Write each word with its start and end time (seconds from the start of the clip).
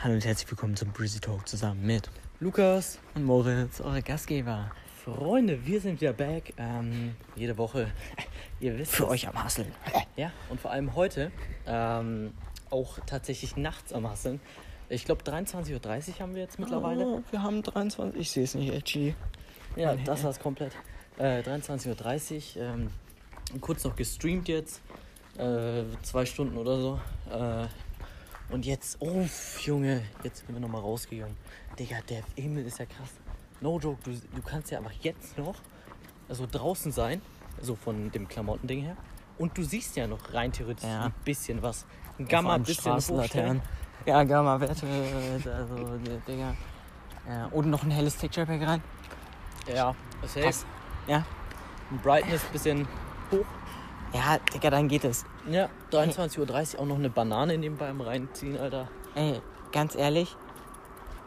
Hallo 0.00 0.14
und 0.14 0.24
herzlich 0.24 0.48
willkommen 0.48 0.76
zum 0.76 0.92
Breezy 0.92 1.18
Talk 1.18 1.48
zusammen 1.48 1.84
mit 1.84 2.08
Lukas, 2.38 3.00
und 3.16 3.24
Moritz, 3.24 3.80
eure 3.80 4.00
Gastgeber. 4.00 4.70
Freunde, 5.04 5.66
wir 5.66 5.80
sind 5.80 6.00
wieder 6.00 6.12
back. 6.12 6.54
Ähm, 6.56 7.16
jede 7.34 7.58
Woche. 7.58 7.90
Ihr 8.60 8.78
wisst 8.78 8.92
Für 8.92 9.06
es. 9.06 9.10
euch 9.10 9.26
am 9.26 9.42
Hasseln. 9.42 9.72
Ja, 10.14 10.30
und 10.50 10.60
vor 10.60 10.70
allem 10.70 10.94
heute 10.94 11.32
ähm, 11.66 12.32
auch 12.70 13.00
tatsächlich 13.06 13.56
nachts 13.56 13.92
am 13.92 14.08
Hasseln. 14.08 14.40
Ich 14.88 15.04
glaube 15.04 15.24
23.30 15.24 15.74
Uhr 15.74 16.20
haben 16.20 16.34
wir 16.36 16.42
jetzt 16.42 16.60
mittlerweile. 16.60 17.04
Oh, 17.04 17.22
wir 17.32 17.42
haben 17.42 17.64
23, 17.64 18.20
ich 18.20 18.30
sehe 18.30 18.44
es 18.44 18.54
nicht, 18.54 18.72
edgy. 18.72 19.16
Ja, 19.74 19.96
das 19.96 20.22
war's 20.22 20.38
komplett. 20.38 20.74
Äh, 21.18 21.40
23.30 21.40 22.56
Uhr. 22.56 22.62
Ähm, 22.62 22.90
kurz 23.60 23.82
noch 23.82 23.96
gestreamt 23.96 24.46
jetzt. 24.46 24.80
Äh, 25.38 25.82
zwei 26.02 26.24
Stunden 26.24 26.56
oder 26.56 26.78
so. 26.78 27.00
Äh, 27.32 27.66
und 28.50 28.64
jetzt, 28.66 28.96
oh 29.00 29.26
Junge, 29.60 30.02
jetzt 30.22 30.38
sind 30.38 30.54
wir 30.54 30.60
nochmal 30.60 30.80
rausgegangen. 30.80 31.36
Digga, 31.78 31.96
der 32.08 32.22
Himmel 32.36 32.66
ist 32.66 32.78
ja 32.78 32.86
krass. 32.86 33.10
No 33.60 33.78
joke, 33.78 33.98
du, 34.04 34.12
du 34.12 34.42
kannst 34.42 34.70
ja 34.70 34.78
einfach 34.78 34.92
jetzt 35.00 35.36
noch 35.36 35.56
also 36.28 36.46
draußen 36.50 36.92
sein, 36.92 37.22
so 37.60 37.74
von 37.74 38.10
dem 38.10 38.28
Klamottending 38.28 38.82
her. 38.82 38.96
Und 39.38 39.56
du 39.56 39.62
siehst 39.62 39.96
ja 39.96 40.06
noch 40.06 40.32
rein 40.32 40.52
theoretisch 40.52 40.84
Ja. 40.84 41.06
ein 41.06 41.14
bisschen 41.24 41.62
was. 41.62 41.86
Ein 42.18 42.26
Gamma, 42.26 42.54
ein 42.54 42.62
bisschen 42.62 42.94
hochstellen. 42.96 43.62
Ja, 44.04 44.24
Gamma-Werte, 44.24 44.86
also, 45.54 45.98
die 45.98 46.18
Digga. 46.26 46.54
Ja, 47.28 47.46
und 47.46 47.68
noch 47.70 47.82
ein 47.82 47.90
helles 47.90 48.16
Texture 48.16 48.46
Pack 48.46 48.66
rein. 48.66 48.82
Ja, 49.72 49.94
safe. 50.22 50.40
Passt. 50.40 50.66
Ja. 51.06 51.24
Ein 51.90 51.98
Brightness 51.98 52.42
bisschen 52.44 52.88
hoch. 53.30 53.44
Ja, 54.12 54.38
Digga, 54.54 54.70
dann 54.70 54.88
geht 54.88 55.04
es. 55.04 55.24
Ja, 55.48 55.68
23.30 55.92 56.74
Uhr 56.74 56.80
auch 56.80 56.86
noch 56.86 56.96
eine 56.96 57.10
Banane 57.10 57.58
nebenbei 57.58 57.88
am 57.88 58.00
reinziehen, 58.00 58.58
Alter. 58.58 58.88
Ey, 59.14 59.40
ganz 59.72 59.94
ehrlich, 59.94 60.36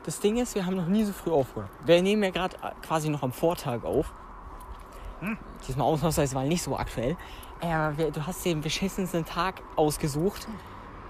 das 0.03 0.19
Ding 0.19 0.37
ist, 0.37 0.55
wir 0.55 0.65
haben 0.65 0.75
noch 0.75 0.87
nie 0.87 1.03
so 1.03 1.13
früh 1.13 1.31
aufgehört. 1.31 1.69
Wir 1.85 2.01
nehmen 2.01 2.23
ja 2.23 2.31
gerade 2.31 2.57
quasi 2.81 3.09
noch 3.09 3.21
am 3.21 3.31
Vortag 3.31 3.83
auf. 3.83 4.11
Diesmal 5.67 5.85
ausnahmsweise 5.85 6.35
war 6.35 6.43
nicht 6.43 6.63
so 6.63 6.75
aktuell. 6.75 7.15
Ey, 7.59 7.71
aber 7.71 7.97
wir, 7.97 8.11
du 8.11 8.25
hast 8.25 8.43
den 8.43 8.61
beschissensten 8.61 9.23
Tag 9.25 9.61
ausgesucht, 9.75 10.47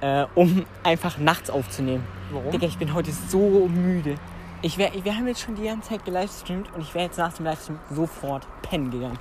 äh, 0.02 0.26
um 0.36 0.66
einfach 0.84 1.18
nachts 1.18 1.50
aufzunehmen. 1.50 2.06
Warum? 2.32 2.52
Digga, 2.52 2.68
ich 2.68 2.78
bin 2.78 2.94
heute 2.94 3.12
so 3.12 3.70
müde. 3.70 4.16
Ich 4.62 4.78
wär, 4.78 4.92
wir 4.94 5.16
haben 5.16 5.28
jetzt 5.28 5.42
schon 5.42 5.56
die 5.56 5.64
ganze 5.64 5.90
Zeit 5.90 6.04
gelivestreamt 6.04 6.74
und 6.76 6.82
ich 6.82 6.94
wäre 6.94 7.06
jetzt 7.06 7.18
nach 7.18 7.34
dem 7.34 7.46
Livestream 7.46 7.80
sofort 7.90 8.46
pennen 8.62 8.92
gegangen. 8.92 9.18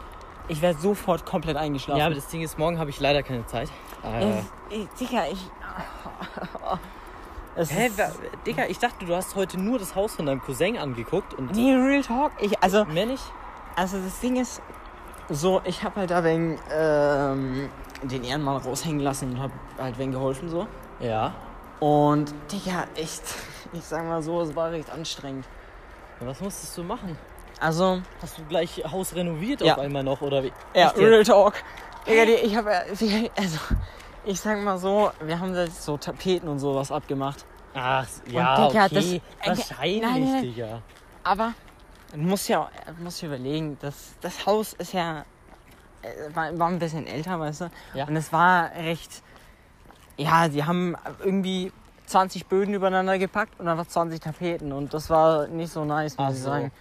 Ich 0.50 0.60
wäre 0.62 0.74
sofort 0.74 1.24
komplett 1.24 1.56
eingeschlafen. 1.56 1.98
Ja, 2.00 2.06
aber 2.06 2.14
das 2.16 2.26
Ding 2.26 2.42
ist, 2.42 2.58
morgen 2.58 2.78
habe 2.78 2.90
ich 2.90 2.98
leider 2.98 3.22
keine 3.22 3.46
Zeit. 3.46 3.68
Äh, 4.02 4.40
ey, 4.70 4.88
Digga, 4.98 5.24
ich... 5.30 5.38
Es 7.56 7.70
hä, 7.72 7.90
wa- 7.96 8.10
Digga, 8.46 8.64
ich 8.68 8.78
dachte, 8.78 9.04
du 9.04 9.14
hast 9.14 9.34
heute 9.34 9.58
nur 9.60 9.78
das 9.78 9.94
Haus 9.96 10.14
von 10.14 10.24
deinem 10.26 10.40
Cousin 10.40 10.78
angeguckt 10.78 11.34
und 11.34 11.50
Nee, 11.52 11.74
Real 11.74 12.02
Talk. 12.02 12.32
Ich, 12.40 12.60
also, 12.62 12.84
mehr 12.84 13.06
nicht? 13.06 13.22
also 13.76 13.98
das 13.98 14.20
Ding 14.20 14.36
ist, 14.36 14.62
so, 15.28 15.60
ich 15.64 15.82
habe 15.82 16.00
halt 16.00 16.10
da 16.10 16.22
wegen 16.24 16.58
ähm, 16.72 17.68
den 18.02 18.22
Ehrenmann 18.24 18.56
raushängen 18.58 19.00
lassen 19.00 19.32
und 19.32 19.40
habe 19.40 19.52
halt 19.78 19.98
wegen 19.98 20.12
geholfen 20.12 20.48
so. 20.48 20.66
Ja. 21.00 21.34
Und 21.80 22.32
Digga, 22.52 22.84
echt, 22.94 23.22
ich 23.72 23.84
sag 23.84 24.04
mal 24.06 24.22
so, 24.22 24.40
es 24.42 24.54
war 24.54 24.70
recht 24.70 24.90
anstrengend. 24.90 25.46
Was 26.20 26.40
musstest 26.40 26.76
du 26.78 26.84
machen? 26.84 27.18
Also, 27.60 28.00
Hast 28.22 28.38
du 28.38 28.44
gleich 28.44 28.82
Haus 28.90 29.14
renoviert 29.14 29.60
Ja. 29.60 29.74
auf 29.74 29.80
einmal 29.80 30.02
noch 30.02 30.20
oder 30.22 30.42
wie? 30.42 30.52
ja, 30.74 30.86
jetzt? 30.88 30.96
Real 30.98 31.22
Talk. 31.24 31.54
Digga, 32.06 32.24
die, 32.24 32.32
ich 32.32 32.56
habe, 32.56 32.70
also, 33.36 33.58
ich 34.24 34.40
sag 34.40 34.58
mal 34.62 34.78
so, 34.78 35.10
wir 35.22 35.38
haben 35.38 35.52
da 35.52 35.66
so 35.66 35.98
Tapeten 35.98 36.48
und 36.48 36.58
sowas 36.58 36.90
abgemacht. 36.90 37.44
Ach, 37.74 38.06
ja, 38.26 38.68
Digga, 38.68 38.86
okay. 38.86 39.20
das- 39.44 39.58
Wahrscheinlich, 39.58 40.00
Nein, 40.02 40.24
nein. 40.32 40.42
Digga. 40.42 40.82
Aber 41.22 41.52
man 42.12 42.26
muss 42.28 42.48
ja 42.48 42.68
muss 42.98 43.20
ja 43.20 43.28
überlegen, 43.28 43.76
das, 43.82 44.14
das 44.22 44.46
Haus 44.46 44.72
ist 44.72 44.94
ja 44.94 45.24
äh, 46.02 46.34
war, 46.34 46.58
war 46.58 46.68
ein 46.68 46.78
bisschen 46.78 47.06
älter, 47.06 47.38
weißt 47.38 47.60
du? 47.60 47.70
Ja. 47.94 48.06
Und 48.06 48.16
es 48.16 48.32
war 48.32 48.70
recht. 48.74 49.22
Ja, 50.16 50.48
sie 50.50 50.64
haben 50.64 50.96
irgendwie 51.22 51.72
20 52.06 52.46
Böden 52.46 52.74
übereinander 52.74 53.18
gepackt 53.18 53.60
und 53.60 53.68
einfach 53.68 53.86
20 53.86 54.18
Tapeten 54.20 54.72
und 54.72 54.92
das 54.94 55.08
war 55.10 55.46
nicht 55.46 55.70
so 55.72 55.84
nice, 55.84 56.16
muss 56.18 56.26
Ach 56.26 56.32
ich 56.32 56.38
so. 56.38 56.44
sagen. 56.44 56.72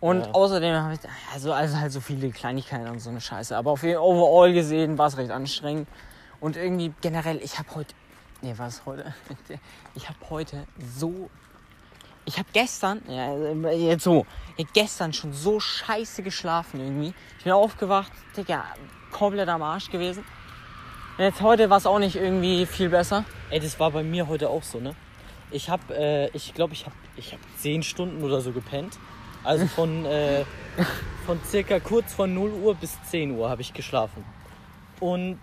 Und 0.00 0.26
Ja. 0.26 0.32
außerdem 0.32 0.74
habe 0.74 0.94
ich 0.94 1.00
also, 1.32 1.52
also 1.52 1.78
halt 1.78 1.92
so 1.92 2.00
viele 2.00 2.30
Kleinigkeiten 2.30 2.88
und 2.88 3.00
so 3.00 3.10
eine 3.10 3.20
Scheiße. 3.20 3.56
Aber 3.56 3.72
auf 3.72 3.82
jeden 3.82 3.98
overall 3.98 4.52
gesehen 4.52 4.96
war 4.98 5.08
es 5.08 5.16
recht 5.18 5.30
anstrengend. 5.30 5.88
Und 6.40 6.56
irgendwie 6.56 6.92
generell, 7.02 7.38
ich 7.42 7.58
habe 7.58 7.68
heute. 7.74 7.94
Nee, 8.40 8.54
was 8.56 8.86
heute? 8.86 9.14
Ich 9.94 10.08
habe 10.08 10.18
heute 10.30 10.66
so 10.96 11.28
ich 12.24 12.38
habe 12.38 12.48
gestern, 12.52 13.02
ja, 13.08 13.34
jetzt 13.72 14.04
so, 14.04 14.26
gestern 14.72 15.12
schon 15.12 15.32
so 15.32 15.58
scheiße 15.58 16.22
geschlafen 16.22 16.78
irgendwie. 16.80 17.14
Ich 17.38 17.44
bin 17.44 17.52
aufgewacht, 17.52 18.12
Digga, 18.36 18.64
komplett 19.10 19.48
am 19.48 19.62
Arsch 19.62 19.90
gewesen. 19.90 20.24
Und 21.18 21.24
jetzt 21.24 21.40
heute 21.40 21.70
war 21.70 21.78
es 21.78 21.86
auch 21.86 21.98
nicht 21.98 22.16
irgendwie 22.16 22.66
viel 22.66 22.88
besser. 22.88 23.24
Ey, 23.50 23.58
das 23.58 23.80
war 23.80 23.90
bei 23.90 24.02
mir 24.02 24.28
heute 24.28 24.48
auch 24.48 24.62
so, 24.62 24.78
ne? 24.78 24.94
Ich 25.50 25.68
hab, 25.68 25.90
äh, 25.90 26.28
ich 26.28 26.54
glaube, 26.54 26.72
ich 26.74 26.86
hab, 26.86 26.92
ich 27.16 27.32
hab 27.32 27.40
10 27.58 27.82
Stunden 27.82 28.22
oder 28.22 28.40
so 28.40 28.52
gepennt. 28.52 28.98
Also 29.44 29.66
von, 29.66 30.04
äh, 30.06 30.44
von 31.26 31.40
circa 31.44 31.80
kurz 31.80 32.12
von 32.12 32.34
0 32.34 32.50
Uhr 32.52 32.74
bis 32.74 32.96
10 33.04 33.32
Uhr 33.32 33.48
habe 33.48 33.62
ich 33.62 33.72
geschlafen. 33.72 34.24
Und, 35.00 35.38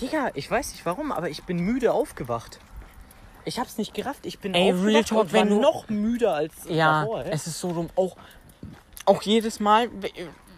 Digga, 0.00 0.30
ich 0.34 0.50
weiß 0.50 0.72
nicht 0.72 0.84
warum, 0.84 1.12
aber 1.12 1.30
ich 1.30 1.44
bin 1.44 1.58
müde 1.60 1.92
aufgewacht. 1.92 2.58
Ich 3.46 3.58
hab's 3.58 3.78
nicht 3.78 3.94
gerafft. 3.94 4.26
Ich 4.26 4.38
bin 4.38 4.54
Ey, 4.54 4.70
aufgewacht 4.72 4.86
Real 4.86 5.04
Talk, 5.04 5.20
und 5.20 5.32
war 5.32 5.40
wenn 5.40 5.48
du- 5.50 5.60
noch 5.60 5.88
müder 5.88 6.34
als 6.34 6.52
Ja, 6.68 7.02
davor. 7.02 7.24
hä? 7.24 7.30
es 7.30 7.46
ist 7.46 7.60
so 7.60 7.72
dumm. 7.72 7.88
Auch, 7.96 8.16
auch 9.06 9.22
jedes 9.22 9.60
Mal, 9.60 9.88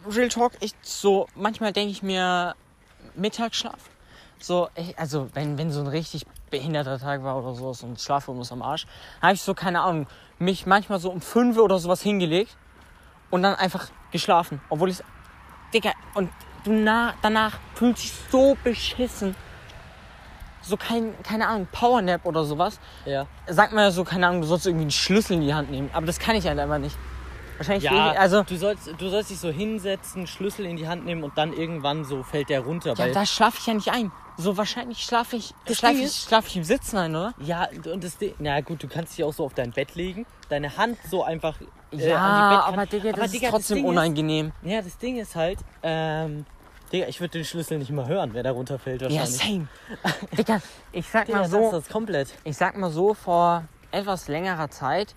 Real 0.08 0.28
Talk, 0.28 0.52
ich 0.60 0.72
so, 0.82 1.26
manchmal 1.34 1.72
denke 1.72 1.90
ich 1.90 2.02
mir, 2.02 2.54
Mittagsschlaf. 3.14 3.90
So, 4.38 4.68
also 4.96 5.28
wenn, 5.34 5.58
wenn 5.58 5.70
so 5.70 5.80
ein 5.80 5.86
richtig 5.86 6.26
behinderter 6.50 6.98
Tag 6.98 7.22
war 7.24 7.38
oder 7.38 7.54
so, 7.54 7.72
so 7.72 7.86
ein 7.86 7.96
Schlafrhythmus 7.96 8.52
am 8.52 8.62
Arsch, 8.62 8.86
habe 9.22 9.34
ich 9.34 9.40
so, 9.42 9.54
keine 9.54 9.80
Ahnung, 9.80 10.06
mich 10.38 10.66
manchmal 10.66 10.98
so 10.98 11.10
um 11.10 11.20
5 11.20 11.58
oder 11.58 11.78
sowas 11.78 12.02
hingelegt 12.02 12.56
und 13.30 13.42
dann 13.42 13.54
einfach 13.54 13.88
geschlafen. 14.12 14.60
Obwohl 14.68 14.90
ich, 14.90 15.02
Digga, 15.72 15.92
und 16.14 16.30
du 16.64 16.72
na, 16.72 17.14
danach 17.22 17.58
fühlt 17.74 17.98
sich 17.98 18.12
so 18.30 18.56
beschissen. 18.62 19.34
So 20.62 20.76
kein, 20.76 21.14
keine 21.22 21.46
Ahnung, 21.46 21.68
Powernap 21.70 22.26
oder 22.26 22.44
sowas 22.44 22.80
ja. 23.04 23.26
sagt 23.46 23.72
man 23.72 23.84
ja 23.84 23.90
so, 23.92 24.02
keine 24.02 24.26
Ahnung, 24.26 24.40
du 24.40 24.48
sollst 24.48 24.66
irgendwie 24.66 24.82
einen 24.82 24.90
Schlüssel 24.90 25.34
in 25.34 25.42
die 25.42 25.54
Hand 25.54 25.70
nehmen. 25.70 25.90
Aber 25.92 26.06
das 26.06 26.18
kann 26.18 26.34
ich 26.34 26.46
halt 26.46 26.58
einfach 26.58 26.78
nicht. 26.78 26.96
Wahrscheinlich, 27.58 27.84
Ja, 27.84 28.12
ich, 28.12 28.18
also, 28.18 28.42
du 28.42 28.56
sollst, 28.56 28.90
du 28.98 29.08
sollst 29.08 29.30
dich 29.30 29.38
so 29.38 29.50
hinsetzen, 29.50 30.26
Schlüssel 30.26 30.66
in 30.66 30.76
die 30.76 30.86
Hand 30.88 31.04
nehmen 31.04 31.22
und 31.24 31.36
dann 31.38 31.52
irgendwann 31.52 32.04
so 32.04 32.22
fällt 32.22 32.48
der 32.50 32.60
runter. 32.60 32.90
ja, 32.90 32.98
weil 32.98 33.12
da 33.12 33.24
schlafe 33.26 33.58
ich 33.60 33.66
ja 33.66 33.74
nicht 33.74 33.90
ein. 33.90 34.12
So 34.38 34.58
wahrscheinlich 34.58 35.02
schlafe 35.02 35.36
ich, 35.36 35.54
Das 35.64 35.78
schlafe 35.78 35.94
ich, 35.96 36.02
ist- 36.04 36.28
schlaf 36.28 36.46
ich 36.46 36.56
im 36.56 36.64
Sitzen 36.64 36.98
ein, 36.98 37.16
oder? 37.16 37.32
Ja, 37.38 37.68
und 37.90 38.04
das 38.04 38.18
Ding, 38.18 38.34
na 38.38 38.60
gut, 38.60 38.82
du 38.82 38.88
kannst 38.88 39.16
dich 39.16 39.24
auch 39.24 39.32
so 39.32 39.44
auf 39.46 39.54
dein 39.54 39.70
Bett 39.72 39.94
legen, 39.94 40.26
deine 40.50 40.76
Hand 40.76 40.98
so 41.10 41.22
einfach 41.24 41.58
äh, 41.92 42.10
ja, 42.10 42.16
an 42.18 42.34
die 42.34 42.54
Bettkante. 42.54 42.66
aber 42.66 42.86
Digga, 42.86 43.10
das 43.12 43.14
Aber 43.14 43.24
ist 43.24 43.32
Digga, 43.32 43.46
das 43.46 43.50
trotzdem 43.52 43.76
Ding 43.78 43.84
unangenehm. 43.86 44.52
Ist, 44.62 44.70
ja, 44.70 44.82
das 44.82 44.98
Ding 44.98 45.16
ist 45.16 45.34
halt, 45.36 45.58
ähm, 45.82 46.44
Digga, 46.92 47.06
ich 47.08 47.18
würde 47.20 47.30
den 47.38 47.44
Schlüssel 47.46 47.78
nicht 47.78 47.90
mal 47.90 48.06
hören, 48.06 48.30
wer 48.34 48.42
da 48.42 48.50
runterfällt 48.50 49.00
ja, 49.00 49.08
wahrscheinlich. 49.08 49.40
same. 49.42 49.68
Digga, 50.36 50.60
ich 50.92 51.08
sag 51.08 51.24
Digga, 51.24 51.38
mal 51.38 51.42
das 51.44 51.50
so, 51.52 51.64
ist 51.64 51.72
das 51.72 51.88
komplett. 51.88 52.28
ich 52.44 52.56
sag 52.58 52.76
mal 52.76 52.90
so, 52.90 53.14
vor 53.14 53.64
etwas 53.90 54.28
längerer 54.28 54.68
Zeit, 54.70 55.14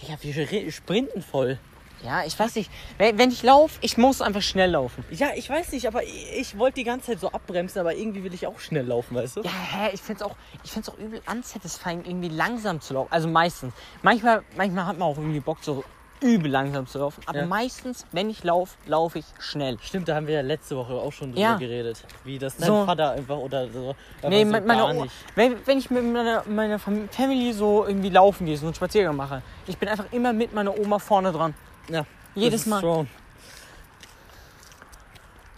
Digga, 0.00 0.14
wir 0.20 0.70
sprinten 0.70 1.22
voll. 1.22 1.58
Ja, 2.04 2.24
ich 2.24 2.38
weiß 2.38 2.54
nicht, 2.54 2.70
wenn, 2.98 3.18
wenn 3.18 3.30
ich 3.30 3.42
laufe, 3.42 3.78
ich 3.82 3.96
muss 3.98 4.22
einfach 4.22 4.42
schnell 4.42 4.70
laufen. 4.70 5.04
Ja, 5.10 5.28
ich 5.34 5.48
weiß 5.50 5.72
nicht, 5.72 5.86
aber 5.86 6.02
ich, 6.02 6.26
ich 6.38 6.58
wollte 6.58 6.76
die 6.76 6.84
ganze 6.84 7.08
Zeit 7.08 7.20
so 7.20 7.30
abbremsen, 7.30 7.80
aber 7.80 7.94
irgendwie 7.94 8.24
will 8.24 8.32
ich 8.34 8.46
auch 8.46 8.58
schnell 8.58 8.86
laufen, 8.86 9.14
weißt 9.16 9.36
du? 9.36 9.42
Ja, 9.42 9.50
hä, 9.50 9.90
ich 9.92 10.00
find's 10.00 10.22
auch, 10.22 10.34
ich 10.64 10.70
find's 10.72 10.88
auch 10.88 10.98
übel 10.98 11.20
unsatisfying, 11.30 12.04
irgendwie 12.04 12.28
langsam 12.28 12.80
zu 12.80 12.94
laufen. 12.94 13.12
Also 13.12 13.28
meistens. 13.28 13.74
Manchmal, 14.02 14.42
manchmal 14.56 14.86
hat 14.86 14.98
man 14.98 15.08
auch 15.08 15.16
irgendwie 15.18 15.40
Bock, 15.40 15.58
so 15.62 15.84
übel 16.22 16.50
langsam 16.50 16.86
zu 16.86 16.98
laufen. 16.98 17.22
Aber 17.26 17.38
Ja. 17.38 17.46
meistens, 17.46 18.04
wenn 18.12 18.28
ich 18.28 18.44
laufe, 18.44 18.76
laufe 18.86 19.18
ich 19.20 19.24
schnell. 19.38 19.78
Stimmt, 19.80 20.06
da 20.06 20.14
haben 20.16 20.26
wir 20.26 20.34
ja 20.34 20.40
letzte 20.42 20.76
Woche 20.76 20.92
auch 20.92 21.12
schon 21.12 21.30
drüber 21.30 21.40
Ja. 21.40 21.56
geredet. 21.56 22.04
Wie 22.24 22.38
das 22.38 22.58
dein 22.58 22.66
So. 22.66 22.84
Vater 22.84 23.12
einfach 23.12 23.38
oder 23.38 23.68
so. 23.70 23.94
Nee, 24.28 24.44
so 24.44 24.92
nicht. 25.02 25.14
wenn, 25.34 25.66
wenn 25.66 25.78
ich 25.78 25.88
mit 25.90 26.04
meiner, 26.04 26.44
meiner 26.46 26.78
Fam- 26.78 27.08
Family 27.10 27.54
so 27.54 27.86
irgendwie 27.86 28.10
laufen 28.10 28.44
gehe, 28.44 28.56
so 28.58 28.66
einen 28.66 28.74
Spaziergang 28.74 29.16
mache, 29.16 29.40
ich 29.66 29.78
bin 29.78 29.88
einfach 29.88 30.12
immer 30.12 30.34
mit 30.34 30.52
meiner 30.52 30.78
Oma 30.78 30.98
vorne 30.98 31.32
dran. 31.32 31.54
Ja, 31.90 32.06
Jedes 32.34 32.66
Mal. 32.66 32.78
Strong. 32.78 33.08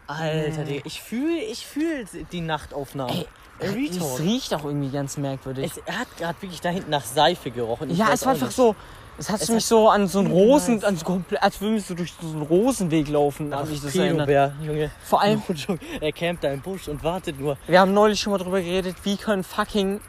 Alter, 0.06 0.64
Digga, 0.64 0.82
ich 0.84 1.00
fühle 1.00 1.38
ich 1.40 1.66
fühl 1.66 2.04
die 2.32 2.40
Nachtaufnahme. 2.40 3.12
Ey, 3.60 3.68
Real 3.68 3.96
es 3.96 4.20
riecht 4.20 4.52
auch 4.54 4.64
irgendwie 4.64 4.90
ganz 4.90 5.16
merkwürdig. 5.16 5.70
Es 5.86 5.94
hat 5.94 6.08
gerade 6.18 6.40
wirklich 6.42 6.60
da 6.60 6.70
hinten 6.70 6.90
nach 6.90 7.04
Seife 7.04 7.50
gerochen. 7.50 7.90
Ich 7.90 7.98
ja, 7.98 8.08
es 8.12 8.24
war 8.24 8.32
einfach 8.32 8.46
nicht. 8.48 8.56
so, 8.56 8.74
es 9.18 9.30
hat 9.30 9.40
Es 9.40 9.48
mich 9.48 9.62
hat 9.62 9.68
so 9.68 9.88
an 9.88 10.08
so 10.08 10.18
einen 10.18 10.30
Rosen, 10.32 10.74
nice. 10.76 10.84
an 10.84 10.96
so 10.96 11.22
als 11.40 11.60
würdest 11.60 11.88
du 11.90 11.94
durch 11.94 12.12
so 12.20 12.26
einen 12.26 12.42
Rosenweg 12.42 13.08
laufen, 13.08 13.52
Ach, 13.52 13.60
hat 13.60 13.68
mich 13.68 13.80
das 13.80 13.94
erinnert. 13.94 14.28
Junge. 14.62 14.90
Vor 15.04 15.20
allem, 15.20 15.42
No. 15.68 15.78
Er 16.00 16.12
campt 16.12 16.42
da 16.44 16.50
im 16.50 16.60
Busch 16.60 16.88
und 16.88 17.04
wartet 17.04 17.38
nur. 17.38 17.56
wir 17.66 17.78
haben 17.80 17.94
neulich 17.94 18.18
schon 18.20 18.32
mal 18.32 18.38
drüber 18.38 18.60
geredet, 18.60 18.96
wie 19.04 19.16
können 19.16 19.44
fucking 19.44 20.00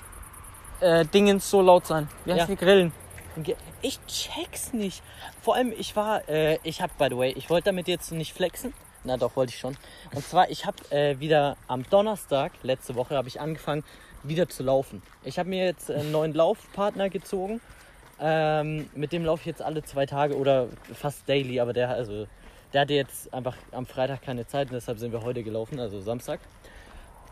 äh, 0.80 1.06
Dingens 1.06 1.50
so 1.50 1.62
laut 1.62 1.86
sein. 1.86 2.10
Wie 2.26 2.32
heißt 2.32 2.42
Ja. 2.42 2.46
die 2.48 2.56
Grillen? 2.56 2.92
Ich 3.82 4.00
check's 4.06 4.74
nicht. 4.74 5.02
Vor 5.42 5.56
allem, 5.56 5.74
ich 5.78 5.96
war, 5.96 6.28
äh, 6.30 6.60
ich 6.64 6.82
hab, 6.82 6.98
by 6.98 7.08
the 7.10 7.18
way, 7.18 7.32
ich 7.32 7.50
wollte 7.50 7.66
damit 7.66 7.88
jetzt 7.88 8.12
nicht 8.12 8.34
flexen. 8.34 8.74
Na 9.04 9.18
doch, 9.18 9.36
wollte 9.36 9.52
ich 9.52 9.60
schon. 9.60 9.76
Und 10.14 10.26
zwar, 10.26 10.50
ich 10.50 10.66
habe 10.66 10.78
äh, 10.92 11.20
wieder 11.20 11.58
am 11.68 11.84
Donnerstag, 11.90 12.52
letzte 12.64 12.96
Woche, 12.96 13.18
habe 13.18 13.28
ich 13.28 13.42
angefangen, 13.42 13.84
wieder 14.24 14.48
zu 14.48 14.64
laufen. 14.64 15.02
Ich 15.24 15.40
habe 15.40 15.50
mir 15.50 15.66
jetzt 15.66 15.92
einen 15.92 16.12
neuen 16.12 16.34
Laufpartner 16.34 17.10
gezogen. 17.10 17.60
Ähm, 18.20 18.90
mit 18.96 19.12
dem 19.12 19.26
laufe 19.26 19.42
ich 19.42 19.48
jetzt 19.48 19.62
alle 19.62 19.84
zwei 19.84 20.06
Tage 20.06 20.38
oder 20.38 20.68
fast 20.94 21.28
daily, 21.28 21.60
aber 21.60 21.74
der, 21.74 21.90
also, 21.90 22.28
der 22.72 22.82
hatte 22.82 22.94
jetzt 22.94 23.34
einfach 23.34 23.58
am 23.72 23.86
Freitag 23.86 24.22
keine 24.22 24.48
Zeit 24.48 24.68
und 24.68 24.76
deshalb 24.76 25.00
sind 25.00 25.12
wir 25.12 25.24
heute 25.24 25.44
gelaufen, 25.44 25.80
also 25.80 26.00
Samstag. 26.00 26.40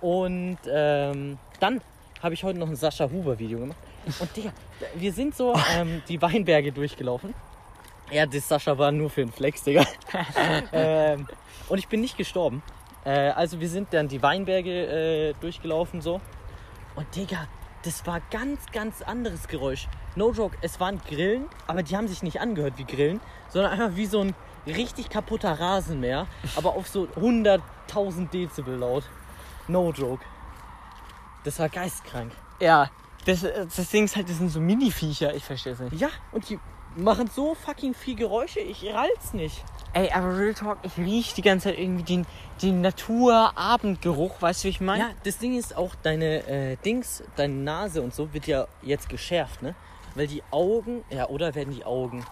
Und 0.02 0.58
ähm, 0.68 1.38
dann 1.60 1.82
habe 2.22 2.34
ich 2.34 2.44
heute 2.44 2.60
noch 2.60 2.68
ein 2.68 2.76
Sascha 2.76 3.10
Huber 3.10 3.40
Video 3.40 3.60
gemacht. 3.60 3.78
Und 4.20 4.36
Digga, 4.36 4.52
wir 4.96 5.14
sind 5.14 5.36
so 5.36 5.54
ähm, 5.76 6.02
die 6.08 6.22
Weinberge 6.22 6.72
durchgelaufen. 6.72 7.34
Ja, 8.12 8.26
das 8.26 8.48
Sascha 8.48 8.78
war 8.78 8.92
nur 8.92 9.10
für 9.10 9.22
den 9.22 9.32
Flex, 9.32 9.64
Digga. 9.64 9.86
ähm, 10.74 11.28
und 11.70 11.78
ich 11.78 11.88
bin 11.88 12.02
nicht 12.02 12.18
gestorben. 12.18 12.62
Äh, 13.06 13.30
also 13.30 13.60
wir 13.60 13.70
sind 13.70 13.94
dann 13.94 14.08
die 14.08 14.22
Weinberge 14.22 14.70
äh, 14.72 15.34
durchgelaufen 15.40 16.02
so. 16.02 16.20
Und 16.96 17.16
Digga, 17.16 17.48
das 17.84 18.06
war 18.06 18.22
ganz, 18.30 18.66
ganz 18.72 19.02
anderes 19.02 19.48
Geräusch. 19.48 19.88
No 20.16 20.32
joke, 20.32 20.58
es 20.62 20.80
waren 20.80 21.00
Grillen, 21.08 21.46
aber 21.68 21.84
die 21.84 21.96
haben 21.96 22.08
sich 22.08 22.22
nicht 22.22 22.42
angehört 22.42 22.74
wie 22.78 22.84
Grillen, 22.84 23.22
sondern 23.50 23.72
einfach 23.72 23.96
wie 23.96 24.06
so 24.06 24.22
ein 24.22 24.36
richtig 24.68 25.10
kaputter 25.10 25.60
Rasenmäher, 25.60 26.28
aber 26.56 26.76
auf 26.76 26.88
so 26.88 27.08
100.000 27.16 28.30
Dezibel 28.30 28.76
laut. 28.76 29.04
No 29.68 29.92
joke. 29.92 30.24
Das 31.44 31.60
war 31.60 31.70
geistkrank. 31.70 32.34
Ja, 32.60 32.90
das, 33.26 33.42
das 33.76 33.90
Ding 33.90 34.06
ist 34.06 34.16
halt, 34.16 34.30
das 34.30 34.38
sind 34.38 34.50
so 34.50 34.60
Mini-Viecher. 34.60 35.34
Ich 35.36 35.44
verstehe 35.44 35.74
es 35.74 35.80
nicht. 35.80 36.00
Ja, 36.00 36.10
und 36.32 36.50
die 36.50 36.60
machen 36.96 37.30
so 37.34 37.56
fucking 37.56 37.94
viel 37.94 38.16
Geräusche, 38.16 38.60
ich 38.60 38.86
rall's 38.94 39.34
nicht. 39.34 39.64
Ey, 39.94 40.10
aber 40.12 40.38
Real 40.38 40.54
Talk, 40.54 40.78
ich 40.84 40.98
riech 40.98 41.34
die 41.34 41.42
ganze 41.42 41.70
Zeit 41.70 41.80
irgendwie 41.80 42.04
den, 42.04 42.26
den 42.62 42.82
Natur-Abendgeruch, 42.82 44.42
weißt 44.42 44.64
du, 44.64 44.66
wie 44.66 44.70
ich 44.70 44.82
meine? 44.82 45.04
Ja, 45.04 45.10
das 45.24 45.38
Ding 45.38 45.58
ist 45.58 45.76
auch, 45.76 45.96
deine 45.96 46.48
äh, 46.48 46.78
Dings, 46.78 47.24
deine 47.36 47.54
Nase 47.56 48.02
und 48.02 48.14
so 48.14 48.34
wird 48.34 48.48
ja 48.48 48.68
jetzt 48.82 49.10
geschärft, 49.10 49.62
ne? 49.62 49.76
Weil 50.16 50.28
die 50.28 50.44
Augen, 50.52 51.04
ja, 51.10 51.28
oder 51.28 51.56
werden 51.56 51.74
die 51.74 51.86
Augen? 51.86 52.26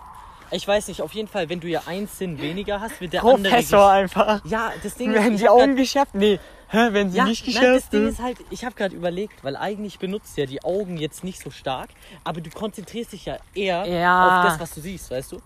Ich 0.51 0.67
weiß 0.67 0.87
nicht, 0.87 1.01
auf 1.01 1.13
jeden 1.13 1.27
Fall, 1.27 1.47
wenn 1.47 1.59
du 1.59 1.67
ja 1.67 1.83
ein 1.85 2.07
Sinn 2.07 2.41
weniger 2.41 2.81
hast, 2.81 2.99
wird 2.99 3.13
der 3.13 3.23
andere... 3.23 3.53
Professor 3.53 3.89
einfach. 3.89 4.43
Ja, 4.45 4.71
das 4.81 4.95
Ding 4.95 5.13
Werden 5.13 5.33
ist... 5.33 5.39
die 5.39 5.43
ich 5.43 5.49
hab 5.49 5.55
Augen 5.55 5.67
grad- 5.67 5.77
geschärft? 5.77 6.15
Nee. 6.15 6.39
Hä, 6.71 6.93
werden 6.93 7.11
sie 7.11 7.17
ja, 7.17 7.25
nicht 7.25 7.45
nein, 7.47 7.53
das 7.55 7.61
geschärft? 7.63 7.93
Ding 7.93 8.07
ist 8.07 8.19
halt, 8.21 8.37
ich 8.51 8.63
habe 8.63 8.75
gerade 8.75 8.95
überlegt, 8.95 9.43
weil 9.43 9.55
eigentlich 9.57 9.97
benutzt 9.97 10.37
ja 10.37 10.45
die 10.45 10.63
Augen 10.63 10.97
jetzt 10.97 11.23
nicht 11.23 11.41
so 11.41 11.49
stark, 11.49 11.89
aber 12.23 12.41
du 12.41 12.49
konzentrierst 12.51 13.13
dich 13.13 13.25
ja 13.25 13.37
eher 13.55 13.85
Ja. 13.85 14.27
auf 14.43 14.45
das, 14.51 14.59
was 14.59 14.75
du 14.75 14.81
siehst, 14.81 15.09
weißt 15.09 15.31
du? 15.31 15.41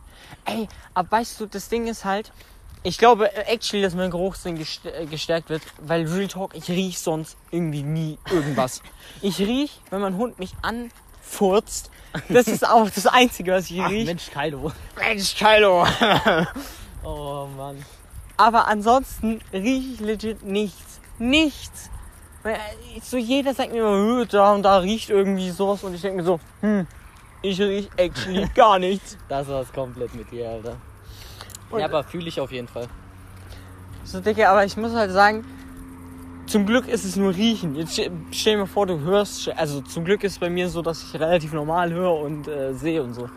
Ey, 0.46 0.68
aber 0.94 1.12
weißt 1.12 1.40
du, 1.40 1.46
das 1.46 1.70
Ding 1.70 1.88
ist 1.88 2.04
halt, 2.04 2.34
ich 2.84 2.98
glaube 2.98 3.34
actually, 3.48 3.82
dass 3.82 3.96
mein 3.96 4.12
Geruchssinn 4.12 4.58
äh, 4.60 5.06
gestärkt 5.06 5.50
wird, 5.50 5.62
weil 5.82 6.06
Real 6.06 6.28
Talk, 6.28 6.56
ich 6.56 6.68
riech 6.70 7.00
sonst 7.00 7.38
irgendwie 7.52 7.84
nie 7.84 8.18
irgendwas. 8.30 8.82
ich 9.22 9.40
riech, 9.40 9.80
wenn 9.92 10.02
mein 10.02 10.18
Hund 10.18 10.40
mich 10.40 10.52
anfurzt, 10.62 11.90
das 12.28 12.48
ist 12.50 12.68
auch 12.68 12.90
das 12.90 13.08
Einzige, 13.08 13.54
was 13.54 13.72
ich 13.72 13.80
Ach, 13.82 13.90
riech. 13.90 14.06
Mensch, 14.06 14.30
Kylo. 14.30 14.74
Mensch, 15.00 15.36
Kylo. 15.38 15.88
Oh, 17.06 17.48
Mann. 17.58 17.84
aber 18.38 18.68
ansonsten 18.68 19.42
riech 19.52 19.94
ich 19.96 20.00
legit 20.00 20.44
nichts. 20.44 21.02
Nichts. 21.30 21.90
Äh, 22.44 22.58
So 23.02 23.16
jeder 23.18 23.54
sagt 23.54 23.72
mir 23.72 23.80
immer, 23.80 23.92
"Hö, 23.96 24.26
da 24.26 24.52
und 24.54 24.64
da 24.64 24.78
riecht 24.80 25.10
irgendwie 25.10 25.50
sowas 25.52 25.84
und 25.84 25.94
ich 25.94 26.02
denke 26.02 26.18
mir 26.18 26.24
so, 26.24 26.40
hm, 26.62 26.86
ich 27.42 27.60
riech 27.62 27.90
actually 27.96 28.46
gar 28.56 28.78
nichts. 28.80 29.18
Das 29.30 29.48
war's 29.48 29.72
komplett 29.72 30.14
mit 30.16 30.30
dir, 30.32 30.50
Alter. 30.50 30.76
Und- 31.70 31.80
ja, 31.80 31.86
aber 31.86 32.04
fühle 32.04 32.28
ich 32.28 32.40
auf 32.42 32.52
jeden 32.52 32.68
Fall. 32.68 32.88
So 34.04 34.20
dicke, 34.20 34.50
aber 34.50 34.66
ich 34.66 34.76
muss 34.76 34.94
halt 34.94 35.12
sagen, 35.12 35.46
zum 36.46 36.66
Glück 36.66 36.90
ist 36.90 37.06
es 37.06 37.16
nur 37.16 37.34
riechen. 37.34 37.76
Jetzt 37.76 37.94
ste- 37.94 38.12
stell 38.32 38.54
dir 38.56 38.60
mal 38.60 38.66
vor, 38.68 38.86
du 38.86 39.00
hörst, 39.00 39.48
also 39.58 39.80
zum 39.80 40.04
Glück 40.04 40.24
ist 40.26 40.34
es 40.34 40.40
bei 40.40 40.50
mir 40.50 40.68
so, 40.68 40.82
dass 40.82 41.02
ich 41.04 41.14
relativ 41.20 41.54
normal 41.54 41.94
höre 41.94 42.16
und 42.20 42.50
äh, 42.50 42.74
sehe 42.74 43.02
und 43.02 43.14
so. 43.14 43.30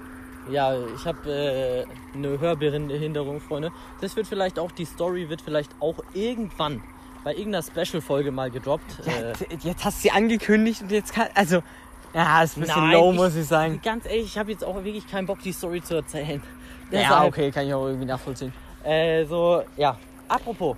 Ja, 0.50 0.74
ich 0.96 1.04
habe 1.06 1.30
äh, 1.30 1.84
eine 2.16 2.38
Hörbehinderung, 2.40 3.40
Freunde. 3.40 3.70
Das 4.00 4.16
wird 4.16 4.26
vielleicht 4.26 4.58
auch, 4.58 4.72
die 4.72 4.84
Story 4.84 5.28
wird 5.28 5.40
vielleicht 5.40 5.70
auch 5.80 5.96
irgendwann 6.14 6.82
bei 7.26 7.34
irgendeiner 7.34 7.64
Special-Folge 7.64 8.30
mal 8.30 8.52
gedroppt. 8.52 9.00
Äh, 9.04 9.32
Jetzt- 9.60 9.84
hast 9.84 9.98
du 9.98 10.02
sie 10.02 10.10
angekündigt 10.12 10.82
und 10.82 10.92
jetzt 10.92 11.12
kann, 11.12 11.26
also, 11.34 11.60
ja, 12.14 12.40
ist 12.44 12.56
ein 12.56 12.60
bisschen 12.60 12.82
Nein, 12.84 12.92
low, 12.92 13.10
ich- 13.10 13.16
muss 13.16 13.34
ich 13.34 13.46
sagen. 13.48 13.80
ganz 13.82 14.06
ehrlich, 14.06 14.26
ich 14.26 14.38
habe 14.38 14.52
jetzt 14.52 14.62
auch 14.62 14.76
wirklich 14.84 15.08
keinen 15.08 15.26
Bock, 15.26 15.40
die 15.42 15.50
Story 15.50 15.82
zu 15.82 15.96
erzählen. 15.96 16.40
Ja, 16.92 17.00
Deshalb, 17.00 17.24
okay, 17.26 17.50
kann 17.50 17.66
ich 17.66 17.74
auch 17.74 17.84
irgendwie 17.88 18.06
nachvollziehen. 18.06 18.52
Äh, 18.84 19.24
so, 19.24 19.60
ja. 19.76 19.98
Apropos, 20.28 20.76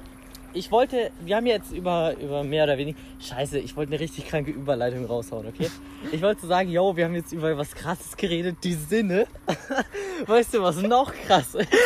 ich 0.55 0.71
wollte, 0.73 1.11
wir 1.21 1.37
haben 1.37 1.45
jetzt 1.45 1.71
über, 1.71 2.17
über 2.17 2.43
mehr 2.45 2.65
oder 2.65 2.79
weniger, 2.79 2.99
scheiße, 3.21 3.59
ich 3.59 3.77
wollte 3.77 3.93
eine 3.93 4.01
richtig 4.01 4.27
kranke 4.27 4.51
Überleitung 4.51 5.05
raushauen, 5.05 5.47
okay? 5.49 5.71
Ich 6.13 6.23
wollte 6.23 6.47
sagen, 6.47 6.71
yo, 6.71 6.97
wir 6.97 7.05
haben 7.05 7.15
jetzt 7.15 7.33
über 7.33 7.59
was 7.59 7.75
Krasses 7.75 8.17
geredet, 8.17 8.57
die 8.65 8.73
Sinne. 8.73 9.27
Weißt 10.27 10.55
du, 10.55 10.63
was 10.63 10.81
noch 10.81 11.13
krass 11.27 11.55
ist? 11.57 11.69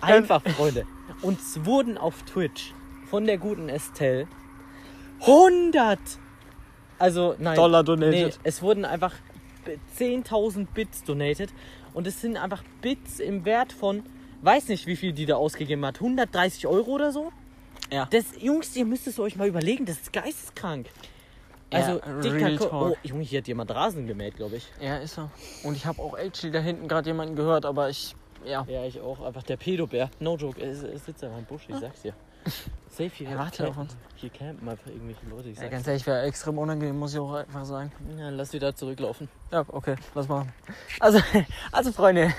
Einfach, 0.00 0.40
Freunde. 0.56 0.86
Uns 1.22 1.64
wurden 1.64 1.98
auf 1.98 2.22
Twitch 2.24 2.74
von 3.06 3.24
der 3.24 3.38
guten 3.38 3.68
Estelle 3.68 4.26
100, 5.20 5.98
also 6.98 7.34
nein, 7.38 7.56
Dollar 7.56 7.82
donated. 7.82 8.12
Nee, 8.12 8.40
es 8.42 8.62
wurden 8.62 8.84
einfach 8.84 9.14
10.000 9.98 10.66
Bits 10.74 11.04
donated 11.04 11.50
und 11.94 12.06
es 12.06 12.20
sind 12.20 12.36
einfach 12.36 12.62
Bits 12.82 13.18
im 13.18 13.44
Wert 13.44 13.72
von, 13.72 14.02
weiß 14.42 14.68
nicht, 14.68 14.86
wie 14.86 14.96
viel 14.96 15.12
die 15.12 15.26
da 15.26 15.36
ausgegeben 15.36 15.84
hat, 15.86 15.96
130 15.96 16.66
Euro 16.66 16.92
oder 16.92 17.12
so. 17.12 17.32
Ja. 17.90 18.06
Das, 18.10 18.24
Jungs, 18.40 18.76
ihr 18.76 18.84
müsst 18.84 19.06
es 19.06 19.18
euch 19.18 19.36
mal 19.36 19.48
überlegen, 19.48 19.86
das 19.86 19.96
ist 19.96 20.12
geisteskrank. 20.12 20.88
Also, 21.70 22.00
Ja, 22.00 22.20
dicker 22.20 22.46
Real 22.46 22.56
Ko-. 22.58 22.88
Oh, 22.90 22.96
Junge, 23.02 23.22
hier 23.22 23.40
hat 23.40 23.48
jemand 23.48 23.70
Rasen 23.72 24.06
gemäht, 24.06 24.36
glaube 24.36 24.56
ich. 24.56 24.70
Ja, 24.80 24.98
ist 24.98 25.18
er. 25.18 25.30
Und 25.64 25.76
ich 25.76 25.86
habe 25.86 26.00
auch 26.00 26.16
actually 26.16 26.52
da 26.52 26.60
hinten 26.60 26.86
gerade 26.88 27.08
jemanden 27.08 27.34
gehört, 27.34 27.64
aber 27.64 27.90
ich, 27.90 28.14
ja. 28.46 28.64
Ja, 28.68 28.84
ich 28.84 29.00
auch. 29.00 29.20
Einfach 29.24 29.42
der 29.42 29.56
Pedobär. 29.56 30.10
No 30.20 30.36
joke, 30.36 30.60
er, 30.60 30.68
er 30.68 30.98
sitzt 30.98 31.22
einfach 31.24 31.38
im 31.38 31.44
Busch, 31.44 31.62
ich 31.68 31.76
sag's 31.76 32.02
dir. 32.02 32.14
Safe 32.88 33.10
hier. 33.12 33.28
Er 33.30 33.38
wartet 33.38 33.66
auf 33.66 33.76
uns. 33.76 33.96
Hier 34.14 34.30
campen 34.30 34.68
einfach 34.68 34.86
irgendwelche 34.86 35.26
Leute, 35.26 35.48
ich 35.48 35.58
ja 35.58 35.68
ganz 35.68 35.86
ehrlich, 35.86 36.06
wäre 36.06 36.22
extrem 36.22 36.58
unangenehm, 36.58 36.96
muss 36.98 37.12
ich 37.12 37.18
auch 37.20 37.34
einfach 37.34 37.64
sagen. 37.64 37.90
Ja, 38.16 38.30
lass 38.30 38.52
wieder 38.52 38.74
zurücklaufen. 38.74 39.28
Ja, 39.50 39.64
okay, 39.68 39.96
lass 40.14 40.28
machen. 40.28 40.52
Also, 41.00 41.20
also 41.72 41.92
Freunde. 41.92 42.32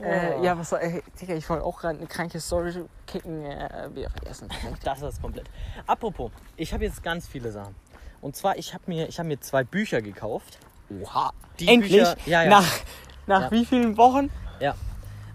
Oh. 0.00 0.02
Äh, 0.04 0.42
ja, 0.44 0.58
was 0.58 0.70
soll, 0.70 0.80
ey, 0.80 1.02
Digga, 1.20 1.34
ich 1.34 1.48
wollte 1.48 1.64
auch 1.64 1.78
gerade 1.80 1.98
eine 1.98 2.08
kranke 2.08 2.40
Story 2.40 2.72
kicken, 3.06 3.44
äh, 3.44 3.88
wieder 3.94 4.10
vergessen. 4.10 4.48
Das 4.82 5.02
ist 5.02 5.22
komplett. 5.22 5.48
Apropos, 5.86 6.32
ich 6.56 6.72
habe 6.72 6.84
jetzt 6.84 7.02
ganz 7.02 7.28
viele 7.28 7.52
Sachen. 7.52 7.76
Und 8.20 8.34
zwar, 8.34 8.56
ich 8.56 8.74
habe 8.74 8.82
mir, 8.86 9.08
ich 9.08 9.18
hab 9.20 9.26
mir 9.26 9.38
zwei 9.38 9.62
Bücher 9.62 10.02
gekauft. 10.02 10.58
Oha. 10.90 11.32
Die 11.60 11.68
Endlich? 11.68 11.92
Bücher- 12.02 12.16
ja, 12.26 12.42
ja. 12.42 12.50
Nach, 12.50 12.66
nach 13.26 13.42
Ja. 13.42 13.50
wie 13.52 13.64
vielen 13.64 13.96
Wochen? 13.96 14.30
Ja. 14.60 14.74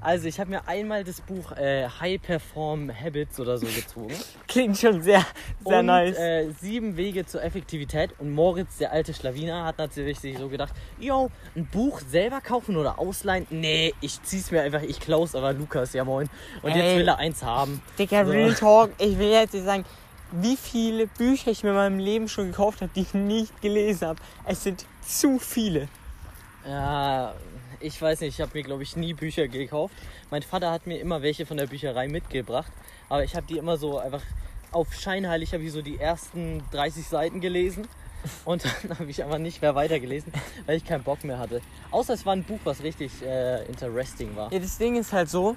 Also 0.02 0.28
ich 0.28 0.40
habe 0.40 0.50
mir 0.50 0.68
einmal 0.68 1.04
das 1.04 1.20
Buch 1.20 1.52
äh, 1.52 1.88
High 2.00 2.22
Perform 2.22 2.90
Habits 2.90 3.40
oder 3.40 3.58
so 3.58 3.66
gezogen. 3.68 4.14
Klingt 4.48 4.78
schon 4.78 5.02
sehr, 5.02 5.26
sehr 5.66 5.80
und, 5.80 5.86
nice. 5.88 6.18
Äh, 6.18 6.52
sieben 6.52 6.96
Wege 6.96 7.26
zur 7.26 7.44
Effektivität. 7.44 8.12
Und 8.20 8.32
Moritz, 8.32 8.78
der 8.78 8.92
alte 8.92 9.14
Schlawiner, 9.14 9.66
hat 9.66 9.78
natürlich 9.78 10.20
sich 10.20 10.38
so 10.38 10.48
gedacht, 10.48 10.74
yo, 11.00 11.30
ein 11.56 11.66
Buch 11.66 12.00
selber 12.00 12.40
kaufen 12.40 12.78
oder 12.78 12.98
ausleihen? 12.98 13.46
Nee, 13.50 13.94
ich 14.00 14.22
zieh's 14.24 14.52
mir 14.52 14.62
einfach, 14.62 14.82
ich 14.84 15.00
klaus 15.02 15.36
aber 15.36 15.52
Lukas, 15.52 15.94
ja 15.94 16.06
moin. 16.06 16.30
Und 16.62 16.72
Ey. 16.72 16.78
jetzt 16.78 17.00
will 17.00 17.08
er 17.08 17.18
eins 17.18 17.44
haben. 17.44 17.82
Digga, 17.98 18.26
so. 18.26 18.32
Real 18.32 18.54
Talk, 18.54 18.92
ich 19.00 19.20
will 19.20 19.30
jetzt 19.30 19.54
nicht 19.54 19.66
sagen, 19.66 19.84
wie 20.32 20.56
viele 20.56 21.08
Bücher 21.08 21.52
ich 21.52 21.64
mir 21.64 21.72
in 21.72 21.76
meinem 21.76 22.00
Leben 22.00 22.30
schon 22.30 22.48
gekauft 22.52 22.82
habe, 22.82 22.92
die 22.96 23.02
ich 23.02 23.14
nicht 23.14 23.62
gelesen 23.62 24.08
habe. 24.08 24.22
Es 24.46 24.64
sind 24.64 24.86
zu 25.06 25.40
viele. 25.40 25.88
Ja, 26.66 27.34
ich 27.80 28.02
weiß 28.02 28.22
nicht, 28.22 28.36
ich 28.36 28.42
habe 28.42 28.52
mir 28.58 28.64
glaube 28.64 28.84
ich 28.84 28.96
nie 28.96 29.14
Bücher 29.14 29.48
gekauft. 29.48 29.96
Mein 30.32 30.44
Vater 30.44 30.72
hat 30.72 30.88
mir 30.88 31.00
immer 31.00 31.22
welche 31.22 31.46
von 31.46 31.58
der 31.58 31.68
Bücherei 31.68 32.08
mitgebracht, 32.08 32.72
aber 33.10 33.24
ich 33.24 33.36
habe 33.36 33.48
die 33.48 33.58
immer 33.58 33.78
so 33.78 33.98
einfach 33.98 34.22
auf 34.72 34.94
scheinheilig 34.94 35.54
habe 35.54 35.64
ich 35.64 35.72
so 35.72 35.82
die 35.82 36.00
ersten 36.00 36.64
30 36.72 37.08
Seiten 37.08 37.42
gelesen 37.42 37.88
und 38.46 38.64
dann 38.84 39.00
habe 39.00 39.10
ich 39.10 39.24
aber 39.24 39.40
nicht 39.40 39.62
mehr 39.62 39.76
weitergelesen, 39.76 40.32
weil 40.66 40.78
ich 40.78 40.86
keinen 40.86 41.04
Bock 41.04 41.24
mehr 41.24 41.40
hatte. 41.40 41.62
Außer 41.92 42.14
es 42.14 42.26
war 42.26 42.34
ein 42.34 42.44
Buch, 42.44 42.60
was 42.64 42.84
richtig 42.84 43.24
äh, 43.24 43.66
interesting 43.66 44.36
war. 44.36 44.52
Ja, 44.52 44.60
das 44.60 44.78
Ding 44.78 44.96
ist 44.96 45.14
halt 45.14 45.30
so, 45.30 45.56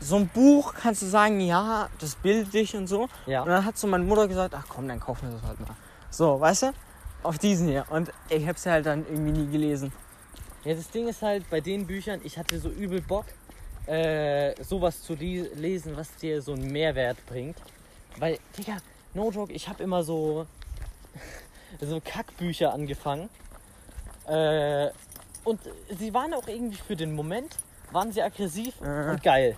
so 0.00 0.16
ein 0.16 0.28
Buch 0.28 0.74
kannst 0.74 1.02
du 1.02 1.06
sagen, 1.06 1.40
ja, 1.40 1.88
das 1.98 2.16
bildet 2.16 2.52
dich 2.52 2.76
und 2.76 2.86
so. 2.86 3.08
Ja. 3.26 3.42
Und 3.42 3.48
dann 3.48 3.64
hat 3.64 3.78
so 3.78 3.86
meine 3.86 4.04
Mutter 4.04 4.28
gesagt, 4.28 4.54
ach 4.56 4.66
komm, 4.68 4.88
dann 4.88 5.00
kauf 5.00 5.22
mir 5.22 5.30
das 5.30 5.42
halt 5.42 5.60
mal. 5.60 5.76
So, 6.10 6.40
weißt 6.40 6.64
du? 6.64 6.72
Auf 7.22 7.38
diesen 7.38 7.68
hier. 7.68 7.86
Und 7.88 8.12
ich 8.28 8.46
hab's 8.46 8.66
halt 8.66 8.86
dann 8.86 9.06
irgendwie 9.06 9.32
nie 9.32 9.50
gelesen. 9.50 9.92
Ja, 10.64 10.74
das 10.74 10.90
Ding 10.90 11.08
ist 11.08 11.20
halt 11.22 11.48
bei 11.50 11.60
den 11.60 11.86
Büchern, 11.86 12.20
ich 12.24 12.38
hatte 12.38 12.58
so 12.58 12.70
übel 12.70 13.00
Bock, 13.02 13.26
äh, 13.86 14.54
sowas 14.62 15.02
zu 15.02 15.14
lesen, 15.14 15.96
was 15.96 16.14
dir 16.16 16.40
so 16.40 16.52
einen 16.54 16.72
Mehrwert 16.72 17.18
bringt. 17.26 17.58
Weil, 18.18 18.38
Digga, 18.56 18.78
no 19.12 19.30
joke, 19.30 19.52
ich 19.52 19.68
habe 19.68 19.82
immer 19.82 20.02
so. 20.02 20.46
so 21.80 22.00
Kackbücher 22.02 22.72
angefangen. 22.72 23.28
Äh, 24.26 24.88
und 25.44 25.60
sie 25.98 26.14
waren 26.14 26.32
auch 26.32 26.48
irgendwie 26.48 26.78
für 26.78 26.96
den 26.96 27.14
Moment, 27.14 27.56
waren 27.92 28.10
sie 28.12 28.22
aggressiv 28.22 28.74
Äh. 28.80 29.10
und 29.10 29.22
geil. 29.22 29.56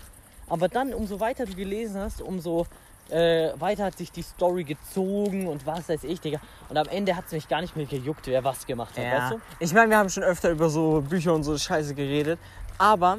Aber 0.49 0.69
dann, 0.69 0.93
umso 0.93 1.21
weiter 1.21 1.47
du 1.47 1.55
gelesen 1.55 2.01
hast, 2.01 2.21
umso 2.21 2.67
äh, 3.11 3.53
weiter 3.59 3.85
hat 3.85 3.99
sich 3.99 4.11
die 4.11 4.23
Story 4.23 4.65
gezogen 4.65 5.47
und 5.47 5.67
was 5.67 5.89
weiß 5.89 6.05
ich, 6.05 6.21
Digga. 6.21 6.39
Und 6.69 6.77
am 6.77 6.89
Ende 6.89 7.17
hat 7.17 7.27
es 7.27 7.33
mich 7.33 7.49
gar 7.49 7.61
nicht 7.61 7.77
mehr 7.77 7.87
gejuckt, 7.87 8.27
wer 8.27 8.43
was 8.45 8.67
gemacht 8.67 8.97
hat, 8.99 9.05
weißt 9.05 9.33
du? 9.33 9.41
Ich 9.61 9.73
meine, 9.73 9.91
wir 9.91 9.99
haben 9.99 10.11
schon 10.11 10.23
öfter 10.23 10.51
über 10.51 10.69
so 10.69 11.01
Bücher 11.01 11.35
und 11.35 11.45
so 11.45 11.57
Scheiße 11.57 11.95
geredet. 11.95 12.39
Aber 12.79 13.19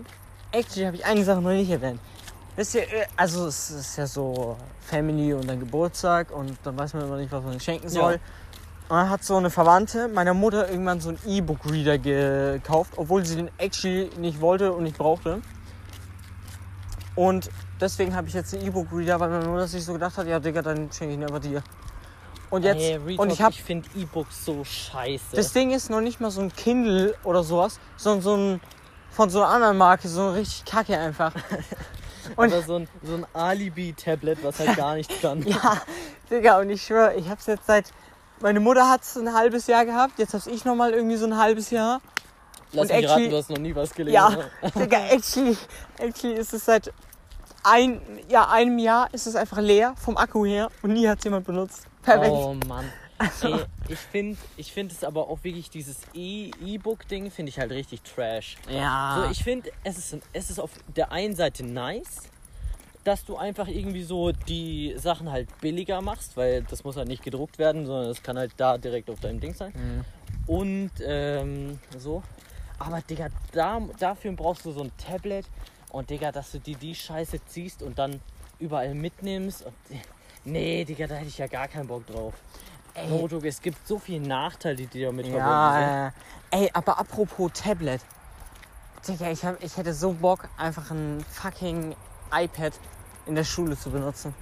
actually 0.51 0.85
habe 0.85 0.97
ich 0.97 1.05
eine 1.05 1.23
Sache 1.23 1.41
noch 1.41 1.51
nicht 1.51 1.69
erwähnt. 1.69 1.99
Wisst 2.55 2.75
ihr, 2.75 2.81
äh, 2.81 3.05
also 3.15 3.47
es 3.47 3.69
ist 3.69 3.97
ja 3.97 4.07
so 4.07 4.57
Family 4.81 5.33
und 5.33 5.47
dann 5.47 5.59
Geburtstag 5.59 6.31
und 6.31 6.57
dann 6.63 6.77
weiß 6.77 6.93
man 6.93 7.03
immer 7.03 7.17
nicht, 7.17 7.31
was 7.31 7.43
man 7.43 7.59
schenken 7.59 7.89
soll. 7.89 8.13
Ja. 8.13 8.19
Und 8.89 8.97
dann 8.97 9.09
hat 9.09 9.23
so 9.23 9.35
eine 9.35 9.49
Verwandte 9.49 10.07
meiner 10.07 10.33
Mutter 10.33 10.69
irgendwann 10.69 11.01
so 11.01 11.09
einen 11.09 11.19
E-Book-Reader 11.25 11.97
gekauft, 11.97 12.93
obwohl 12.95 13.25
sie 13.25 13.35
den 13.35 13.51
actually 13.57 14.09
nicht 14.17 14.41
wollte 14.41 14.71
und 14.73 14.83
nicht 14.83 14.97
brauchte. 14.97 15.41
Und 17.17 17.49
deswegen 17.81 18.15
habe 18.15 18.27
ich 18.27 18.35
jetzt 18.35 18.53
einen 18.53 18.65
E-Book-Reader, 18.67 19.19
weil 19.19 19.29
meine 19.29 19.47
Mutter 19.47 19.67
sich 19.67 19.83
so 19.83 19.91
gedacht 19.93 20.15
hat, 20.17 20.27
ja 20.27 20.39
Digga, 20.39 20.61
dann 20.61 20.91
schenke 20.91 21.13
ich 21.15 21.19
ihn 21.19 21.23
einfach 21.23 21.39
dir. 21.39 21.63
Und 22.51 22.63
jetzt, 22.63 22.79
Ey, 22.79 22.95
Real 22.95 23.19
und 23.19 23.31
ich 23.33 23.41
habe 23.41 23.53
ich 23.53 23.63
finde 23.63 23.89
E-Books 23.95 24.45
so 24.45 24.63
scheiße. 24.63 25.35
das 25.35 25.51
Ding 25.51 25.71
ist 25.71 25.89
noch 25.89 25.99
nicht 25.99 26.21
mal 26.21 26.31
so 26.31 26.41
ein 26.41 26.53
Kindle 26.53 27.15
oder 27.23 27.43
sowas, 27.43 27.79
sondern 27.97 28.21
so 28.21 28.35
ein 28.37 28.61
von 29.09 29.29
so 29.31 29.41
einer 29.41 29.51
anderen 29.51 29.77
Marke, 29.77 30.07
so 30.07 30.27
ein 30.27 30.33
richtig 30.35 30.63
kacke 30.65 30.97
einfach. 30.97 31.33
Und 32.35 32.53
Aber 32.53 32.61
so 32.61 32.75
ein, 32.75 32.87
so 33.01 33.15
ein 33.15 33.25
Alibi-Tablet, 33.33 34.43
was 34.43 34.59
halt 34.59 34.77
gar 34.77 34.93
nichts 34.93 35.19
kann. 35.19 35.41
ja, 35.47 35.81
Digga, 36.29 36.59
und 36.59 36.69
ich 36.69 36.83
schwöre, 36.83 37.15
ich 37.15 37.27
hab's 37.29 37.47
jetzt 37.47 37.65
seit. 37.65 37.91
Meine 38.41 38.59
Mutter 38.59 38.87
hat's 38.87 39.17
ein 39.17 39.33
halbes 39.33 39.65
Jahr 39.65 39.83
gehabt, 39.85 40.19
jetzt 40.19 40.35
hab's 40.35 40.45
ich 40.45 40.63
noch 40.63 40.75
mal 40.75 40.91
irgendwie 40.91 41.15
so 41.17 41.25
ein 41.25 41.35
halbes 41.35 41.71
Jahr. 41.71 41.99
Lass 42.71 42.83
Und 42.91 42.95
mich 42.95 43.05
actually- 43.05 43.23
raten, 43.23 43.29
du 43.31 43.37
hast 43.37 43.49
noch 43.49 43.57
nie 43.57 43.75
was 43.75 43.93
gelesen. 43.93 44.13
Ja? 44.13 44.37
Digga, 44.75 44.99
actually, 45.09 45.57
actually 45.97 46.35
ist 46.35 46.53
es 46.53 46.63
seit 46.65 46.93
ein, 47.67 48.01
ja, 48.29 48.49
einem 48.49 48.79
Jahr 48.79 49.13
ist 49.13 49.27
es 49.27 49.35
einfach 49.35 49.59
leer 49.59 49.93
vom 49.97 50.17
Akku 50.17 50.45
her 50.45 50.69
und 50.81 50.93
nie 50.93 51.07
hat's 51.07 51.23
jemand 51.23 51.45
benutzt. 51.45 51.85
Perfekt. 52.01 52.31
Oh 52.31 52.55
Mann. 52.67 52.91
Ey, 53.41 53.55
ich 53.89 53.99
finde 53.99 54.37
ich 54.57 54.71
find 54.71 54.91
es 54.91 55.03
aber 55.03 55.27
auch 55.27 55.43
wirklich 55.43 55.69
dieses 55.71 55.97
E- 56.13 56.51
E-Book-Ding 56.63 57.31
finde 57.31 57.49
ich 57.49 57.59
halt 57.59 57.71
richtig 57.71 58.03
trash. 58.03 58.57
Ja. 58.69 59.23
So, 59.23 59.31
ich 59.31 59.43
finde, 59.43 59.71
es 59.83 59.97
ist, 59.97 60.17
es 60.33 60.49
ist 60.51 60.59
auf 60.59 60.69
der 60.95 61.11
einen 61.11 61.35
Seite 61.35 61.65
nice, 61.65 62.29
dass 63.03 63.25
du 63.25 63.35
einfach 63.35 63.67
irgendwie 63.67 64.03
so 64.03 64.31
die 64.31 64.93
Sachen 64.97 65.31
halt 65.31 65.49
billiger 65.61 66.01
machst, 66.01 66.37
weil 66.37 66.61
das 66.63 66.83
muss 66.83 66.95
halt 66.95 67.07
nicht 67.07 67.23
gedruckt 67.23 67.57
werden, 67.57 67.85
sondern 67.87 68.11
es 68.11 68.21
kann 68.21 68.37
halt 68.37 68.51
da 68.57 68.77
direkt 68.77 69.09
auf 69.09 69.19
deinem 69.19 69.39
Ding 69.39 69.55
sein. 69.55 69.73
Mhm. 69.75 70.05
Und 70.45 70.91
ähm, 71.03 71.79
so. 71.97 72.21
Aber 72.79 73.01
Digga, 73.01 73.29
da, 73.51 73.81
dafür 73.97 74.31
brauchst 74.33 74.63
du 74.65 74.71
so 74.71 74.81
ein 74.81 74.91
Tablet 74.97 75.45
und 75.91 76.09
Digga, 76.09 76.31
dass 76.31 76.51
du 76.51 76.59
dir 76.59 76.77
die 76.77 76.95
Scheiße 76.95 77.43
ziehst 77.45 77.81
und 77.81 77.97
dann 77.99 78.21
überall 78.59 78.93
mitnimmst. 78.93 79.65
Und, 79.65 79.73
nee, 80.45 80.85
Digga, 80.85 81.07
da 81.07 81.15
hätte 81.15 81.27
ich 81.27 81.37
ja 81.37 81.47
gar 81.47 81.67
keinen 81.67 81.87
Bock 81.87 82.05
drauf. 82.07 82.33
Ey. 82.93 83.09
No 83.09 83.27
joke, 83.27 83.47
es 83.47 83.61
gibt 83.61 83.87
so 83.87 83.99
viele 83.99 84.25
Nachteile, 84.27 84.87
die 84.87 85.01
damit 85.01 85.27
verbunden 85.27 85.71
sind. 85.73 85.81
Ja, 85.81 86.07
äh, 86.07 86.11
ey, 86.63 86.69
aber 86.73 86.97
apropos 86.99 87.51
Tablet. 87.53 88.01
Digga, 89.07 89.29
ich, 89.29 89.45
hab, 89.45 89.63
ich 89.63 89.77
hätte 89.77 89.93
so 89.93 90.13
Bock, 90.13 90.49
einfach 90.57 90.89
ein 90.91 91.23
fucking 91.31 91.95
iPad 92.31 92.73
in 93.27 93.35
der 93.35 93.43
Schule 93.43 93.77
zu 93.77 93.91
benutzen. 93.91 94.33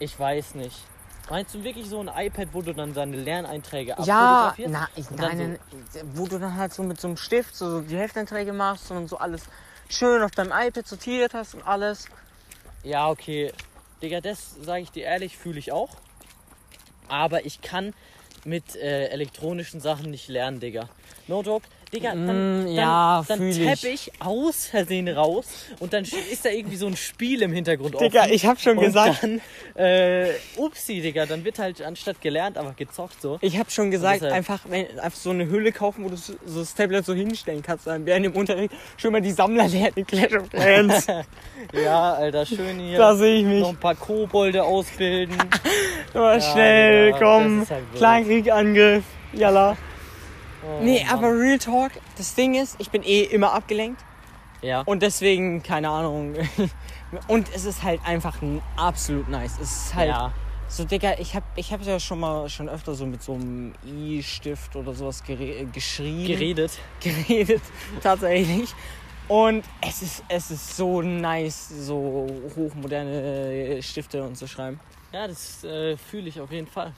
Ich 0.00 0.18
weiß 0.18 0.56
nicht. 0.56 0.84
Meinst 1.30 1.54
du 1.54 1.64
wirklich 1.64 1.88
so 1.88 2.00
ein 2.00 2.08
iPad, 2.08 2.48
wo 2.52 2.60
du 2.60 2.74
dann 2.74 2.92
deine 2.92 3.16
Lerneinträge 3.16 3.94
Ja, 4.02 4.18
abfotografierst? 4.20 4.72
na, 4.72 4.88
ich, 4.94 5.10
nein, 5.10 5.38
nein, 5.38 5.58
wo 6.12 6.26
du 6.26 6.38
dann 6.38 6.56
halt 6.56 6.74
so 6.74 6.82
mit 6.82 7.00
so 7.00 7.08
einem 7.08 7.16
Stift 7.16 7.54
so 7.56 7.80
die 7.80 7.96
Hefteinträge 7.96 8.52
machst 8.52 8.90
und 8.90 9.08
so 9.08 9.16
alles 9.16 9.44
schön 9.88 10.22
auf 10.22 10.30
deinem 10.32 10.52
iPad 10.52 10.86
sortiert 10.86 11.34
hast 11.34 11.54
und 11.54 11.62
alles. 11.66 12.08
Ja, 12.82 13.08
okay. 13.08 13.52
Digga, 14.02 14.20
das 14.20 14.56
sage 14.60 14.82
ich 14.82 14.90
dir 14.90 15.04
ehrlich, 15.04 15.36
fühle 15.36 15.58
ich 15.58 15.72
auch. 15.72 15.96
Aber 17.08 17.46
ich 17.46 17.60
kann 17.60 17.94
mit 18.44 18.76
äh, 18.76 19.08
elektronischen 19.08 19.80
Sachen 19.80 20.10
nicht 20.10 20.28
lernen, 20.28 20.60
Digga. 20.60 20.88
No 21.26 21.42
joke. 21.42 21.66
Digga, 21.94 22.10
dann, 22.10 22.24
Mm, 22.24 22.64
dann, 22.66 22.74
ja, 22.74 23.24
dann 23.28 23.50
tapp 23.52 23.84
ich. 23.84 24.10
aus 24.20 24.66
Versehen 24.66 25.08
raus 25.08 25.46
und 25.80 25.92
dann 25.92 26.04
ist 26.04 26.44
da 26.44 26.50
irgendwie 26.50 26.76
so 26.76 26.86
ein 26.86 26.96
Spiel 26.96 27.42
im 27.42 27.52
Hintergrund 27.52 28.00
Digga, 28.00 28.22
offen. 28.22 28.32
ich 28.32 28.46
hab 28.46 28.60
schon 28.60 28.78
und 28.78 28.84
gesagt, 28.84 29.22
dann, 29.22 29.40
äh, 29.76 30.30
upsi, 30.56 31.00
Digga, 31.00 31.26
dann 31.26 31.44
wird 31.44 31.58
halt 31.58 31.80
anstatt 31.82 32.20
gelernt 32.20 32.58
einfach 32.58 32.76
gezockt 32.76 33.20
so. 33.22 33.38
ich 33.40 33.58
hab 33.58 33.70
schon 33.70 33.90
gesagt, 33.90 34.22
Deshalb- 34.22 34.32
einfach, 34.34 34.60
wenn, 34.68 34.86
einfach 34.98 35.18
so 35.18 35.30
eine 35.30 35.46
Hülle 35.48 35.72
kaufen, 35.72 36.04
wo 36.04 36.08
du 36.08 36.16
so 36.16 36.34
das 36.46 36.74
Tablet 36.74 37.04
so 37.06 37.14
hinstellen 37.14 37.62
kannst, 37.62 37.86
dann 37.86 38.04
während 38.06 38.26
im 38.26 38.32
Unterricht 38.32 38.74
schon 38.96 39.12
mal 39.12 39.20
die 39.20 39.30
Sammler 39.32 39.68
lernen 39.68 39.92
in 39.96 40.06
Clash 40.06 40.32
of 40.34 40.48
Clans. 40.50 41.06
Ja, 41.72 42.14
Alter, 42.14 42.44
schön 42.44 42.78
hier. 42.78 42.98
da 42.98 43.14
sehe 43.14 43.36
ich 43.38 43.44
mich. 43.44 43.60
noch 43.60 43.70
ein 43.70 43.76
paar 43.76 43.94
Kobolde 43.94 44.62
ausbilden. 44.64 45.36
Immer 46.12 46.34
Ja, 46.38 46.40
schnell, 46.40 47.06
Digga, 47.12 47.18
komm, 47.18 47.60
halt 47.60 47.70
wild. 47.70 47.96
Kleinkriegsangriff, 47.96 49.04
jalla. 49.32 49.76
Oh, 50.66 50.82
Nee, 50.82 51.04
Mann. 51.04 51.14
aber 51.14 51.28
Real 51.38 51.58
Talk, 51.58 51.92
das 52.16 52.34
Ding 52.34 52.54
ist, 52.54 52.76
ich 52.78 52.90
bin 52.90 53.02
eh 53.02 53.22
immer 53.22 53.52
abgelenkt 53.52 54.02
Ja. 54.62 54.80
und 54.82 55.02
deswegen, 55.02 55.62
keine 55.62 55.88
Ahnung. 55.90 56.34
Und 57.28 57.46
es 57.54 57.64
ist 57.64 57.84
halt 57.84 58.00
einfach 58.04 58.38
absolut 58.76 59.28
nice. 59.28 59.52
Es 59.62 59.70
ist 59.86 59.94
halt 59.94 60.08
ja. 60.08 60.32
so, 60.66 60.82
Digga, 60.84 61.14
ich 61.20 61.36
hab, 61.36 61.44
ich 61.54 61.72
hab 61.72 61.80
ja 61.86 62.00
schon 62.00 62.18
mal 62.18 62.48
schon 62.48 62.68
öfter 62.68 62.94
so 62.94 63.06
mit 63.06 63.22
so 63.22 63.34
einem 63.34 63.72
I-Stift 63.86 64.74
oder 64.74 64.94
sowas 64.94 65.22
gere 65.22 65.64
geschrieben. 65.66 66.26
Geredet. 66.26 66.72
geredet, 67.00 67.62
tatsächlich. 68.02 68.74
Und 69.28 69.64
es 69.80 70.02
ist, 70.02 70.24
es 70.28 70.50
ist 70.50 70.76
so 70.76 71.02
nice, 71.02 71.68
so 71.86 72.26
hochmoderne 72.56 73.80
Stifte 73.80 74.22
und 74.24 74.36
zu 74.36 74.48
schreiben. 74.48 74.80
Ja, 75.12 75.28
das 75.28 75.62
äh, 75.62 75.96
fühle 75.96 76.28
ich 76.28 76.40
auf 76.40 76.50
jeden 76.50 76.66
Fall. 76.66 76.92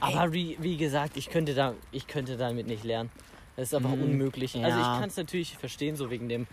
Aber 0.00 0.32
wie, 0.32 0.56
wie 0.60 0.76
gesagt, 0.76 1.16
ich 1.16 1.30
könnte, 1.30 1.54
da, 1.54 1.74
ich 1.92 2.06
könnte 2.06 2.36
damit 2.36 2.66
nicht 2.66 2.84
lernen. 2.84 3.10
Das 3.56 3.68
ist 3.68 3.74
einfach 3.74 3.90
Mhm. 3.94 4.02
unmöglich. 4.02 4.56
Also 4.56 4.80
Ja. 4.80 4.94
ich 4.94 4.98
kann 5.00 5.08
es 5.08 5.16
natürlich 5.16 5.56
verstehen, 5.56 5.94
so 5.94 6.10
wegen 6.10 6.28
dem 6.28 6.46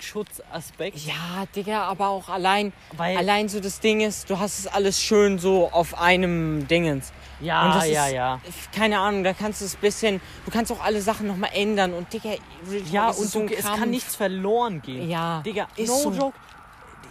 Umweltschutzaspekt. 0.00 0.98
Ja, 0.98 1.44
Digga, 1.56 1.82
aber 1.84 2.08
auch 2.08 2.28
allein, 2.28 2.72
Weil, 2.96 3.16
allein 3.16 3.48
so 3.48 3.58
das 3.60 3.80
Ding 3.80 4.00
ist, 4.00 4.30
du 4.30 4.38
hast 4.38 4.58
es 4.60 4.66
alles 4.66 5.00
schön 5.02 5.38
so 5.38 5.68
auf 5.70 5.98
einem 6.00 6.66
Dingens. 6.68 7.12
Ja, 7.40 7.84
ja, 7.84 8.06
ist, 8.06 8.12
ja. 8.12 8.40
Keine 8.74 8.98
Ahnung, 9.00 9.24
da 9.24 9.32
kannst 9.32 9.60
du 9.60 9.64
es 9.64 9.74
bisschen, 9.76 10.20
du 10.44 10.50
kannst 10.52 10.70
auch 10.70 10.80
alle 10.82 11.00
Sachen 11.02 11.26
nochmal 11.26 11.50
ändern 11.54 11.92
und 11.94 12.12
Digga, 12.12 12.34
Ja, 12.92 13.10
es 13.10 13.18
und 13.18 13.26
so 13.28 13.46
du, 13.46 13.54
es 13.54 13.64
kann 13.64 13.90
nichts 13.90 14.14
verloren 14.14 14.82
gehen. 14.82 15.08
Ja, 15.08 15.42
Digga, 15.44 15.66
ist 15.76 15.88
no 15.88 15.96
so. 15.96 16.12
joke. 16.12 16.38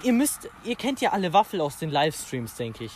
Ihr 0.03 0.13
müsst, 0.13 0.47
ihr 0.63 0.75
kennt 0.75 1.01
ja 1.01 1.11
alle 1.11 1.33
Waffel 1.33 1.59
aus 1.59 1.77
den 1.77 1.89
Livestreams, 1.89 2.55
denke 2.55 2.85
ich. 2.85 2.93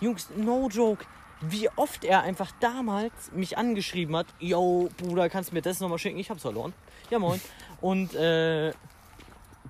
Jungs, 0.00 0.28
no 0.36 0.68
joke. 0.72 1.04
Wie 1.40 1.68
oft 1.76 2.04
er 2.04 2.22
einfach 2.22 2.50
damals 2.60 3.12
mich 3.32 3.58
angeschrieben 3.58 4.16
hat, 4.16 4.26
yo, 4.40 4.88
Bruder, 4.96 5.28
kannst 5.28 5.50
du 5.50 5.54
mir 5.54 5.62
das 5.62 5.80
nochmal 5.80 5.98
schicken? 5.98 6.18
Ich 6.18 6.30
hab's 6.30 6.42
verloren. 6.42 6.72
Ja, 7.10 7.18
moin. 7.18 7.40
Und, 7.80 8.14
äh, 8.14 8.72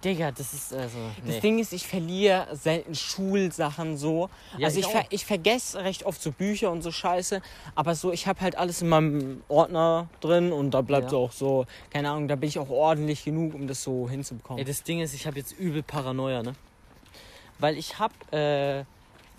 Digga, 0.04 0.30
das 0.30 0.52
ist, 0.52 0.72
also, 0.74 0.98
Das 1.24 1.36
nee. 1.36 1.40
Ding 1.40 1.58
ist, 1.58 1.72
ich 1.72 1.86
verliere 1.88 2.46
selten 2.54 2.94
Schulsachen 2.94 3.96
so. 3.96 4.28
Ja, 4.58 4.66
also 4.66 4.78
ich 4.78 4.86
ich, 4.86 4.92
ver 4.92 5.04
ich 5.08 5.24
vergesse 5.26 5.82
recht 5.82 6.04
oft 6.04 6.20
so 6.22 6.32
Bücher 6.32 6.70
und 6.70 6.82
so 6.82 6.92
Scheiße. 6.92 7.40
Aber 7.74 7.94
so, 7.94 8.12
ich 8.12 8.26
habe 8.26 8.40
halt 8.42 8.56
alles 8.56 8.82
in 8.82 8.88
meinem 8.90 9.42
Ordner 9.48 10.08
drin 10.20 10.52
und 10.52 10.72
da 10.72 10.82
bleibt 10.82 11.12
Ja. 11.12 11.18
auch 11.18 11.32
so, 11.32 11.64
keine 11.90 12.10
Ahnung, 12.10 12.28
da 12.28 12.36
bin 12.36 12.48
ich 12.48 12.58
auch 12.58 12.68
ordentlich 12.68 13.24
genug, 13.24 13.54
um 13.54 13.66
das 13.66 13.82
so 13.82 14.08
hinzubekommen. 14.08 14.58
Ey, 14.58 14.64
das 14.66 14.82
Ding 14.82 15.00
ist, 15.00 15.14
ich 15.14 15.26
habe 15.26 15.38
jetzt 15.38 15.52
übel 15.58 15.82
Paranoia, 15.82 16.42
ne? 16.42 16.52
Weil 17.58 17.78
ich 17.78 17.98
habe, 17.98 18.14
äh, 18.32 18.84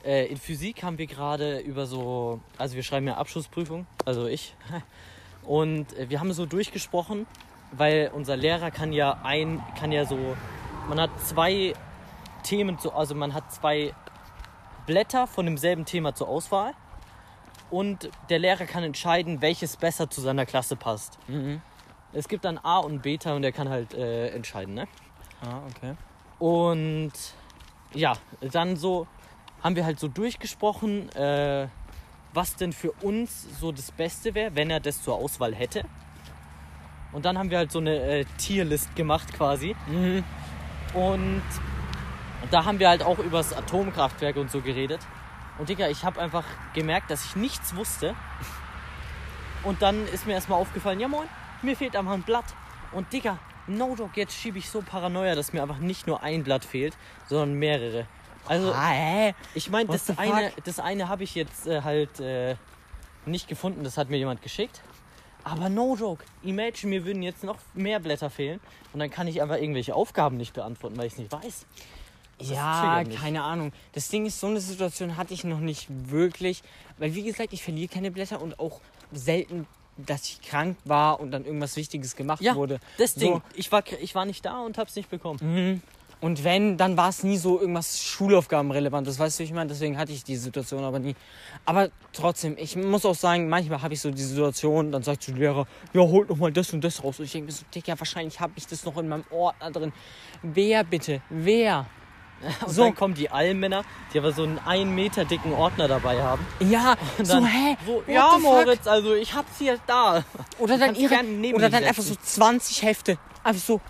äh, 0.08 0.26
in 0.28 0.38
Physik 0.38 0.84
haben 0.84 0.98
wir 0.98 1.06
gerade 1.06 1.60
über 1.60 1.86
so, 1.86 2.40
also 2.58 2.76
wir 2.76 2.84
schreiben 2.84 3.08
ja 3.08 3.16
Abschlussprüfung, 3.18 3.86
also 4.06 4.26
ich. 4.26 4.56
Und 5.44 5.94
äh, 5.98 6.10
wir 6.10 6.20
haben 6.20 6.32
so 6.32 6.46
durchgesprochen, 6.46 7.28
weil 7.74 8.12
unser 8.14 8.38
Lehrer 8.38 8.72
kann 8.72 8.94
ja 8.94 9.20
ein, 9.24 9.62
kann 9.78 9.92
ja 9.92 10.06
so, 10.06 10.18
man 10.88 11.00
hat 11.00 11.10
zwei 11.22 11.74
Themen, 12.44 12.80
zu, 12.80 12.94
also 12.94 13.16
man 13.16 13.34
hat 13.34 13.52
zwei 13.52 13.94
Blätter 14.86 15.28
von 15.28 15.46
demselben 15.46 15.84
Thema 15.84 16.16
zur 16.16 16.30
Auswahl. 16.30 16.74
Und 17.70 18.10
der 18.30 18.40
Lehrer 18.40 18.66
kann 18.66 18.84
entscheiden, 18.84 19.42
welches 19.42 19.76
besser 19.76 20.10
zu 20.10 20.22
seiner 20.22 20.46
Klasse 20.46 20.78
passt. 20.78 21.20
Mhm. 21.28 21.62
Es 22.14 22.30
gibt 22.30 22.46
dann 22.46 22.58
A 22.58 22.78
und 22.78 23.02
Beta 23.02 23.36
und 23.36 23.42
der 23.42 23.52
kann 23.52 23.68
halt 23.68 23.94
äh, 23.94 24.30
entscheiden, 24.30 24.74
ne? 24.74 24.88
Ah, 25.42 25.60
okay. 25.70 25.96
Und 26.40 27.12
ja, 27.94 28.14
dann 28.40 28.78
so 28.78 29.06
haben 29.64 29.76
wir 29.76 29.86
halt 29.86 30.00
so 30.00 30.08
durchgesprochen, 30.08 31.10
äh, 31.14 31.68
was 32.34 32.56
denn 32.56 32.74
für 32.74 32.92
uns 33.02 33.48
so 33.60 33.72
das 33.72 33.92
Beste 33.92 34.36
wäre, 34.36 34.56
wenn 34.56 34.70
er 34.70 34.80
das 34.80 35.02
zur 35.02 35.16
Auswahl 35.16 35.56
hätte. 35.56 35.84
Und 37.12 37.26
dann 37.26 37.38
haben 37.38 37.50
wir 37.50 37.58
halt 37.58 37.72
so 37.72 37.80
eine 37.80 38.00
äh, 38.00 38.26
Tierlist 38.38 38.96
gemacht 38.96 39.34
quasi. 39.34 39.76
Mhm. 39.88 40.24
Und 40.94 41.44
da 42.52 42.66
haben 42.66 42.80
wir 42.80 42.90
halt 42.90 43.04
auch 43.04 43.20
über 43.20 43.38
das 43.38 43.54
Atomkraftwerk 43.54 44.36
und 44.38 44.52
so 44.52 44.62
geredet. 44.62 45.00
Und 45.58 45.70
Digga, 45.70 45.90
ich 45.90 46.04
habe 46.04 46.22
einfach 46.22 46.46
gemerkt, 46.74 47.10
dass 47.10 47.26
ich 47.26 47.36
nichts 47.36 47.76
wusste. 47.76 48.16
Und 49.64 49.82
dann 49.82 50.08
ist 50.08 50.28
mir 50.28 50.34
erstmal 50.34 50.60
aufgefallen, 50.60 51.00
ja 51.00 51.08
moin, 51.08 51.28
mir 51.62 51.76
fehlt 51.76 51.96
einfach 51.96 52.14
ein 52.14 52.24
Blatt. 52.24 52.46
Und 52.92 53.12
Digga, 53.12 53.40
no 53.66 53.96
joke, 53.96 54.20
jetzt 54.20 54.36
schiebe 54.36 54.60
ich 54.60 54.70
so 54.70 54.82
Paranoia, 54.82 55.36
dass 55.36 55.54
mir 55.54 55.62
einfach 55.62 55.80
nicht 55.80 56.08
nur 56.08 56.22
ein 56.24 56.44
Blatt 56.44 56.64
fehlt, 56.64 56.96
sondern 57.26 57.54
mehrere. 57.54 58.08
Also, 58.48 58.72
Ah, 58.74 59.34
ich 59.54 59.70
meine, 59.70 59.90
das 59.90 60.10
eine, 60.18 60.52
das 60.64 60.80
eine 60.80 61.10
habe 61.10 61.24
ich 61.24 61.36
jetzt 61.36 61.68
äh, 61.68 61.82
halt 61.82 62.20
äh, 62.20 62.56
nicht 63.26 63.48
gefunden, 63.48 63.84
das 63.84 63.98
hat 63.98 64.10
mir 64.10 64.18
jemand 64.18 64.42
geschickt. 64.42 64.82
Aber 65.44 65.70
no 65.70 65.96
joke, 65.96 66.26
imagine, 66.44 66.90
mir 66.90 67.06
würden 67.06 67.24
jetzt 67.24 67.44
noch 67.44 67.58
mehr 67.74 68.00
Blätter 68.00 68.30
fehlen 68.30 68.60
und 68.94 69.00
dann 69.00 69.10
kann 69.10 69.28
ich 69.28 69.42
einfach 69.42 69.56
irgendwelche 69.58 69.96
Aufgaben 69.96 70.36
nicht 70.38 70.54
beantworten, 70.54 70.98
weil 70.98 71.08
ich 71.08 71.14
es 71.14 71.20
nicht 71.20 71.32
weiß. 71.32 71.66
Ja, 72.42 72.82
triggert 72.82 73.08
mich. 73.08 73.18
keine 73.22 73.44
Ahnung. 73.44 73.72
Das 73.94 74.10
Ding 74.10 74.26
ist, 74.26 74.40
so 74.40 74.48
eine 74.48 74.60
Situation 74.60 75.18
hatte 75.18 75.34
ich 75.34 75.44
noch 75.44 75.60
nicht 75.60 75.88
wirklich. 75.90 76.62
Weil, 76.98 77.16
wie 77.16 77.24
gesagt, 77.24 77.52
ich 77.54 77.64
verliere 77.64 77.88
keine 77.92 78.12
Blätter 78.12 78.42
und 78.42 78.60
auch 78.60 78.80
selten, 79.12 79.66
dass 79.98 80.24
ich 80.26 80.42
krank 80.42 80.78
war 80.86 81.20
und 81.20 81.32
dann 81.32 81.46
irgendwas 81.46 81.76
Wichtiges 81.78 82.16
gemacht 82.16 82.42
Ja, 82.42 82.56
wurde. 82.56 82.80
Das 83.00 83.16
So. 83.16 83.20
Ding, 83.22 83.42
ich, 83.56 83.72
war, 83.72 83.84
ich 84.02 84.14
war 84.14 84.26
nicht 84.26 84.46
da 84.46 84.60
und 84.60 84.78
hab's 84.78 84.96
nicht 84.96 85.10
bekommen. 85.10 85.40
Mhm. 85.42 85.82
Und 86.20 86.44
wenn, 86.44 86.78
dann 86.78 86.98
war 86.98 87.10
es 87.10 87.24
nie 87.24 87.38
so 87.38 87.60
irgendwas 87.60 88.02
Schulaufgabenrelevantes, 88.02 89.20
weißt 89.20 89.38
du, 89.38 89.44
wie 89.44 89.46
ich 89.46 89.54
meine? 89.54 89.70
Deswegen 89.70 89.98
hatte 90.00 90.12
ich 90.12 90.24
die 90.24 90.36
Situation 90.36 90.84
aber 90.84 90.98
nie. 91.00 91.16
Aber 91.66 91.90
trotzdem, 92.12 92.56
ich 92.58 92.76
muss 92.76 93.06
auch 93.06 93.14
sagen, 93.16 93.50
manchmal 93.50 93.82
habe 93.84 93.94
ich 93.94 94.02
so 94.02 94.10
die 94.10 94.24
Situation, 94.24 94.92
dann 94.92 95.04
sagt 95.04 95.22
so 95.24 95.32
der 95.32 95.40
Lehrer, 95.42 95.68
ja, 95.94 96.02
holt 96.02 96.30
noch 96.30 96.38
mal 96.38 96.52
das 96.52 96.74
und 96.74 96.84
das 96.84 97.04
raus. 97.04 97.20
Und 97.20 97.26
ich 97.26 97.32
denke 97.34 97.48
mir 97.48 97.52
so, 97.52 97.64
Digga, 97.74 98.00
wahrscheinlich 98.00 98.40
habe 98.40 98.54
ich 98.56 98.66
das 98.66 98.84
noch 98.84 98.98
in 98.98 99.08
meinem 99.08 99.26
Ordner 99.30 99.70
drin. 99.72 99.94
Wer 100.42 100.84
bitte? 100.84 101.22
Wer? 101.30 101.86
Und 102.66 102.72
So. 102.72 102.84
dann 102.84 102.94
kommen 102.94 103.16
die 103.16 103.32
Allmänner, 103.32 103.84
die 104.14 104.20
aber 104.20 104.32
so 104.32 104.44
einen 104.44 104.60
einen 104.60 104.94
Meter 104.94 105.26
dicken 105.26 105.54
Ordner 105.54 105.88
dabei 105.88 106.22
haben. 106.22 106.46
Ja, 106.60 106.96
Und 107.18 107.26
so, 107.26 107.34
dann, 107.34 107.46
hä? 107.48 107.78
So, 107.84 108.04
ja, 108.08 108.30
the 108.36 108.42
fuck? 108.42 108.42
Moritz, 108.44 108.86
also 108.86 109.16
ich 109.16 109.34
hab's 109.34 109.58
hier 109.58 109.80
da. 109.88 110.24
Oder 110.60 110.78
dann, 110.78 110.94
ihre, 110.94 111.16
oder 111.56 111.70
dann 111.72 111.84
einfach 111.84 112.04
so 112.04 112.14
setzen. 112.14 112.26
20 112.28 112.84
Hefte. 112.84 113.18
Einfach 113.44 113.64
so, 113.64 113.82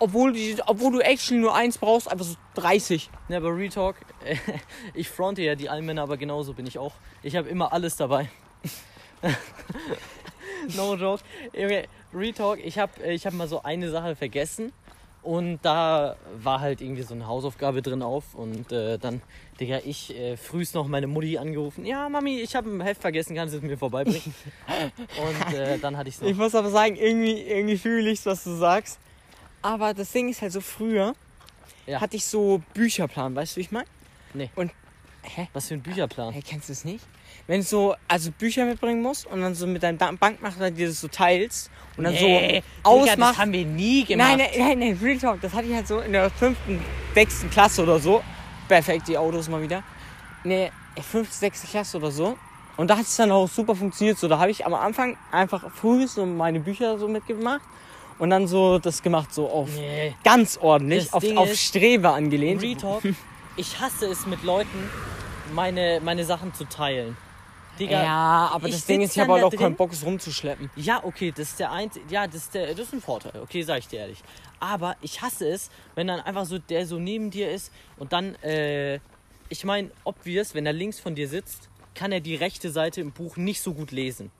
obwohl, 0.00 0.32
die, 0.32 0.56
obwohl 0.66 0.92
du 0.92 1.00
actually 1.00 1.40
nur 1.40 1.54
eins 1.54 1.78
brauchst, 1.78 2.10
einfach 2.10 2.24
so 2.24 2.36
30. 2.54 3.10
Ja, 3.28 3.36
aber 3.36 3.56
Retalk, 3.56 3.96
ich 4.94 5.08
fronte 5.08 5.42
ja 5.42 5.54
die 5.54 5.68
Allmänner, 5.68 6.02
aber 6.02 6.16
genauso 6.16 6.54
bin 6.54 6.66
ich 6.66 6.78
auch. 6.78 6.94
Ich 7.22 7.36
habe 7.36 7.48
immer 7.48 7.72
alles 7.72 7.96
dabei. 7.96 8.28
no 10.76 10.96
joke. 10.96 11.22
Junge, 11.54 11.84
Retalk, 12.12 12.60
ich 12.64 12.78
habe 12.78 13.02
ich 13.04 13.26
hab 13.26 13.34
mal 13.34 13.48
so 13.48 13.62
eine 13.62 13.90
Sache 13.90 14.16
vergessen. 14.16 14.72
Und 15.22 15.58
da 15.60 16.16
war 16.42 16.60
halt 16.60 16.80
irgendwie 16.80 17.02
so 17.02 17.12
eine 17.12 17.26
Hausaufgabe 17.26 17.82
drin 17.82 18.00
auf. 18.00 18.34
Und 18.34 18.72
äh, 18.72 18.98
dann, 18.98 19.20
Digga, 19.60 19.80
ich 19.84 20.16
äh, 20.16 20.38
frühst 20.38 20.74
noch 20.74 20.88
meine 20.88 21.06
Mutti 21.06 21.36
angerufen. 21.36 21.84
Ja, 21.84 22.08
Mami, 22.08 22.40
ich 22.40 22.56
habe 22.56 22.70
ein 22.70 22.80
Heft 22.80 23.02
vergessen, 23.02 23.36
kannst 23.36 23.52
du 23.52 23.58
es 23.58 23.62
mir 23.62 23.76
vorbeibringen? 23.76 24.34
Und 25.46 25.54
äh, 25.54 25.78
dann 25.78 25.98
hatte 25.98 26.08
ich 26.08 26.16
so. 26.16 26.24
Ich 26.24 26.36
muss 26.36 26.54
aber 26.54 26.70
sagen, 26.70 26.96
irgendwie, 26.96 27.38
irgendwie 27.42 27.76
fühle 27.76 28.10
ich 28.10 28.24
was 28.24 28.44
du 28.44 28.56
sagst. 28.56 28.98
Aber 29.62 29.94
das 29.94 30.12
Ding 30.12 30.28
ist 30.28 30.42
halt 30.42 30.52
so, 30.52 30.60
früher 30.60 31.14
Ja. 31.86 32.00
hatte 32.00 32.16
ich 32.16 32.24
so 32.24 32.62
Bücherplan, 32.74 33.34
weißt 33.34 33.52
du, 33.54 33.56
wie 33.56 33.60
ich 33.62 33.70
meine? 33.72 33.86
Nee. 34.34 34.50
Und, 34.54 34.70
hä? 35.22 35.48
Was 35.52 35.68
für 35.68 35.74
ein 35.74 35.82
Bücherplan? 35.82 36.32
Hey, 36.32 36.42
kennst 36.42 36.68
du 36.68 36.72
es 36.72 36.84
nicht? 36.84 37.04
Wenn 37.46 37.60
du 37.60 37.66
so, 37.66 37.94
also 38.08 38.30
Bücher 38.30 38.64
mitbringen 38.64 39.02
musst 39.02 39.26
und 39.26 39.40
dann 39.40 39.54
so 39.54 39.66
mit 39.66 39.82
deinem 39.82 39.98
Ba- 39.98 40.12
Bankmacher 40.12 40.70
dir 40.70 40.88
das 40.88 41.00
so 41.00 41.08
teilst 41.08 41.70
und 41.96 42.04
dann 42.04 42.12
Nee, 42.14 42.20
so 42.20 42.26
Digga, 42.26 42.62
ausmachst. 42.84 43.20
das 43.20 43.38
haben 43.38 43.52
wir 43.52 43.64
nie 43.64 44.04
gemacht. 44.04 44.28
Nein, 44.36 44.38
nein, 44.38 44.68
nein, 44.68 44.78
nein, 44.78 44.98
Real 45.02 45.18
Talk. 45.18 45.40
Das 45.40 45.52
hatte 45.52 45.66
ich 45.66 45.74
halt 45.74 45.88
so 45.88 46.00
in 46.00 46.12
der 46.12 46.30
fünften, 46.30 46.80
sechsten 47.14 47.50
Klasse 47.50 47.82
oder 47.82 47.98
so. 47.98 48.22
Perfekt, 48.68 49.08
die 49.08 49.18
Autos 49.18 49.48
mal 49.48 49.60
wieder. 49.62 49.82
Nee, 50.44 50.70
fünfte, 51.02 51.34
sechste 51.34 51.66
Klasse 51.66 51.96
oder 51.96 52.10
so. 52.10 52.38
Und 52.76 52.88
da 52.88 52.96
hat 52.96 53.04
es 53.04 53.16
dann 53.16 53.30
auch 53.32 53.48
super 53.48 53.74
funktioniert. 53.74 54.16
So, 54.18 54.28
da 54.28 54.38
habe 54.38 54.50
ich 54.52 54.64
am 54.64 54.74
Anfang 54.74 55.16
einfach 55.32 55.70
früh 55.72 56.06
so 56.06 56.24
meine 56.24 56.60
Bücher 56.60 56.98
so 56.98 57.08
mitgemacht 57.08 57.62
und 58.20 58.30
dann 58.30 58.46
so 58.46 58.78
das 58.78 59.02
gemacht, 59.02 59.34
so 59.34 59.48
auf 59.48 59.68
Nee. 59.74 60.14
ganz 60.22 60.58
ordentlich, 60.58 61.12
auf, 61.12 61.24
auf 61.36 61.52
Strebe 61.54 62.10
angelehnt. 62.10 62.62
Retalk, 62.62 63.02
ich 63.56 63.80
hasse 63.80 64.06
es 64.06 64.26
mit 64.26 64.42
Leuten, 64.44 64.88
meine, 65.54 66.00
meine 66.02 66.24
Sachen 66.24 66.54
zu 66.54 66.64
teilen. 66.64 67.16
Digga, 67.78 68.02
Ja, 68.02 68.50
aber 68.52 68.68
das 68.68 68.84
Ding 68.84 69.00
ist, 69.00 69.16
ich 69.16 69.18
habe 69.20 69.32
auch 69.34 69.50
keinen 69.50 69.58
drin. 69.58 69.76
Bock, 69.76 69.92
es 69.92 70.04
rumzuschleppen. 70.04 70.70
Ja, 70.76 71.02
okay, 71.02 71.32
das 71.34 71.48
ist 71.50 71.60
der 71.60 71.72
einzige, 71.72 72.04
ja, 72.12 72.26
das 72.26 72.36
ist, 72.36 72.54
der, 72.54 72.68
das 72.68 72.80
ist 72.80 72.92
ein 72.92 73.00
Vorteil, 73.00 73.40
okay, 73.42 73.62
sag 73.62 73.78
ich 73.78 73.88
dir 73.88 74.00
ehrlich. 74.00 74.22
Aber 74.60 74.96
ich 75.00 75.22
hasse 75.22 75.48
es, 75.48 75.70
wenn 75.94 76.06
dann 76.06 76.20
einfach 76.20 76.44
so 76.44 76.58
der 76.58 76.86
so 76.86 76.98
neben 76.98 77.30
dir 77.30 77.50
ist 77.50 77.72
und 77.98 78.12
dann, 78.12 78.34
äh, 78.42 79.00
ich 79.48 79.64
meine, 79.64 79.90
obvious, 80.04 80.54
wenn 80.54 80.66
er 80.66 80.74
links 80.74 81.00
von 81.00 81.14
dir 81.14 81.26
sitzt, 81.26 81.70
kann 81.94 82.12
er 82.12 82.20
die 82.20 82.34
rechte 82.36 82.70
Seite 82.70 83.00
im 83.00 83.12
Buch 83.12 83.36
nicht 83.36 83.62
so 83.62 83.72
gut 83.72 83.90
lesen. 83.90 84.30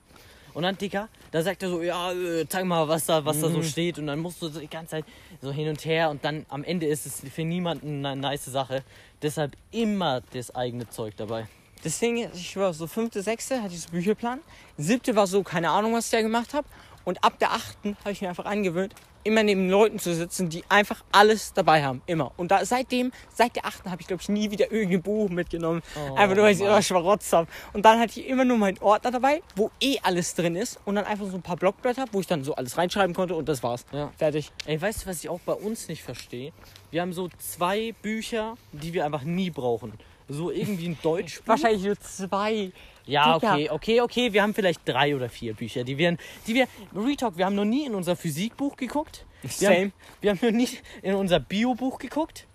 Und 0.53 0.63
dann, 0.63 0.77
Digga, 0.77 1.07
da 1.31 1.41
sagt 1.41 1.63
er 1.63 1.69
so, 1.69 1.81
ja, 1.81 2.11
äh, 2.11 2.45
zeig 2.47 2.65
mal, 2.65 2.87
was 2.87 3.05
da, 3.05 3.23
was 3.23 3.39
da 3.39 3.47
Mhm. 3.49 3.53
so 3.53 3.63
steht. 3.63 3.99
Und 3.99 4.07
dann 4.07 4.19
musst 4.19 4.41
du 4.41 4.49
so 4.49 4.59
die 4.59 4.67
ganze 4.67 4.91
Zeit 4.91 5.05
so 5.41 5.51
hin 5.51 5.69
und 5.69 5.83
her. 5.85 6.09
Und 6.09 6.23
dann 6.25 6.45
am 6.49 6.63
Ende 6.63 6.85
ist 6.87 7.05
es 7.05 7.21
für 7.33 7.43
niemanden 7.43 8.05
eine 8.05 8.19
nice 8.19 8.45
Sache. 8.45 8.83
Deshalb 9.21 9.55
immer 9.71 10.21
das 10.33 10.53
eigene 10.55 10.89
Zeug 10.89 11.15
dabei. 11.17 11.47
Das 11.83 11.97
Ding 11.99 12.17
ist, 12.17 12.35
ich 12.35 12.49
schwör, 12.51 12.73
so 12.73 12.85
fünfte, 12.85 13.21
sechste 13.23 13.61
hatte 13.61 13.73
ich 13.73 13.81
so 13.81 13.89
Bücherplan. 13.91 14.39
Siebte 14.77 15.15
war 15.15 15.25
so, 15.27 15.41
keine 15.43 15.69
Ahnung, 15.71 15.93
was 15.93 16.05
ich 16.05 16.11
da 16.11 16.21
gemacht 16.21 16.53
habe. 16.53 16.67
Und 17.05 17.23
ab 17.23 17.39
der 17.39 17.51
achten 17.53 17.97
habe 18.01 18.11
ich 18.11 18.21
mir 18.21 18.29
einfach 18.29 18.45
angewöhnt, 18.45 18.93
immer 19.23 19.43
neben 19.43 19.69
Leuten 19.69 19.99
zu 19.99 20.13
sitzen, 20.13 20.49
die 20.49 20.63
einfach 20.69 21.03
alles 21.11 21.53
dabei 21.53 21.83
haben. 21.83 22.01
Immer. 22.05 22.31
Und 22.37 22.51
da 22.51 22.65
seitdem, 22.65 23.11
seit 23.33 23.55
der 23.55 23.65
achten 23.65 23.91
habe 23.91 24.01
ich, 24.01 24.07
glaube 24.07 24.21
ich, 24.21 24.29
nie 24.29 24.51
wieder 24.51 24.71
irgendein 24.71 25.01
Buch 25.01 25.29
mitgenommen. 25.29 25.81
Oh, 25.95 26.15
einfach 26.15 26.35
nur, 26.35 26.45
weil 26.45 26.53
ich 26.53 26.61
immer 26.61 26.81
schwarotzt 26.81 27.31
habe. 27.33 27.47
Und 27.73 27.85
dann 27.85 27.99
hatte 27.99 28.19
ich 28.19 28.27
immer 28.27 28.45
nur 28.45 28.57
meinen 28.57 28.77
Ordner 28.79 29.11
dabei, 29.11 29.41
wo 29.55 29.71
eh 29.81 29.97
alles 30.03 30.35
drin 30.35 30.55
ist. 30.55 30.79
Und 30.85 30.95
dann 30.95 31.05
einfach 31.05 31.25
so 31.27 31.35
ein 31.35 31.41
paar 31.41 31.57
Blockblätter, 31.57 32.05
wo 32.11 32.19
ich 32.19 32.27
dann 32.27 32.43
so 32.43 32.55
alles 32.55 32.77
reinschreiben 32.77 33.15
konnte 33.15 33.35
und 33.35 33.47
das 33.47 33.63
war's. 33.63 33.85
Ja. 33.91 34.11
Fertig. 34.17 34.51
Ey, 34.65 34.81
weißt 34.81 35.03
du, 35.03 35.09
was 35.09 35.23
ich 35.23 35.29
auch 35.29 35.39
bei 35.41 35.53
uns 35.53 35.87
nicht 35.87 36.03
verstehe? 36.03 36.51
Wir 36.89 37.01
haben 37.01 37.13
so 37.13 37.29
zwei 37.37 37.93
Bücher, 38.01 38.57
die 38.71 38.93
wir 38.93 39.05
einfach 39.05 39.23
nie 39.23 39.49
brauchen. 39.49 39.93
So 40.31 40.51
irgendwie 40.51 40.89
ein 40.89 40.97
Deutschbuch. 41.01 41.47
Wahrscheinlich 41.47 41.83
nur 41.83 41.99
zwei. 41.99 42.71
Ja, 43.05 43.35
okay, 43.35 43.69
okay, 43.69 44.01
okay. 44.01 44.33
Wir 44.33 44.43
haben 44.43 44.53
vielleicht 44.53 44.87
drei 44.87 45.15
oder 45.15 45.29
vier 45.29 45.53
Bücher, 45.53 45.83
die 45.83 45.97
wir, 45.97 46.17
die 46.47 46.55
wir, 46.55 46.67
Retalk, 46.95 47.37
wir 47.37 47.45
haben 47.45 47.55
noch 47.55 47.65
nie 47.65 47.85
in 47.85 47.95
unser 47.95 48.15
Physikbuch 48.15 48.75
geguckt. 48.75 49.25
Wir 49.41 49.49
Same. 49.49 49.75
Haben, 49.75 49.93
wir 50.21 50.29
haben 50.31 50.39
noch 50.41 50.51
nie 50.51 50.69
in 51.01 51.15
unser 51.15 51.39
Biobuch 51.39 51.97
geguckt. 51.97 52.47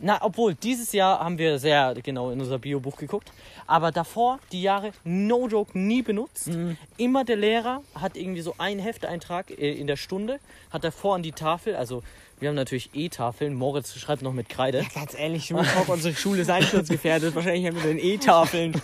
Na, 0.00 0.18
obwohl, 0.22 0.54
dieses 0.54 0.92
Jahr 0.92 1.20
haben 1.20 1.38
wir 1.38 1.58
sehr 1.58 1.94
genau 2.02 2.30
in 2.30 2.40
unser 2.40 2.58
Biobuch 2.58 2.96
geguckt. 2.96 3.32
Aber 3.66 3.90
davor, 3.90 4.38
die 4.52 4.62
Jahre, 4.62 4.92
no 5.04 5.48
joke, 5.48 5.76
nie 5.78 6.02
benutzt. 6.02 6.50
Immer 6.96 7.24
der 7.24 7.36
Lehrer 7.36 7.82
hat 7.94 8.16
irgendwie 8.16 8.40
so 8.40 8.54
einen 8.58 8.80
Hefteintrag 8.80 9.50
äh, 9.50 9.72
in 9.72 9.86
der 9.86 9.96
Stunde, 9.96 10.38
hat 10.70 10.84
davor 10.84 11.16
an 11.16 11.22
die 11.22 11.32
Tafel, 11.32 11.74
also 11.76 12.02
wir 12.40 12.48
haben 12.48 12.56
natürlich 12.56 12.90
E-Tafeln, 12.94 13.54
Moritz 13.54 13.94
schreibt 13.98 14.22
noch 14.22 14.32
mit 14.32 14.48
Kreide. 14.48 14.86
Ganz 14.94 15.18
ehrlich, 15.18 15.52
Real 15.52 15.64
Talk, 15.64 15.88
unsere 15.88 16.14
Schule 16.14 16.42
ist. 16.42 16.48
Wahrscheinlich 16.48 17.66
haben 17.66 17.76
wir 17.76 17.82
den 17.82 17.98
E-Tafeln. 17.98 18.80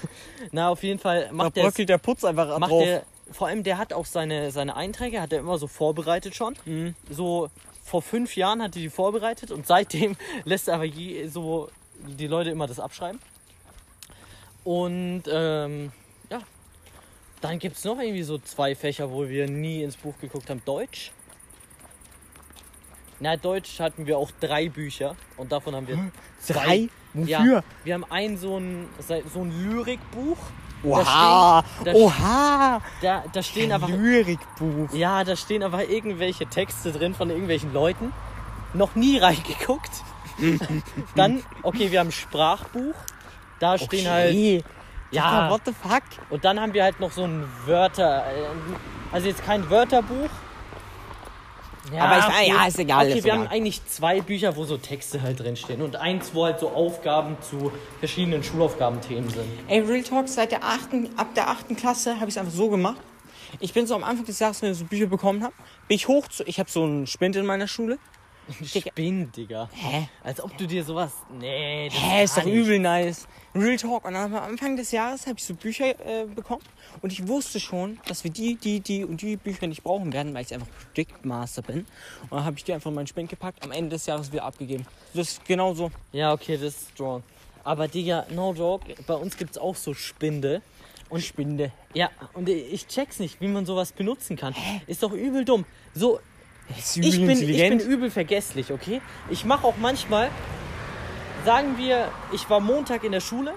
Na, 0.51 0.71
auf 0.71 0.83
jeden 0.83 0.99
Fall 0.99 1.27
Da 1.29 1.33
macht 1.33 1.57
der 1.57 1.63
bröckelt 1.63 1.89
der 1.89 1.99
Putz 1.99 2.25
einfach 2.25 2.59
macht 2.59 2.73
drauf. 2.73 2.83
der, 2.83 3.05
vor 3.31 3.47
allem 3.47 3.63
der 3.63 3.79
hat 3.79 3.93
auch 3.93 4.07
seine, 4.07 4.51
seine 4.51 4.75
Einträge, 4.75 5.21
hat 5.21 5.33
er 5.33 5.39
immer 5.39 5.59
so 5.59 5.69
vorbereitet 5.69 6.35
schon. 6.35 6.57
Mhm. 6.65 6.95
So 7.09 7.49
vor 7.85 8.03
fünf 8.03 8.35
Jahren 8.35 8.63
hat 8.63 8.75
er 8.75 8.83
die 8.83 8.89
vorbereitet 8.89 9.51
und 9.51 9.67
seitdem 9.67 10.17
lässt 10.45 10.69
er 10.69 10.75
aber 10.75 10.85
je, 10.85 11.27
so 11.29 11.71
die 12.07 12.27
Leute 12.27 12.51
immer 12.51 12.67
das 12.67 12.81
abschreiben. 12.81 13.21
Und 14.65 15.25
ähm, 15.31 15.93
ja, 16.31 16.41
dann 17.43 17.59
gibt 17.59 17.77
es 17.77 17.85
noch 17.85 17.99
irgendwie 18.01 18.23
so 18.23 18.39
zwei 18.39 18.75
Fächer, 18.75 19.11
wo 19.11 19.29
wir 19.29 19.47
nie 19.49 19.83
ins 19.83 19.97
Buch 19.97 20.15
geguckt 20.19 20.49
haben. 20.49 20.63
Deutsch. 20.65 21.13
Na, 23.21 23.37
Deutsch 23.37 23.79
hatten 23.79 24.07
wir 24.07 24.19
auch 24.19 24.31
drei 24.41 24.69
Bücher 24.69 25.15
und 25.37 25.53
davon 25.53 25.77
haben 25.77 25.87
wir 25.87 26.11
Drei? 26.49 26.89
Ja, 27.15 27.41
Wofür? 27.41 27.65
wir 27.85 27.95
haben 27.95 28.05
ein 28.11 28.37
so 28.37 28.59
ein, 28.59 28.89
so 29.33 29.41
ein 29.41 29.53
Lyrikbuch. 29.63 30.39
Oha! 30.85 31.63
Da 31.63 31.65
stehen- 31.81 31.85
da 31.85 31.93
Oha! 31.95 32.81
Da, 33.03 33.25
da 33.33 33.43
stehen 33.43 33.73
einfach 33.73 33.89
Lyrikbuch. 33.89 34.93
Ja, 34.93 35.25
da 35.25 35.37
stehen 35.37 35.63
aber 35.63 35.89
irgendwelche 35.89 36.47
Texte 36.47 36.93
drin 36.93 37.15
von 37.15 37.31
irgendwelchen 37.31 37.73
Leuten. 37.73 38.13
Noch 38.75 38.95
nie 38.95 39.19
reingeguckt. 39.27 39.91
Dann, 41.15 41.43
okay, 41.63 41.91
wir 41.93 42.01
haben 42.01 42.09
ein 42.09 42.13
Sprachbuch. 42.13 42.95
Da 43.61 43.79
stehen 43.79 44.09
halt. 44.11 44.31
Okay. 44.31 44.65
Ja, 45.11 45.49
what 45.49 45.61
the 45.65 45.73
fuck? 45.73 46.03
und 46.31 46.45
dann 46.45 46.59
haben 46.59 46.75
wir 46.75 46.83
halt 46.83 46.99
noch 46.99 47.13
so 47.13 47.23
ein 47.23 47.45
Wörter. 47.67 48.25
äh, 48.27 48.47
Also 49.13 49.29
jetzt 49.29 49.45
kein 49.45 49.71
Wörterbuch. 49.71 50.29
Aber 51.99 52.19
ich- 52.41 52.49
ja, 52.49 52.67
ist 52.67 52.79
egal, 52.79 53.07
Okay, 53.07 53.19
ist 53.19 53.25
wir 53.25 53.33
egal. 53.33 53.45
haben 53.47 53.53
eigentlich 53.53 53.85
zwei 53.87 54.21
Bücher, 54.21 54.57
wo 54.57 54.65
so 54.65 54.77
Texte 54.79 55.21
halt 55.23 55.41
drin 55.41 55.57
stehen. 55.57 55.83
Und 55.83 55.97
eins, 55.97 56.31
wo 56.35 56.45
halt 56.45 56.61
so 56.61 56.71
Aufgaben 56.71 57.37
zu 57.43 57.71
verschiedenen 57.99 58.43
Schulaufgabenthemen 58.43 59.29
sind. 59.29 59.45
Ey, 59.69 59.81
Real 59.81 60.03
Talk, 60.03 60.29
seit 60.29 60.51
der 60.53 60.65
achten, 60.65 61.11
ab 61.17 61.35
der 61.35 61.49
achten 61.49 61.77
Klasse 61.77 62.15
habe 62.17 62.27
ich 62.29 62.35
es 62.37 62.39
einfach 62.39 62.53
so 62.55 62.69
gemacht. 62.71 62.97
Ich 63.61 63.73
bin 63.73 63.87
so 63.87 63.95
am 63.95 64.03
Anfang 64.03 64.25
des 64.25 64.39
Jahres, 64.39 64.63
wenn 64.63 64.73
ich 64.73 64.79
so 64.79 64.85
Bücher 64.85 65.07
bekommen 65.07 65.43
habe, 65.45 65.53
bin 65.87 65.95
ich 65.97 66.09
hoch 66.09 66.27
zu, 66.29 66.43
ich 66.45 66.59
habe 66.59 66.71
so 66.71 66.83
einen 66.83 67.07
Spind 67.07 67.37
in 67.37 67.47
meiner 67.47 67.69
Schule. 67.69 67.99
Spinn, 68.65 69.33
Digga. 69.33 69.69
Hä? 69.73 70.09
Als 70.23 70.41
ob 70.41 70.57
du 70.59 70.67
dir 70.67 70.85
sowas. 70.85 71.13
Nee, 71.39 71.89
das 71.89 71.99
Hä, 71.99 72.25
ist 72.25 72.37
doch 72.37 72.45
übel 72.45 72.79
nice. 72.79 73.27
Real 73.55 73.77
Talk. 73.77 74.05
Und 74.05 74.17
am 74.17 74.35
Anfang 74.35 74.77
des 74.77 74.93
Jahres 74.93 75.27
habe 75.27 75.39
ich 75.39 75.45
so 75.45 75.55
Bücher 75.55 75.99
äh, 76.05 76.27
bekommen. 76.27 76.63
Und 77.03 77.13
ich 77.13 77.27
wusste 77.27 77.61
schon, 77.61 77.99
dass 78.07 78.25
wir 78.25 78.31
die, 78.31 78.57
die, 78.57 78.81
die 78.81 79.05
und 79.05 79.23
die 79.23 79.37
Bücher 79.37 79.67
nicht 79.67 79.83
brauchen 79.83 80.13
werden, 80.13 80.35
weil 80.35 80.43
ich 80.43 80.53
einfach 80.53 80.67
Stickmaster 80.93 81.63
bin. 81.63 81.87
Und 82.23 82.33
dann 82.33 82.45
habe 82.45 82.57
ich 82.57 82.65
die 82.65 82.73
einfach 82.73 82.91
in 82.91 82.97
meinen 82.97 83.07
Spind 83.07 83.31
gepackt, 83.31 83.63
am 83.63 83.73
Ende 83.73 83.91
des 83.91 84.07
Jahres 84.07 84.33
wieder 84.33 84.45
abgegeben. 84.45 84.87
Das 85.15 85.29
ist 85.29 85.45
genau 85.45 85.75
so. 85.75 85.91
Ja, 86.13 86.33
okay, 86.33 86.57
das 86.57 86.75
ist 86.75 86.91
strong. 86.91 87.23
Aber 87.63 87.89
Digga, 87.89 88.27
no 88.31 88.53
joke, 88.53 88.95
bei 89.07 89.15
uns 89.15 89.37
gibt's 89.37 89.57
auch 89.57 89.77
so 89.77 89.95
Spinde. 89.95 90.61
Und 91.09 91.23
Spinde. 91.23 91.71
Ja, 91.93 92.11
und 92.33 92.49
ich 92.49 92.87
check's 92.89 93.19
nicht, 93.21 93.41
wie 93.41 93.47
man 93.47 93.67
sowas 93.67 93.93
benutzen 93.93 94.37
kann. 94.37 94.55
Ist 94.87 95.03
doch 95.03 95.13
übel 95.13 95.45
dumm. 95.45 95.65
So, 95.95 96.19
ich 96.69 97.21
bin, 97.21 97.31
ich 97.31 97.69
bin 97.69 97.81
übel 97.81 98.11
vergesslich, 98.11 98.73
okay? 98.73 99.01
Ich 99.31 99.45
mache 99.45 99.67
auch 99.67 99.77
manchmal, 99.79 100.31
sagen 101.45 101.77
wir, 101.77 102.11
ich 102.33 102.49
war 102.49 102.61
Montag 102.61 103.05
in 103.05 103.13
der 103.13 103.21
Schule 103.21 103.55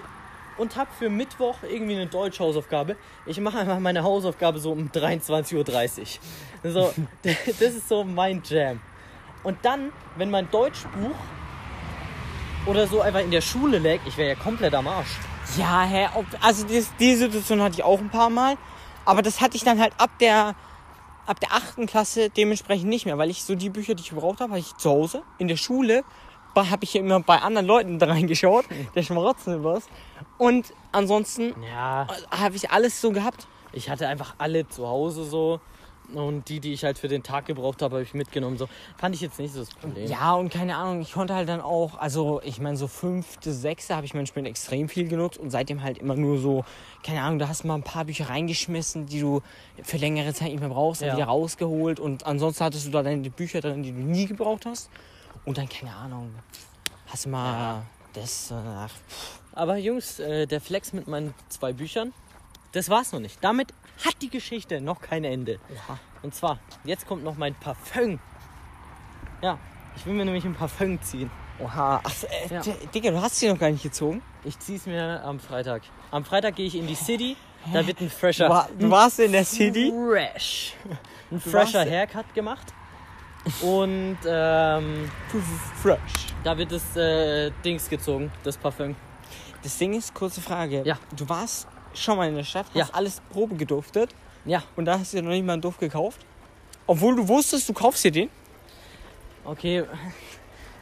und 0.58 0.76
habe 0.76 0.89
für 0.98 1.10
Mittwoch 1.10 1.58
irgendwie 1.70 1.96
eine 1.96 2.08
Deutschhausaufgabe. 2.08 2.98
Ich 3.26 3.39
mache 3.39 3.60
einfach 3.60 3.80
meine 3.80 4.04
Hausaufgabe 4.04 4.60
so 4.60 4.72
um 4.72 4.89
23.30 4.89 6.00
Uhr. 6.63 6.72
So, 6.72 6.93
das 7.24 7.74
ist 7.74 7.88
so 7.88 8.04
mein 8.04 8.41
Jam. 8.46 8.82
Und 9.43 9.58
dann, 9.63 9.91
wenn 10.15 10.30
mein 10.30 10.50
Deutschbuch 10.52 11.15
oder 12.65 12.88
so 12.88 13.02
einfach 13.02 13.22
in 13.22 13.32
der 13.32 13.41
Schule 13.41 13.80
lag, 13.80 14.00
ich 14.06 14.17
wäre 14.17 14.30
ja 14.30 14.36
komplett 14.36 14.74
am 14.74 14.88
Arsch. 14.88 15.15
Ja, 15.58 15.84
hä, 15.84 16.10
also 16.41 16.65
das, 16.67 16.91
die 17.00 17.15
Situation 17.15 17.62
hatte 17.62 17.76
ich 17.76 17.84
auch 17.84 18.00
ein 18.00 18.10
paar 18.10 18.30
Mal. 18.30 18.58
Aber 19.06 19.22
das 19.22 19.39
hatte 19.39 19.56
ich 19.56 19.63
dann 19.63 19.80
halt 19.80 19.93
ab 19.98 20.10
der, 20.20 20.56
ab 21.28 21.40
der 21.40 21.54
achten 21.54 21.86
Klasse 21.86 22.30
dementsprechend 22.30 22.90
nicht 22.90 23.06
mehr, 23.06 23.18
weil 23.18 23.30
ich 23.30 23.44
so 23.44 23.56
die 23.56 23.70
Bücher, 23.70 23.94
die 23.96 24.02
ich 24.02 24.10
gebraucht 24.10 24.40
habe, 24.42 24.54
hatte 24.54 24.62
ich 24.62 24.76
zu 24.78 24.90
Hause. 24.90 25.22
In 25.38 25.48
der 25.48 25.58
Schule 25.58 26.04
habe 26.56 26.84
ich 26.86 26.96
immer 26.96 27.20
bei 27.20 27.38
anderen 27.40 27.68
Leuten 27.68 28.00
da 28.00 28.08
reingeschaut, 28.08 28.66
der 28.96 29.04
Schmarotzen 29.04 29.63
was. 29.63 29.84
Und 30.40 30.74
ansonsten 30.92 31.54
Ja, 31.63 32.08
habe 32.32 32.56
ich 32.56 32.72
alles 32.72 33.00
so 33.00 33.12
gehabt. 33.12 33.48
ich 33.74 33.90
hatte 33.92 34.08
einfach 34.08 34.34
alle 34.40 34.68
zu 34.68 34.88
Hause 34.88 35.24
so. 35.26 35.60
Und 36.13 36.48
die, 36.48 36.62
die 36.62 36.72
ich 36.72 36.86
halt 36.86 36.98
für 36.98 37.10
den 37.10 37.22
Tag 37.22 37.46
gebraucht 37.48 37.82
habe, 37.82 37.96
habe 37.96 38.04
ich 38.04 38.13
mitgenommen. 38.13 38.58
So 38.58 38.70
fand 38.98 39.13
ich 39.13 39.20
jetzt 39.22 39.39
nicht 39.39 39.54
so 39.54 39.60
das 39.60 39.70
Problem. 39.70 40.10
Ja, 40.10 40.34
und 40.36 40.50
keine 40.54 40.78
Ahnung, 40.78 41.02
ich 41.02 41.12
konnte 41.12 41.36
halt 41.36 41.50
dann 41.50 41.60
auch, 41.60 41.98
also 41.98 42.41
ich 42.43 42.62
meine, 42.62 42.78
so 42.78 42.88
fünfte, 42.88 43.52
sechste 43.54 43.96
habe 43.96 44.06
ich 44.06 44.13
mein 44.13 44.26
Spiel 44.26 44.46
extrem 44.46 44.88
viel 44.88 45.10
genutzt 45.10 45.38
und 45.38 45.50
seitdem 45.50 45.84
halt 45.84 45.98
immer 45.98 46.15
nur 46.15 46.38
so, 46.39 46.63
keine 47.04 47.22
Ahnung, 47.22 47.39
da 47.39 47.50
hast 47.50 47.63
du 47.63 47.67
mal 47.67 47.76
ein 47.76 47.84
paar 47.84 48.06
Bücher 48.06 48.30
reingeschmissen, 48.30 49.06
die 49.08 49.20
du 49.20 49.41
für 49.84 49.98
längere 49.98 50.34
Zeit 50.34 50.52
nicht 50.52 50.62
mehr 50.62 50.70
brauchst, 50.70 51.02
dann 51.02 51.10
Ja. 51.10 51.15
wieder 51.17 51.26
rausgeholt 51.26 52.00
und 52.00 52.26
ansonsten 52.26 52.63
hattest 52.63 52.88
du 52.88 52.91
da 52.91 53.04
deine 53.04 53.30
Bücher 53.30 53.60
drin, 53.60 53.84
die 53.84 53.91
du 53.91 54.00
nie 54.00 54.28
gebraucht 54.28 54.65
hast. 54.65 54.89
Und 55.43 55.58
dann, 55.58 55.67
keine 55.67 55.93
Ahnung, 55.93 56.34
hast 57.08 57.26
du 57.26 57.30
mal 57.30 57.84
das, 58.13 58.50
äh, 58.52 58.54
ach, 58.56 58.93
Aber 59.54 59.76
Jungs, 59.78 60.20
äh, 60.20 60.46
der 60.48 60.62
Flex 60.62 60.93
mit 60.93 61.08
meinen 61.08 61.34
zwei 61.50 61.74
Büchern, 61.74 62.13
das 62.72 62.89
war's 62.89 63.12
noch 63.12 63.20
nicht. 63.20 63.39
Damit 63.41 63.74
hat 64.05 64.15
die 64.21 64.29
Geschichte 64.29 64.81
noch 64.81 65.01
kein 65.01 65.23
Ende. 65.23 65.60
oha. 65.73 65.97
Und 66.23 66.33
zwar, 66.36 66.60
jetzt 66.83 67.07
kommt 67.07 67.23
noch 67.23 67.36
mein 67.38 67.55
Parfum. 67.55 68.19
Ja, 69.41 69.57
ich 69.95 70.05
will 70.05 70.13
mir 70.13 70.25
nämlich 70.25 70.45
ein 70.45 70.55
Parfum 70.55 71.01
ziehen. 71.01 71.29
Oha, 71.60 72.01
ach, 72.03 72.12
äh, 72.23 72.53
Ja. 72.53 72.62
Digga, 72.93 73.12
du 73.12 73.21
hast 73.21 73.39
sie 73.39 73.47
noch 73.49 73.57
gar 73.57 73.69
nicht 73.71 73.83
gezogen. 73.83 74.21
Ich 74.43 74.57
zieh's 74.60 74.86
mir 74.86 75.23
am 75.23 75.39
Freitag. 75.39 75.81
Am 76.12 76.23
Freitag 76.23 76.55
gehe 76.55 76.67
ich 76.67 76.75
in 76.75 76.86
die 76.88 76.95
City, 76.95 77.36
da 77.73 77.86
wird 77.86 77.99
ein 77.99 78.10
fresher, 78.10 78.47
Du, 78.47 78.53
war, 78.53 78.69
du 78.77 78.89
warst 78.89 79.19
in 79.19 79.31
der 79.31 79.43
City. 79.43 79.91
fresh, 79.91 80.73
ein 81.31 81.39
fresher 81.39 81.81
Haircut 81.81 82.33
gemacht. 82.33 82.73
Und 83.62 84.17
ähm, 84.25 85.10
Fresh. 85.81 86.33
da 86.43 86.57
wird 86.57 86.71
das 86.71 86.95
äh, 86.97 87.51
Dings 87.63 87.89
gezogen, 87.89 88.31
das 88.43 88.57
Parfum. 88.57 88.95
Das 89.63 89.77
Ding 89.77 89.93
ist, 89.93 90.13
kurze 90.13 90.41
Frage. 90.41 90.83
Ja. 90.86 90.97
Du 91.15 91.27
warst 91.29 91.67
schon 92.03 92.17
mal 92.17 92.27
in 92.27 92.36
der 92.36 92.43
Stadt, 92.43 92.65
hast 92.67 92.75
Ja. 92.75 92.89
alles 92.93 93.21
Probe 93.31 93.55
geduftet 93.55 94.12
Ja, 94.45 94.63
und 94.75 94.86
da 94.86 94.99
hast 94.99 95.13
du 95.13 95.17
dir 95.17 95.23
noch 95.23 95.31
nicht 95.31 95.45
mal 95.45 95.53
einen 95.53 95.62
Duft 95.62 95.79
gekauft. 95.79 96.19
Obwohl 96.86 97.15
du 97.15 97.27
wusstest, 97.27 97.67
du 97.67 97.73
kaufst 97.73 98.03
dir 98.03 98.12
den. 98.12 98.29
okay. 99.45 99.83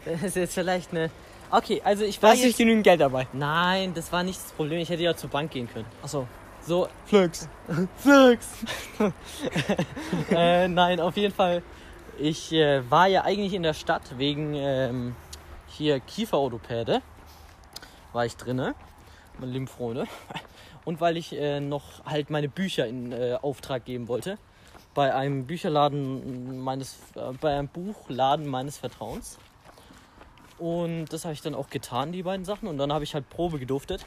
Das 0.06 0.22
ist 0.22 0.36
jetzt 0.36 0.54
vielleicht 0.54 0.92
eine. 0.92 1.10
Okay, 1.50 1.82
also 1.84 2.04
ich 2.04 2.22
war 2.22 2.30
hast 2.30 2.38
nicht 2.38 2.46
jetzt. 2.50 2.58
genügend 2.60 2.84
Geld 2.84 3.02
dabei. 3.02 3.26
Nein, 3.34 3.92
das 3.96 4.12
war 4.12 4.22
nicht 4.22 4.40
das 4.40 4.52
Problem. 4.52 4.80
Ich 4.80 4.90
hätte 4.90 5.02
ja 5.02 5.16
zur 5.16 5.32
Bank 5.32 5.50
gehen 5.50 5.68
können. 5.68 5.88
Achso. 6.04 6.28
So, 6.62 6.88
Flux. 7.08 7.50
Flux. 7.98 8.48
äh, 10.32 10.68
nein, 10.68 11.00
auf 11.00 11.18
jeden 11.18 11.34
Fall. 11.34 11.64
Ich 12.20 12.52
äh, 12.54 12.88
war 12.90 13.08
ja 13.08 13.24
eigentlich 13.24 13.54
in 13.54 13.64
der 13.64 13.74
Stadt 13.74 14.18
wegen 14.20 14.54
ähm, 14.54 15.16
hier 15.68 16.00
Kieferorthopäde. 16.00 17.02
War 18.14 18.26
ich 18.28 18.38
drinne, 18.38 18.76
meine 19.40 19.52
lieben 19.52 19.68
Freunde. 19.68 20.06
Und 20.86 21.02
weil 21.02 21.18
ich 21.18 21.34
äh, 21.34 21.60
noch 21.60 22.06
halt 22.06 22.30
meine 22.30 22.48
Bücher 22.48 22.88
in 22.88 23.12
äh, 23.12 23.38
Auftrag 23.42 23.86
geben 23.86 24.08
wollte. 24.08 24.38
Bei 24.94 25.14
einem 25.14 25.46
Bücherladen 25.46 26.60
meines, 26.62 26.98
äh, 27.16 27.34
bei 27.42 27.58
einem 27.58 27.68
Buchladen 27.68 28.48
meines 28.48 28.78
Vertrauens. 28.78 29.38
Und 30.58 31.08
das 31.08 31.26
habe 31.26 31.34
ich 31.34 31.42
dann 31.42 31.56
auch 31.56 31.70
getan, 31.70 32.12
die 32.12 32.24
beiden 32.24 32.46
Sachen. 32.46 32.68
Und 32.70 32.78
dann 32.78 32.94
habe 32.94 33.04
ich 33.04 33.14
halt 33.14 33.30
Probe 33.30 33.60
geduftet. 33.60 34.06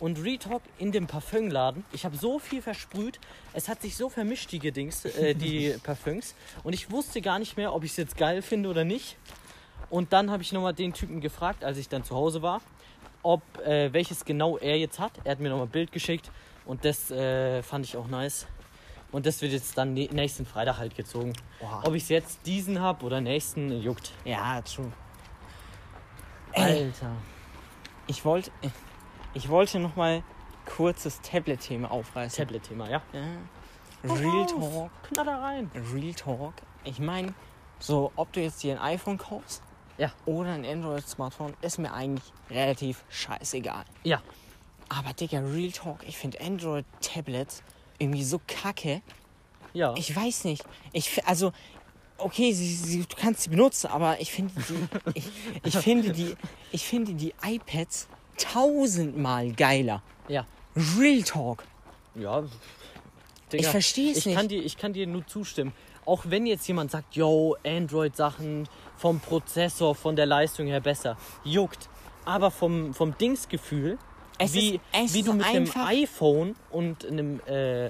Und 0.00 0.22
Retalk 0.24 0.62
in 0.78 0.90
dem 0.90 1.06
Parfümladen, 1.06 1.84
ich 1.92 2.04
habe 2.04 2.16
so 2.16 2.40
viel 2.40 2.60
versprüht, 2.60 3.20
es 3.52 3.68
hat 3.68 3.82
sich 3.82 3.96
so 3.96 4.08
vermischt, 4.08 4.50
die 4.50 4.58
Gedings, 4.58 5.04
äh, 5.04 5.34
die 5.34 5.76
Parfüms. 5.82 6.34
Und 6.64 6.72
ich 6.72 6.90
wusste 6.90 7.20
gar 7.20 7.38
nicht 7.38 7.56
mehr, 7.56 7.72
ob 7.72 7.84
ich 7.84 7.92
es 7.92 7.98
jetzt 7.98 8.16
geil 8.16 8.42
finde 8.42 8.68
oder 8.68 8.84
nicht. 8.84 9.16
Und 9.90 10.12
dann 10.12 10.30
habe 10.30 10.42
ich 10.42 10.52
nochmal 10.52 10.72
den 10.72 10.92
Typen 10.92 11.20
gefragt, 11.20 11.62
als 11.62 11.78
ich 11.78 11.88
dann 11.88 12.02
zu 12.02 12.16
Hause 12.16 12.42
war, 12.42 12.62
ob 13.22 13.42
äh, 13.64 13.92
welches 13.92 14.24
genau 14.24 14.58
er 14.58 14.78
jetzt 14.78 14.98
hat. 14.98 15.12
Er 15.24 15.32
hat 15.32 15.40
mir 15.40 15.48
nochmal 15.50 15.66
ein 15.66 15.70
Bild 15.72 15.92
geschickt 15.92 16.30
und 16.64 16.84
das 16.84 17.10
äh, 17.10 17.62
fand 17.62 17.84
ich 17.86 17.96
auch 17.96 18.06
nice. 18.08 18.46
Und 19.12 19.26
das 19.26 19.42
wird 19.42 19.52
jetzt 19.52 19.76
dann 19.76 19.94
nä- 19.94 20.12
nächsten 20.12 20.46
Freitag 20.46 20.78
halt 20.78 20.94
gezogen. 20.96 21.34
Oha. 21.60 21.82
Ob 21.84 21.94
ich 21.94 22.08
jetzt 22.08 22.46
diesen 22.46 22.80
habe 22.80 23.04
oder 23.04 23.20
nächsten, 23.20 23.70
juckt. 23.82 24.10
Ja, 24.24 24.60
true. 24.62 24.90
Ey, 26.52 26.84
Alter. 26.86 27.12
ich 28.06 28.24
wollte, 28.24 28.50
ich 29.34 29.48
wollte 29.48 29.78
noch 29.78 29.96
mal 29.96 30.22
kurz 30.66 31.02
das 31.02 31.20
Tablet-Thema 31.20 31.90
aufreißen. 31.90 32.44
Tablet-Thema, 32.44 32.88
ja? 32.88 33.02
Ja. 33.12 34.14
Real 34.14 34.46
Talk. 34.46 34.90
Knaller 35.04 35.40
rein. 35.42 35.70
Real 35.94 36.14
Talk. 36.14 36.54
Ich 36.84 36.98
meine, 36.98 37.34
so, 37.78 38.12
ob 38.16 38.32
du 38.32 38.40
jetzt 38.40 38.62
dir 38.62 38.74
ein 38.80 38.94
iPhone 38.94 39.18
kaufst 39.18 39.62
Ja. 40.02 40.10
oder 40.26 40.50
ein 40.50 40.64
Android-Smartphone, 40.64 41.54
ist 41.62 41.78
mir 41.78 41.92
eigentlich 41.92 42.32
relativ 42.50 43.04
scheißegal. 43.08 43.84
Ja. 44.02 44.20
Aber 44.88 45.12
Digga, 45.12 45.38
Real 45.38 45.70
Talk, 45.70 46.00
ich 46.08 46.16
finde 46.16 46.40
Android-Tablets 46.40 47.62
irgendwie 48.00 48.24
so 48.24 48.40
kacke. 48.48 49.00
Ja. 49.74 49.94
Ich 49.96 50.14
weiß 50.14 50.42
nicht. 50.42 50.64
Ich, 50.92 51.24
also, 51.24 51.52
okay, 52.18 52.52
sie, 52.52 52.74
sie, 52.74 53.06
du 53.06 53.16
kannst 53.16 53.42
sie 53.42 53.50
benutzen, 53.50 53.86
aber 53.92 54.20
ich 54.20 54.32
finde 54.32 54.52
die, 54.68 54.88
ich, 55.14 55.30
ich 55.62 55.76
finde 55.76 56.10
die, 56.10 56.34
ich 56.72 56.84
finde 56.84 57.14
die 57.14 57.32
iPads 57.40 58.08
tausendmal 58.36 59.52
geiler. 59.52 60.02
ja. 60.26 60.44
Real 60.98 61.22
Talk. 61.22 61.62
Ja. 62.16 62.42
Ich 63.52 63.66
versteh's 63.68 64.18
ich 64.18 64.26
nicht. 64.26 64.36
Kann 64.36 64.48
dir, 64.48 64.64
ich 64.64 64.76
kann 64.78 64.94
dir 64.94 65.06
nur 65.06 65.24
zustimmen. 65.28 65.72
Auch 66.06 66.24
wenn 66.26 66.46
jetzt 66.46 66.66
jemand 66.66 66.90
sagt, 66.90 67.14
yo, 67.14 67.56
Android-Sachen 67.64 68.66
vom 68.96 69.20
Prozessor, 69.20 69.94
von 69.94 70.16
der 70.16 70.26
Leistung 70.26 70.66
her 70.66 70.80
besser, 70.80 71.16
juckt. 71.44 71.88
Aber 72.24 72.50
vom, 72.50 72.94
vom 72.94 73.16
Dingsgefühl, 73.18 73.98
Es 74.38 74.54
wie, 74.54 74.80
ist- 75.04 75.14
wie 75.14 75.22
du 75.22 75.32
mit 75.32 75.44
einem 75.46 75.70
iPhone 75.86 76.54
und 76.70 77.04
einem 77.04 77.40
äh, 77.46 77.86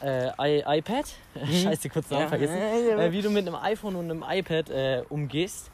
äh, 0.00 0.78
iPad, 0.78 1.04
scheiße, 1.62 1.88
kurz 1.90 2.08
Namen 2.10 2.22
Ja. 2.22 2.28
vergessen, 2.28 2.56
äh, 2.98 3.12
wie 3.12 3.20
du 3.22 3.30
mit 3.30 3.46
einem 3.46 3.56
iPhone 3.56 3.96
und 3.96 4.10
einem 4.10 4.24
iPad 4.28 4.70
äh, 4.70 5.02
umgehst. 5.08 5.70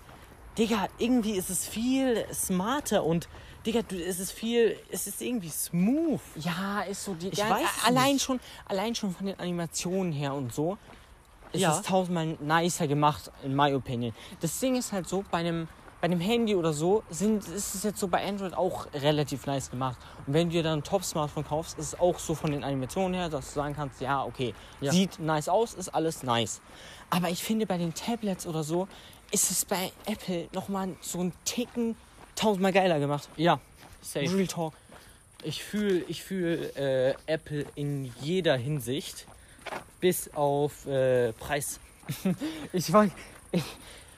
Digga, 0.59 0.87
irgendwie 0.99 1.33
ist 1.33 1.51
es 1.51 1.67
viel 1.67 2.25
smarter 2.33 3.05
und 3.05 3.29
Digga, 3.67 3.81
du, 3.83 3.97
es 3.97 4.21
ist 4.21 4.31
viel, 4.33 4.77
es 4.91 5.07
ist 5.07 5.21
irgendwie 5.23 5.49
smooth. 5.49 6.21
Ja, 6.37 6.83
ist 6.83 7.05
so 7.05 7.15
die. 7.15 7.29
Ich 7.29 7.39
ja, 7.39 7.49
weiß 7.51 7.67
allein 7.87 8.13
nicht. 8.15 8.23
schon, 8.25 8.39
allein 8.67 8.95
schon 8.95 9.13
von 9.15 9.27
den 9.27 9.39
Animationen 9.41 10.13
her 10.13 10.35
und 10.35 10.53
so 10.55 10.77
ist 11.55 11.61
Ja. 11.63 11.77
es 11.79 11.83
tausendmal 11.83 12.37
nicer 12.41 12.87
gemacht, 12.87 13.31
in 13.43 13.55
my 13.55 13.73
opinion. 13.75 14.13
Das 14.41 14.59
Ding 14.61 14.77
ist 14.77 14.93
halt 14.93 15.09
so, 15.09 15.25
bei 15.31 15.39
einem, 15.39 15.69
bei 16.01 16.07
einem 16.07 16.21
Handy 16.21 16.55
oder 16.55 16.73
so 16.73 17.03
sind, 17.11 17.47
ist 17.49 17.75
es 17.75 17.83
jetzt 17.83 17.99
so 17.99 18.09
bei 18.09 18.27
Android 18.27 18.55
auch 18.55 18.87
relativ 18.93 19.47
nice 19.47 19.71
gemacht. 19.71 19.97
Und 20.27 20.35
wenn 20.35 20.49
du 20.49 20.55
dir 20.55 20.63
dann 20.63 20.81
ein 20.81 20.85
Top-Smartphone 20.85 21.47
kaufst, 21.47 21.79
ist 21.79 21.87
es 21.95 22.01
auch 22.01 22.19
so 22.19 22.35
von 22.35 22.51
den 22.51 22.63
Animationen 22.65 23.15
her, 23.15 23.29
dass 23.29 23.49
du 23.49 23.55
sagen 23.55 23.75
kannst, 23.75 24.01
ja, 24.01 24.23
okay, 24.25 24.55
Ja. 24.81 24.93
sieht 24.93 25.19
nice 25.19 25.49
aus, 25.49 25.73
ist 25.75 25.89
alles 25.89 26.23
nice. 26.23 26.61
Aber 27.11 27.31
ich 27.31 27.43
finde, 27.43 27.67
bei 27.67 27.79
den 27.79 27.95
Tablets 27.95 28.47
oder 28.47 28.65
so 28.65 28.87
ist 29.31 29.51
es 29.51 29.65
bei 29.65 29.93
Apple 30.07 30.49
nochmal 30.53 30.91
so 31.01 31.21
einen 31.21 31.33
Ticken 31.45 31.97
tausendmal 32.37 32.73
geiler 32.73 32.99
gemacht. 32.99 33.29
Ja, 33.37 33.61
safe. 34.03 34.27
Real 34.37 34.47
Talk. 34.47 34.75
Ich 35.43 35.63
fühle 35.63 36.05
ich 36.09 36.23
fühl, 36.23 36.71
äh, 36.77 37.15
Apple 37.31 37.67
in 37.75 38.13
jeder 38.21 38.57
Hinsicht, 38.57 39.27
bis 40.01 40.33
auf 40.35 40.87
äh, 40.87 41.33
Preis. 41.33 41.81
Ich 42.73 42.93
war, 42.93 43.09
ich, 43.53 43.65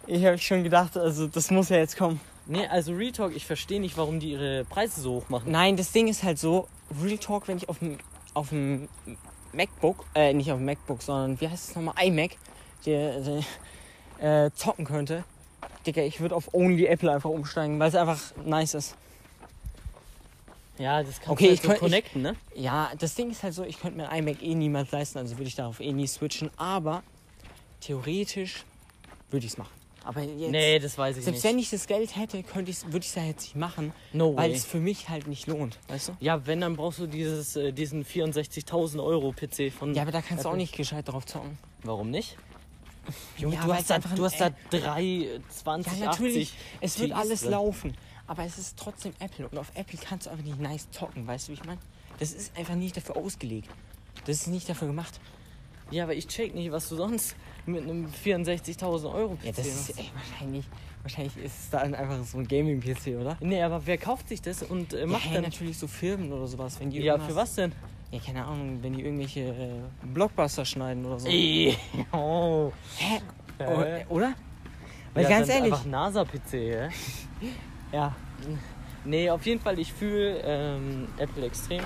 Ich 0.07 0.25
habe 0.25 0.39
schon 0.39 0.65
gedacht, 0.65 0.97
also 0.97 1.27
das 1.27 1.51
muss 1.51 1.69
ja 1.69 1.79
jetzt 1.79 1.97
kommen. 1.97 2.21
Nee, 2.47 2.67
also 2.69 2.93
Real 2.93 3.13
Talk, 3.13 3.35
ich 3.35 3.45
verstehe 3.45 3.81
nicht, 3.81 3.97
warum 3.97 4.21
die 4.21 4.33
ihre 4.33 4.65
Preise 4.65 5.01
so 5.01 5.15
hoch 5.15 5.29
machen. 5.29 5.51
Nein, 5.51 5.77
das 5.77 5.91
Ding 5.91 6.07
ist 6.07 6.23
halt 6.23 6.39
so, 6.39 6.69
Real 7.03 7.19
Talk, 7.19 7.49
wenn 7.49 7.57
ich 7.57 7.69
auf 7.69 7.81
dem 7.81 7.99
auf 8.35 8.51
dem 8.51 8.89
MacBook, 9.53 10.05
äh, 10.15 10.35
nicht 10.35 10.53
auf 10.53 10.59
dem 10.59 10.67
MacBook, 10.67 11.03
sondern 11.03 11.41
wie 11.41 11.49
heißt 11.49 11.71
es 11.71 11.75
nochmal, 11.75 11.95
iMac, 12.05 12.33
der, 12.85 13.21
der 14.21 14.47
äh, 14.47 14.51
zocken 14.53 14.85
könnte, 14.85 15.25
Digga, 15.87 16.03
ich 16.03 16.21
würde 16.21 16.35
auf 16.35 16.53
Only 16.53 16.87
Apple 16.87 17.11
einfach 17.11 17.31
umsteigen, 17.31 17.79
weil 17.81 17.89
es 17.89 17.95
einfach 17.95 18.21
nice 18.45 18.75
ist. 18.75 18.97
Ja, 20.79 21.03
das 21.03 21.21
kann 21.21 21.33
Okay, 21.33 21.45
okay, 21.47 21.55
ich 21.55 21.61
so 21.61 21.69
könnt- 21.69 21.75
ich- 21.77 21.81
connecten, 21.81 22.23
ne? 22.23 22.37
Ja, 22.55 22.91
das 22.99 23.15
Ding 23.15 23.31
ist 23.31 23.43
halt 23.43 23.55
so, 23.55 23.65
ich 23.65 23.79
könnte 23.81 23.97
mir 23.97 24.09
ein 24.11 24.27
iMac 24.27 24.43
eh 24.43 24.55
niemals 24.55 24.91
leisten, 24.91 25.19
also 25.19 25.37
würde 25.39 25.49
ich 25.49 25.55
darauf 25.55 25.81
eh 25.81 25.93
nie 25.93 26.07
switchen, 26.07 26.51
aber 26.57 27.03
theoretisch 27.81 28.65
würde 29.31 29.47
ich 29.47 29.53
es 29.53 29.59
machen. 29.59 29.71
Aber 30.05 30.21
jetzt, 30.23 30.51
Nee, 30.53 30.79
das 30.79 30.97
weiß 30.97 31.17
ich 31.17 31.25
selbst 31.25 31.43
nicht. 31.43 31.53
wenn 31.53 31.59
ich 31.59 31.71
das 31.71 31.87
Geld 31.89 32.15
hätte, 32.15 32.41
könnte 32.45 32.71
ich's, 32.71 32.85
würde 32.85 32.99
ich 33.01 33.07
es 33.09 33.15
ja 33.17 33.25
jetzt 33.25 33.43
nicht 33.43 33.57
machen, 33.57 33.93
no 34.13 34.37
weil 34.37 34.53
es 34.53 34.65
für 34.65 34.79
mich 34.79 35.09
halt 35.09 35.27
nicht 35.27 35.49
lohnt, 35.49 35.79
weißt 35.89 36.09
du? 36.11 36.17
Ja, 36.21 36.47
wenn, 36.47 36.61
dann 36.61 36.77
brauchst 36.77 37.01
du 37.01 37.07
dieses, 37.09 37.57
äh, 37.57 37.73
diesen 37.73 38.05
64.000 38.05 39.03
Euro 39.03 39.33
PC 39.33 39.73
von... 39.73 39.95
Ja, 39.95 40.03
aber 40.03 40.13
da 40.13 40.23
kannst 40.23 40.45
du 40.45 40.49
auch 40.51 40.55
nicht 40.57 40.77
gescheit 40.77 41.09
drauf 41.09 41.27
zocken. 41.27 41.59
Warum 41.83 42.11
nicht? 42.11 42.37
Junge, 43.37 43.57
Ja, 43.57 43.65
du, 43.65 43.75
hast 43.75 43.91
da, 43.91 43.95
einfach 43.97 44.15
du 44.15 44.25
hast 44.25 44.41
da 44.41 44.51
drei, 44.71 45.41
20, 45.49 45.93
Ja, 45.99 46.07
natürlich. 46.07 46.51
80 46.51 46.55
Es 46.81 46.99
wird 47.01 47.13
alles 47.13 47.41
drin. 47.41 47.51
laufen. 47.51 47.95
Aber 48.27 48.45
es 48.45 48.59
ist 48.59 48.77
trotzdem 48.79 49.13
Apple. 49.21 49.49
Und 49.49 49.59
auf 49.59 49.71
Apple 49.75 49.99
kannst 50.03 50.27
du 50.27 50.31
einfach 50.31 50.45
nicht 50.45 50.61
nice 50.61 50.91
zocken. 50.91 51.27
Weißt 51.27 51.49
du, 51.49 51.53
wie 51.53 51.55
ich 51.55 51.65
meine? 51.65 51.81
Das 52.19 52.33
ist 52.33 52.57
einfach 52.57 52.75
nicht 52.75 52.97
dafür 52.97 53.17
ausgelegt. 53.17 53.69
Das 54.27 54.37
ist 54.39 54.47
nicht 54.49 54.69
dafür 54.69 54.89
gemacht. 54.89 55.21
Ja, 55.91 56.03
aber 56.03 56.15
ich 56.15 56.27
check 56.27 56.55
nicht, 56.55 56.73
was 56.73 56.89
du 56.89 56.97
sonst 56.97 57.37
mit 57.65 57.83
einem 57.83 58.07
64.000 58.07 59.13
Euro 59.13 59.37
PC 59.37 59.45
Ja, 59.45 59.53
das 59.53 59.67
ist 59.67 59.99
ey, 59.99 60.11
wahrscheinlich. 60.15 60.65
Wahrscheinlich 61.03 61.37
ist 61.37 61.61
es 61.61 61.71
dann 61.71 61.95
einfach 61.95 62.25
so 62.25 62.39
ein 62.39 62.49
Gaming-PC, 62.49 63.21
oder? 63.21 63.37
Nee, 63.41 63.63
aber 63.63 63.87
wer 63.87 63.97
kauft 63.97 64.29
sich 64.29 64.43
das 64.43 64.65
und 64.65 64.93
äh, 64.93 65.01
Ja, 65.01 65.07
macht 65.07 65.25
hey, 65.27 65.35
dann... 65.35 65.45
natürlich 65.45 65.79
so 65.79 65.87
Firmen 65.87 66.33
oder 66.33 66.49
sowas. 66.49 66.81
Wenn 66.81 66.91
die 66.91 67.01
Ja, 67.01 67.19
für 67.19 67.37
was 67.37 67.55
denn? 67.55 67.73
Ja, 68.11 68.19
keine 68.19 68.45
Ahnung, 68.45 68.79
wenn 68.83 68.95
die 68.95 69.03
irgendwelche 69.03 69.41
äh, 69.41 70.07
Blockbuster 70.13 70.65
schneiden 70.65 71.05
oder 71.05 71.21
so. 71.21 71.29
Ey, 71.29 71.77
oh. 72.13 72.73
Hä? 72.99 73.21
Hä? 73.59 74.05
Oh, 74.09 74.15
oder? 74.15 74.35
Weil 75.15 75.23
ja, 75.23 75.29
ganz 75.29 75.49
ehrlich. 75.49 75.73
einfach 75.73 75.87
NASA-PC, 75.87 76.53
ja? 76.55 76.89
Ja. 77.97 78.15
Nee, 79.05 79.31
auf 79.31 79.47
jeden 79.47 79.61
Fall, 79.61 79.79
ich 79.79 79.93
fühle 79.93 80.41
ähm, 80.45 81.09
Apple 81.17 81.47
extrem. 81.47 81.83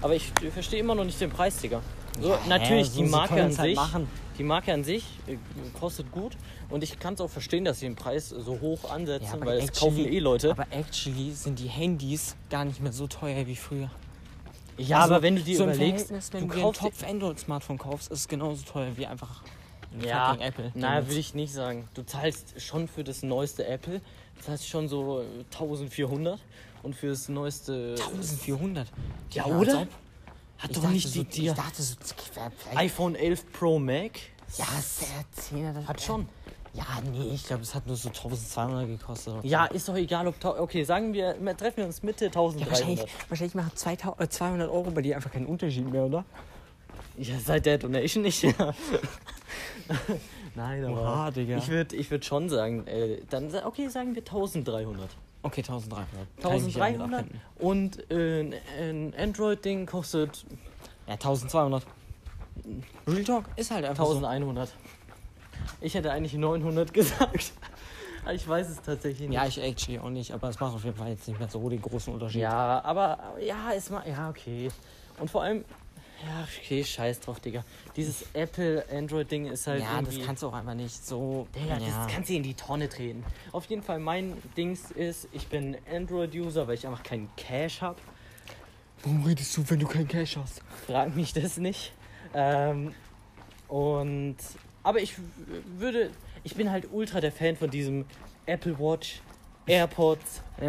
Aber 0.00 0.14
ich 0.14 0.32
verstehe 0.52 0.80
immer 0.80 0.94
noch 0.94 1.04
nicht 1.04 1.20
den 1.20 1.30
Preis, 1.30 1.56
Digga. 1.56 1.80
So, 2.20 2.28
Ja, 2.28 2.38
natürlich, 2.48 2.90
so, 2.90 3.02
die 3.02 3.08
Marke 3.08 3.34
an 3.34 3.56
halt 3.56 3.70
sich, 3.70 3.74
machen. 3.76 4.06
die 4.38 4.44
Marke 4.44 4.72
an 4.72 4.84
sich 4.84 5.04
äh, 5.26 5.36
kostet 5.78 6.10
gut 6.12 6.36
und 6.70 6.84
ich 6.84 6.98
kann 7.00 7.14
es 7.14 7.20
auch 7.20 7.30
verstehen, 7.30 7.64
dass 7.64 7.80
sie 7.80 7.86
den 7.86 7.96
Preis 7.96 8.28
so 8.28 8.60
hoch 8.60 8.90
ansetzen, 8.90 9.38
Ja, 9.40 9.46
weil 9.46 9.58
es 9.58 9.72
kaufen 9.72 10.06
eh 10.06 10.18
Leute. 10.20 10.50
Aber 10.52 10.66
actually 10.70 11.32
sind 11.32 11.58
die 11.58 11.68
Handys 11.68 12.36
gar 12.50 12.64
nicht 12.64 12.80
mehr 12.80 12.92
so 12.92 13.06
teuer 13.08 13.46
wie 13.46 13.56
früher. 13.56 13.90
ja, 14.76 15.00
Also, 15.00 15.14
aber 15.14 15.22
wenn 15.22 15.36
du 15.36 15.42
dir 15.42 15.56
so 15.56 15.64
überlegst, 15.64 16.10
wenn 16.10 16.20
du 16.42 16.46
du 16.48 16.54
dir 16.54 16.58
ein 16.58 16.62
kaufst 16.62 16.80
Top-Android-Smartphone 16.82 17.78
kaufst, 17.78 18.10
ist 18.12 18.20
es 18.20 18.28
genauso 18.28 18.62
teuer 18.64 18.92
wie 18.96 19.06
einfach 19.06 19.42
ein 19.92 20.04
ja, 20.06 20.28
fucking 20.30 20.42
Apple. 20.46 20.72
na, 20.74 21.06
würde 21.06 21.18
ich 21.18 21.34
nicht 21.34 21.52
sagen. 21.52 21.88
Du 21.94 22.02
zahlst 22.04 22.60
schon 22.60 22.86
für 22.88 23.02
das 23.04 23.22
neueste 23.22 23.66
Apple, 23.66 24.00
zahlst 24.44 24.68
schon 24.68 24.88
so 24.88 25.20
äh, 25.20 25.44
1400 25.52 26.40
und 26.82 26.94
für 26.94 27.08
das 27.08 27.28
neueste 27.28 27.94
1400. 27.98 28.88
Ja, 29.32 29.44
Digga, 29.44 29.58
oder? 29.58 29.78
hat 29.80 29.88
Ich 30.70 30.76
doch 30.76 30.82
dachte, 30.82 30.94
nicht 30.94 31.08
so, 31.08 31.22
die, 31.22 31.46
ich 31.48 31.52
dachte 31.52 31.82
so, 31.82 31.94
iPhone 32.74 33.14
11 33.14 33.52
Pro 33.52 33.78
Mac. 33.78 34.18
ja, 34.56 34.64
der 35.00 35.58
10er, 35.58 35.72
das 35.74 35.86
Hat 35.86 36.00
schon. 36.00 36.28
Ja, 36.74 36.84
nee, 37.12 37.34
ich 37.34 37.44
glaube, 37.44 37.62
es 37.62 37.74
hat 37.74 37.86
nur 37.86 37.96
so 37.96 38.08
1200 38.08 38.86
gekostet. 38.86 39.34
Ja, 39.42 39.64
ist 39.66 39.88
doch 39.88 39.96
egal, 39.96 40.28
ob. 40.28 40.44
Okay, 40.44 40.84
sagen 40.84 41.12
wir, 41.12 41.34
treffen 41.56 41.78
wir 41.78 41.86
uns 41.86 42.02
Mitte 42.02 42.26
Ja, 42.26 42.30
1300. 42.30 42.70
wahrscheinlich, 42.70 43.04
wahrscheinlich 43.28 43.54
machen 43.54 43.72
2000, 43.74 44.20
äh, 44.20 44.28
200 44.28 44.70
Euro 44.70 44.90
bei 44.90 45.02
dir 45.02 45.16
einfach 45.16 45.32
keinen 45.32 45.46
Unterschied 45.46 45.90
mehr, 45.90 46.04
oder? 46.04 46.24
Ja, 47.16 47.34
seit 47.44 47.66
der 47.66 47.78
Donation 47.78 48.22
nicht. 48.22 48.42
Ja. 48.42 48.74
Nein, 50.54 50.84
aber. 50.84 51.00
Oha, 51.02 51.30
Digga. 51.30 51.56
Ich 51.58 51.68
würde 51.68 51.96
ich 51.96 52.10
würd 52.10 52.24
schon 52.24 52.48
sagen, 52.48 52.86
äh, 52.86 53.18
dann 53.30 53.54
okay, 53.64 53.88
sagen 53.88 54.14
wir 54.14 54.22
1300. 54.22 55.08
Okay, 55.42 55.60
1300. 55.60 56.08
Kann 56.42 56.56
ich 56.56 56.62
mich 56.64 56.74
ja 56.74 56.84
mit 56.90 57.00
1300 57.00 57.20
abfinden. 57.20 57.40
und 57.58 58.10
äh, 58.10 58.40
ein- 58.80 59.14
Android-Ding 59.16 59.86
kostet 59.86 60.44
Ja, 61.06 61.14
1200. 61.14 61.86
Real 63.06 63.24
Talk 63.24 63.44
ist 63.56 63.70
halt 63.70 63.84
einfach 63.84 64.04
1100. 64.04 64.68
Ich 65.80 65.94
hätte 65.94 66.10
eigentlich 66.10 66.34
900 66.34 66.92
gesagt. 66.92 67.52
Ich 68.34 68.46
weiß 68.46 68.68
es 68.68 68.82
tatsächlich 68.82 69.18
so. 69.20 69.24
nicht. 69.28 69.34
Ja, 69.34 69.46
ich 69.46 69.58
actually 69.62 69.98
auch 70.00 70.10
nicht, 70.10 70.32
aber 70.32 70.48
es 70.50 70.58
macht 70.60 70.74
auf 70.74 70.84
jeden 70.84 70.96
Fall 70.96 71.08
jetzt 71.10 71.26
nicht 71.28 71.38
mehr 71.38 71.48
so 71.48 71.66
den 71.70 71.80
großen 71.80 72.12
Unterschied. 72.12 72.42
Ja, 72.42 72.82
aber 72.84 73.18
ja, 73.40 73.70
ist 73.70 73.90
mal. 73.90 74.02
Ja, 74.06 74.28
okay. 74.28 74.68
Und 75.18 75.30
vor 75.30 75.42
allem. 75.44 75.64
Ja, 76.24 76.48
okay, 76.60 76.82
scheiß 76.82 77.20
drauf, 77.20 77.38
Digga. 77.38 77.64
Dieses 77.94 78.24
Apple-Android-Ding 78.32 79.46
ist 79.46 79.66
halt. 79.66 79.82
Ja, 79.82 80.02
das 80.02 80.18
kannst 80.24 80.42
du 80.42 80.48
auch 80.48 80.52
einfach 80.52 80.74
nicht 80.74 81.06
so. 81.06 81.46
Digga, 81.54 81.78
ja. 81.78 81.86
das 81.86 82.12
kannst 82.12 82.28
du 82.28 82.34
in 82.34 82.42
die 82.42 82.54
Tonne 82.54 82.88
treten. 82.88 83.24
Auf 83.52 83.66
jeden 83.66 83.82
Fall, 83.82 84.00
mein 84.00 84.36
Dings 84.56 84.90
ist, 84.90 85.28
ich 85.32 85.46
bin 85.46 85.76
Android-User, 85.92 86.66
weil 86.66 86.74
ich 86.74 86.86
einfach 86.86 87.04
keinen 87.04 87.30
Cash 87.36 87.82
habe. 87.82 88.00
Warum 89.02 89.24
redest 89.24 89.56
du, 89.56 89.70
wenn 89.70 89.78
du 89.78 89.86
keinen 89.86 90.08
Cash 90.08 90.36
hast? 90.36 90.62
Frag 90.86 91.14
mich 91.14 91.32
das 91.32 91.56
nicht. 91.56 91.92
Ähm, 92.34 92.94
und. 93.68 94.36
Aber 94.82 95.00
ich 95.00 95.14
würde. 95.78 96.10
Ich 96.42 96.54
bin 96.54 96.70
halt 96.70 96.88
ultra 96.90 97.20
der 97.20 97.32
Fan 97.32 97.56
von 97.56 97.70
diesem 97.70 98.06
Apple 98.46 98.78
Watch, 98.78 99.20
AirPods. 99.68 100.42
Äh, 100.60 100.64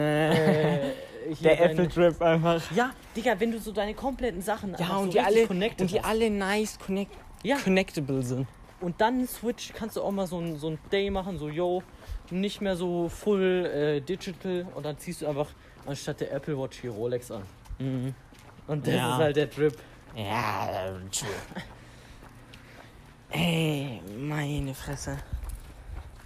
hier 1.27 1.35
Der 1.43 1.61
Apple-Trip 1.71 2.21
einfach. 2.21 2.61
Ja, 2.71 2.91
Digga, 3.15 3.39
wenn 3.39 3.51
du 3.51 3.59
so 3.59 3.71
deine 3.71 3.93
kompletten 3.93 4.41
Sachen 4.41 4.75
Ja, 4.79 4.97
und 4.97 5.05
so 5.07 5.11
die 5.13 5.19
alle, 5.19 5.47
und 5.47 5.59
die 5.91 5.99
hast. 5.99 6.05
alle 6.05 6.29
nice 6.29 6.77
connect, 6.79 7.11
Ja. 7.43 7.57
connectable 7.57 8.21
sind. 8.23 8.47
Und 8.81 8.99
dann 9.01 9.27
Switch 9.27 9.73
kannst 9.73 9.97
du 9.97 10.01
auch 10.01 10.11
mal 10.11 10.25
so 10.27 10.39
ein, 10.39 10.57
so 10.57 10.69
ein 10.69 10.79
Day 10.91 11.09
machen, 11.09 11.37
so 11.37 11.49
yo, 11.49 11.83
nicht 12.31 12.61
mehr 12.61 12.75
so 12.75 13.09
full 13.09 13.65
äh, 13.65 13.99
digital 14.01 14.65
und 14.75 14.85
dann 14.85 14.97
ziehst 14.97 15.21
du 15.21 15.27
einfach 15.27 15.47
anstatt 15.85 16.21
der 16.21 16.31
Apple 16.31 16.57
Watch 16.57 16.79
hier 16.79 16.91
Rolex 16.91 17.29
an. 17.31 17.43
Und 18.67 18.87
das 18.87 18.93
Ja. 18.95 19.13
ist 19.13 19.17
halt 19.23 19.35
der 19.35 19.49
Trip. 19.49 19.77
Ja, 20.15 20.69
äh, 20.87 20.91
true. 21.11 21.29
Ey, 23.31 24.01
meine 24.17 24.73
Fresse. 24.73 25.17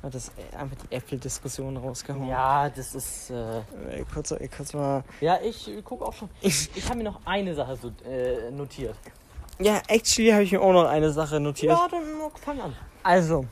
Hat 0.03 0.13
das 0.13 0.29
äh, 0.29 0.55
einfach 0.57 0.75
die 0.85 0.93
Apple-Diskussion 0.93 1.77
rausgehauen. 1.77 2.27
Ja, 2.27 2.69
das 2.69 2.93
ist. 2.93 3.29
Äh, 3.29 3.61
Ey, 3.89 4.05
kurz, 4.13 4.31
ey, 4.31 4.49
kurz 4.49 4.73
mal. 4.73 5.03
ja, 5.21 5.39
ich 5.41 5.69
äh, 5.69 5.81
guck 5.81 6.01
auch 6.01 6.11
schon. 6.13 6.29
Ich, 6.41 6.69
ich 6.75 6.85
habe 6.89 6.97
mir 6.97 7.05
noch 7.05 7.21
eine 7.25 7.55
Sache 7.55 7.77
so, 7.77 7.91
äh, 8.07 8.51
notiert. 8.51 8.95
Ja, 9.59 9.81
actually 9.87 10.31
habe 10.31 10.43
ich 10.43 10.51
mir 10.51 10.61
auch 10.61 10.73
noch 10.73 10.85
eine 10.85 11.09
Sache 11.11 11.39
notiert. 11.39 11.71
Ja, 11.71 11.87
dann 11.89 12.03
fang 12.35 12.59
an. 12.59 12.75
Also, 13.01 13.45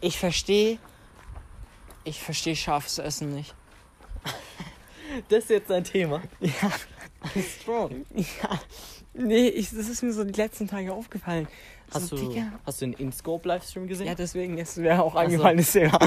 ich 0.00 0.18
verstehe, 0.18 0.78
ich 2.02 2.20
verstehe 2.20 2.56
scharfes 2.56 2.98
Essen 2.98 3.34
nicht. 3.34 3.54
Das 5.28 5.42
ist 5.44 5.50
jetzt 5.50 5.70
dein 5.70 5.82
Thema. 5.82 6.22
Ja, 6.40 6.52
Strong. 7.60 8.06
ja. 8.14 8.60
Nee, 9.12 9.48
ich, 9.48 9.70
das 9.70 9.88
ist 9.88 10.02
mir 10.02 10.12
so 10.12 10.24
die 10.24 10.32
letzten 10.32 10.68
Tage 10.68 10.92
aufgefallen. 10.92 11.48
Hast 11.92 12.08
so, 12.08 12.16
du, 12.16 12.28
Digga. 12.28 12.52
hast 12.64 12.80
du 12.80 12.86
den 12.86 12.94
InScope-Livestream 12.94 13.88
gesehen? 13.88 14.06
Ja, 14.06 14.14
deswegen 14.14 14.56
ist 14.58 14.78
mir 14.78 15.02
auch 15.02 15.16
eingefallen, 15.16 15.58
das 15.58 15.72
Thema. 15.72 15.98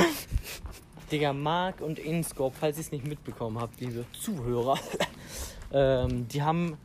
Digga, 1.11 1.33
Mark 1.33 1.81
und 1.81 1.99
InScope, 1.99 2.55
falls 2.57 2.77
ihr 2.77 2.81
es 2.81 2.91
nicht 2.91 3.05
mitbekommen 3.05 3.59
habt, 3.59 3.79
liebe 3.81 4.05
Zuhörer, 4.19 4.79
ähm, 5.73 6.27
die 6.29 6.41
haben 6.41 6.77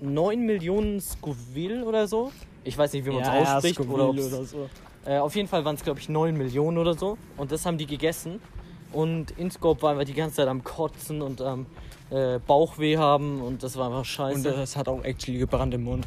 9 0.00 0.40
Millionen 0.40 1.00
Scoville 1.00 1.84
oder 1.84 2.08
so. 2.08 2.32
Ich 2.64 2.76
weiß 2.76 2.92
nicht, 2.94 3.04
wie 3.04 3.10
man 3.10 3.22
es 3.22 3.28
ausspricht. 3.28 3.80
oder 3.80 4.08
ob's- 4.08 4.32
oder 4.32 4.44
so. 4.44 4.70
äh, 5.04 5.18
auf 5.18 5.36
jeden 5.36 5.48
Fall 5.48 5.64
waren 5.64 5.76
es, 5.76 5.84
glaube 5.84 6.00
ich, 6.00 6.08
9 6.08 6.36
Millionen 6.36 6.78
oder 6.78 6.94
so. 6.94 7.18
Und 7.36 7.52
das 7.52 7.66
haben 7.66 7.78
die 7.78 7.86
gegessen. 7.86 8.40
Und 8.92 9.32
InScope 9.38 9.82
war 9.82 9.92
einfach 9.92 10.04
die 10.04 10.14
ganze 10.14 10.36
Zeit 10.36 10.48
am 10.48 10.64
Kotzen 10.64 11.22
und 11.22 11.40
am 11.42 11.66
äh, 12.10 12.38
Bauchweh 12.46 12.96
haben. 12.96 13.40
Und 13.40 13.62
das 13.62 13.76
war 13.76 13.86
einfach 13.86 14.04
scheiße. 14.04 14.36
Und 14.36 14.44
das 14.44 14.76
hat 14.76 14.88
auch 14.88 15.02
actually 15.04 15.38
gebrannt 15.38 15.74
im 15.74 15.84
Mund. 15.84 16.06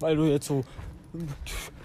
Weil 0.00 0.16
du 0.16 0.24
jetzt 0.24 0.46
so 0.46 0.64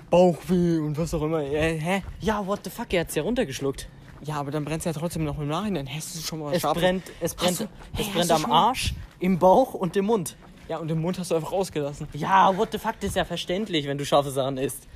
Bauchweh 0.09 0.79
und 0.79 0.97
was 0.97 1.13
auch 1.13 1.21
immer. 1.21 1.41
Äh, 1.43 1.79
hä? 1.79 2.03
ja, 2.21 2.45
what 2.45 2.61
the 2.63 2.69
fuck, 2.69 2.93
er 2.93 3.01
hat 3.01 3.09
es 3.09 3.15
ja 3.15 3.23
runtergeschluckt. 3.23 3.89
Ja, 4.23 4.35
aber 4.35 4.51
dann 4.51 4.65
brennt 4.65 4.79
es 4.79 4.85
ja 4.85 4.93
trotzdem 4.93 5.25
noch 5.25 5.37
im 5.37 5.47
Nachhinein. 5.47 5.87
Hast 5.93 6.15
du 6.15 6.19
schon 6.21 6.39
mal 6.39 6.53
Es 6.53 6.63
brennt, 6.63 7.03
es 7.21 7.35
brennt, 7.35 7.59
du- 7.59 7.63
es 7.65 7.69
hey, 7.93 8.05
hast 8.05 8.13
brennt 8.13 8.31
am 8.31 8.41
schon 8.41 8.51
Arsch, 8.51 8.93
im 9.19 9.37
Bauch 9.37 9.73
und 9.73 9.95
im 9.95 10.05
Mund. 10.05 10.35
Ja, 10.69 10.77
und 10.77 10.87
den 10.87 10.99
Mund 10.99 11.19
hast 11.19 11.31
du 11.31 11.35
einfach 11.35 11.51
rausgelassen. 11.51 12.07
Ja, 12.13 12.55
what 12.57 12.71
the 12.71 12.77
fuck, 12.79 12.95
das 12.99 13.11
ist 13.11 13.15
ja 13.15 13.25
verständlich, 13.25 13.85
wenn 13.87 13.97
du 13.97 14.05
scharfe 14.05 14.31
Sachen 14.31 14.57
isst. 14.57 14.87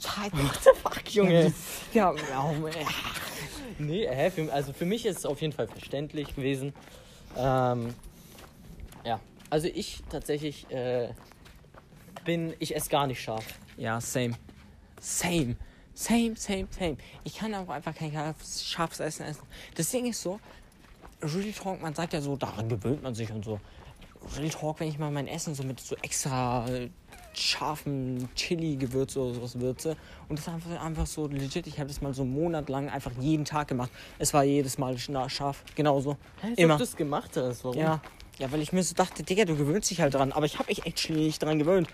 Ja, 0.00 0.24
What 0.32 0.60
the 0.62 0.70
fuck, 0.80 1.12
Junge? 1.12 1.52
ja, 1.92 2.12
ja, 2.12 2.14
ja. 2.30 2.52
Nee, 3.78 4.06
hä, 4.08 4.30
für, 4.30 4.52
also 4.52 4.72
für 4.72 4.84
mich 4.86 5.04
ist 5.06 5.18
es 5.18 5.26
auf 5.26 5.40
jeden 5.40 5.52
Fall 5.52 5.66
verständlich 5.66 6.36
gewesen. 6.36 6.72
Ähm, 7.38 7.94
ja, 9.04 9.20
also 9.48 9.68
ich 9.68 10.02
tatsächlich 10.10 10.70
äh, 10.70 11.10
bin, 12.24 12.54
ich 12.58 12.74
esse 12.74 12.90
gar 12.90 13.06
nicht 13.06 13.22
scharf. 13.22 13.44
Ja, 13.76 14.00
same. 14.00 14.34
Same. 15.00 15.56
Same, 15.94 16.36
same, 16.36 16.68
same. 16.70 16.96
Ich 17.24 17.38
kann 17.38 17.54
auch 17.54 17.68
einfach 17.68 17.94
kein 17.94 18.12
scharfes 18.12 19.00
Essen 19.00 19.26
essen. 19.26 19.42
Das 19.74 19.90
Ding 19.90 20.06
ist 20.06 20.22
so, 20.22 20.38
Real 21.22 21.52
Talk, 21.52 21.82
man 21.82 21.94
sagt 21.94 22.12
ja 22.12 22.20
so, 22.20 22.36
daran 22.36 22.68
gewöhnt 22.68 23.02
man 23.02 23.14
sich 23.14 23.30
und 23.32 23.44
so. 23.44 23.60
Real 24.36 24.50
Talk, 24.50 24.80
wenn 24.80 24.88
ich 24.88 24.98
mal 24.98 25.10
mein 25.10 25.26
Essen 25.26 25.54
so 25.54 25.64
mit 25.64 25.80
so 25.80 25.96
extra 25.96 26.66
scharfen 27.38 28.28
Chili-Gewürz 28.34 29.16
oder 29.16 29.34
sowas 29.34 29.60
würze. 29.60 29.96
Und 30.28 30.38
das 30.38 30.46
ist 30.46 30.52
einfach, 30.52 30.82
einfach 30.82 31.06
so 31.06 31.26
legit. 31.26 31.66
Ich 31.66 31.78
habe 31.78 31.88
das 31.88 32.00
mal 32.00 32.14
so 32.14 32.22
einen 32.22 32.32
Monat 32.32 32.68
lang 32.68 32.88
einfach 32.88 33.12
jeden 33.20 33.44
Tag 33.44 33.68
gemacht. 33.68 33.90
Es 34.18 34.34
war 34.34 34.44
jedes 34.44 34.78
Mal 34.78 34.98
scharf. 34.98 35.64
Genauso. 35.74 36.16
Als 36.42 36.58
Immer. 36.58 36.74
ob 36.74 36.78
du 36.78 36.84
das 36.84 36.96
gemacht 36.96 37.36
hast. 37.36 37.64
Warum? 37.64 37.78
Ja. 37.78 38.00
Ja, 38.38 38.52
weil 38.52 38.62
ich 38.62 38.72
mir 38.72 38.84
so 38.84 38.94
dachte, 38.94 39.24
Digga, 39.24 39.44
du 39.44 39.56
gewöhnst 39.56 39.90
dich 39.90 40.00
halt 40.00 40.14
dran. 40.14 40.30
Aber 40.30 40.46
ich 40.46 40.58
habe 40.58 40.68
mich 40.68 40.86
echt 40.86 41.10
nicht 41.10 41.42
dran 41.42 41.58
gewöhnt. 41.58 41.88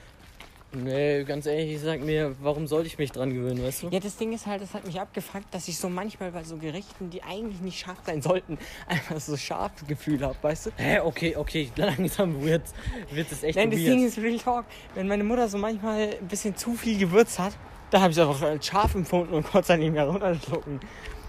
Nee, 0.75 1.25
ganz 1.25 1.47
ehrlich, 1.47 1.77
ich 1.77 1.81
sag 1.81 2.01
mir, 2.01 2.35
warum 2.41 2.67
sollte 2.67 2.89
ich 2.89 2.99
mich 2.99 3.13
dran 3.13 3.33
gewöhnen, 3.33 3.63
weißt 3.65 3.85
du? 3.85 3.89
Ja, 3.91 4.01
das 4.01 4.17
Ding 4.17 4.33
ist 4.33 4.47
halt, 4.47 4.61
das 4.61 4.75
hat 4.75 4.85
mich 4.87 5.01
abgefuckt, 5.01 5.47
dass 5.53 5.69
ich 5.69 5.79
so 5.79 5.89
manchmal 5.89 6.33
bei 6.33 6.43
so 6.43 6.57
Gerichten, 6.57 7.11
die 7.11 7.23
eigentlich 7.23 7.61
nicht 7.61 7.79
scharf 7.79 7.99
sein 8.05 8.21
sollten, 8.23 8.59
einfach 8.89 9.21
so 9.21 9.37
scharfes 9.37 9.87
Gefühl 9.87 10.23
habe, 10.25 10.37
weißt 10.43 10.67
du? 10.67 10.71
Hä, 10.77 11.01
okay, 11.01 11.37
okay, 11.37 11.71
langsam 11.77 12.43
wird, 12.43 12.63
wird 13.11 13.31
es 13.31 13.43
echt 13.43 13.57
Nein, 13.57 13.71
das 13.71 13.81
weird. 13.81 13.93
Ding 13.93 14.07
ist 14.07 14.19
Real 14.19 14.39
Talk. 14.39 14.65
Wenn 14.95 15.07
meine 15.09 15.25
Mutter 15.25 15.49
so 15.49 15.59
manchmal 15.59 16.17
ein 16.21 16.29
bisschen 16.29 16.57
zu 16.57 16.75
viel 16.75 16.99
Gewürz 16.99 17.39
hat, 17.39 17.53
da 17.91 18.01
habe 18.01 18.13
ich 18.13 18.21
einfach 18.21 18.43
als 18.43 18.67
scharf 18.67 18.95
empfunden 18.95 19.35
und 19.35 19.55
es 19.55 19.67
dann 19.69 19.79
nicht 19.79 19.93
mehr 19.93 20.07
runterschlucken. 20.07 20.81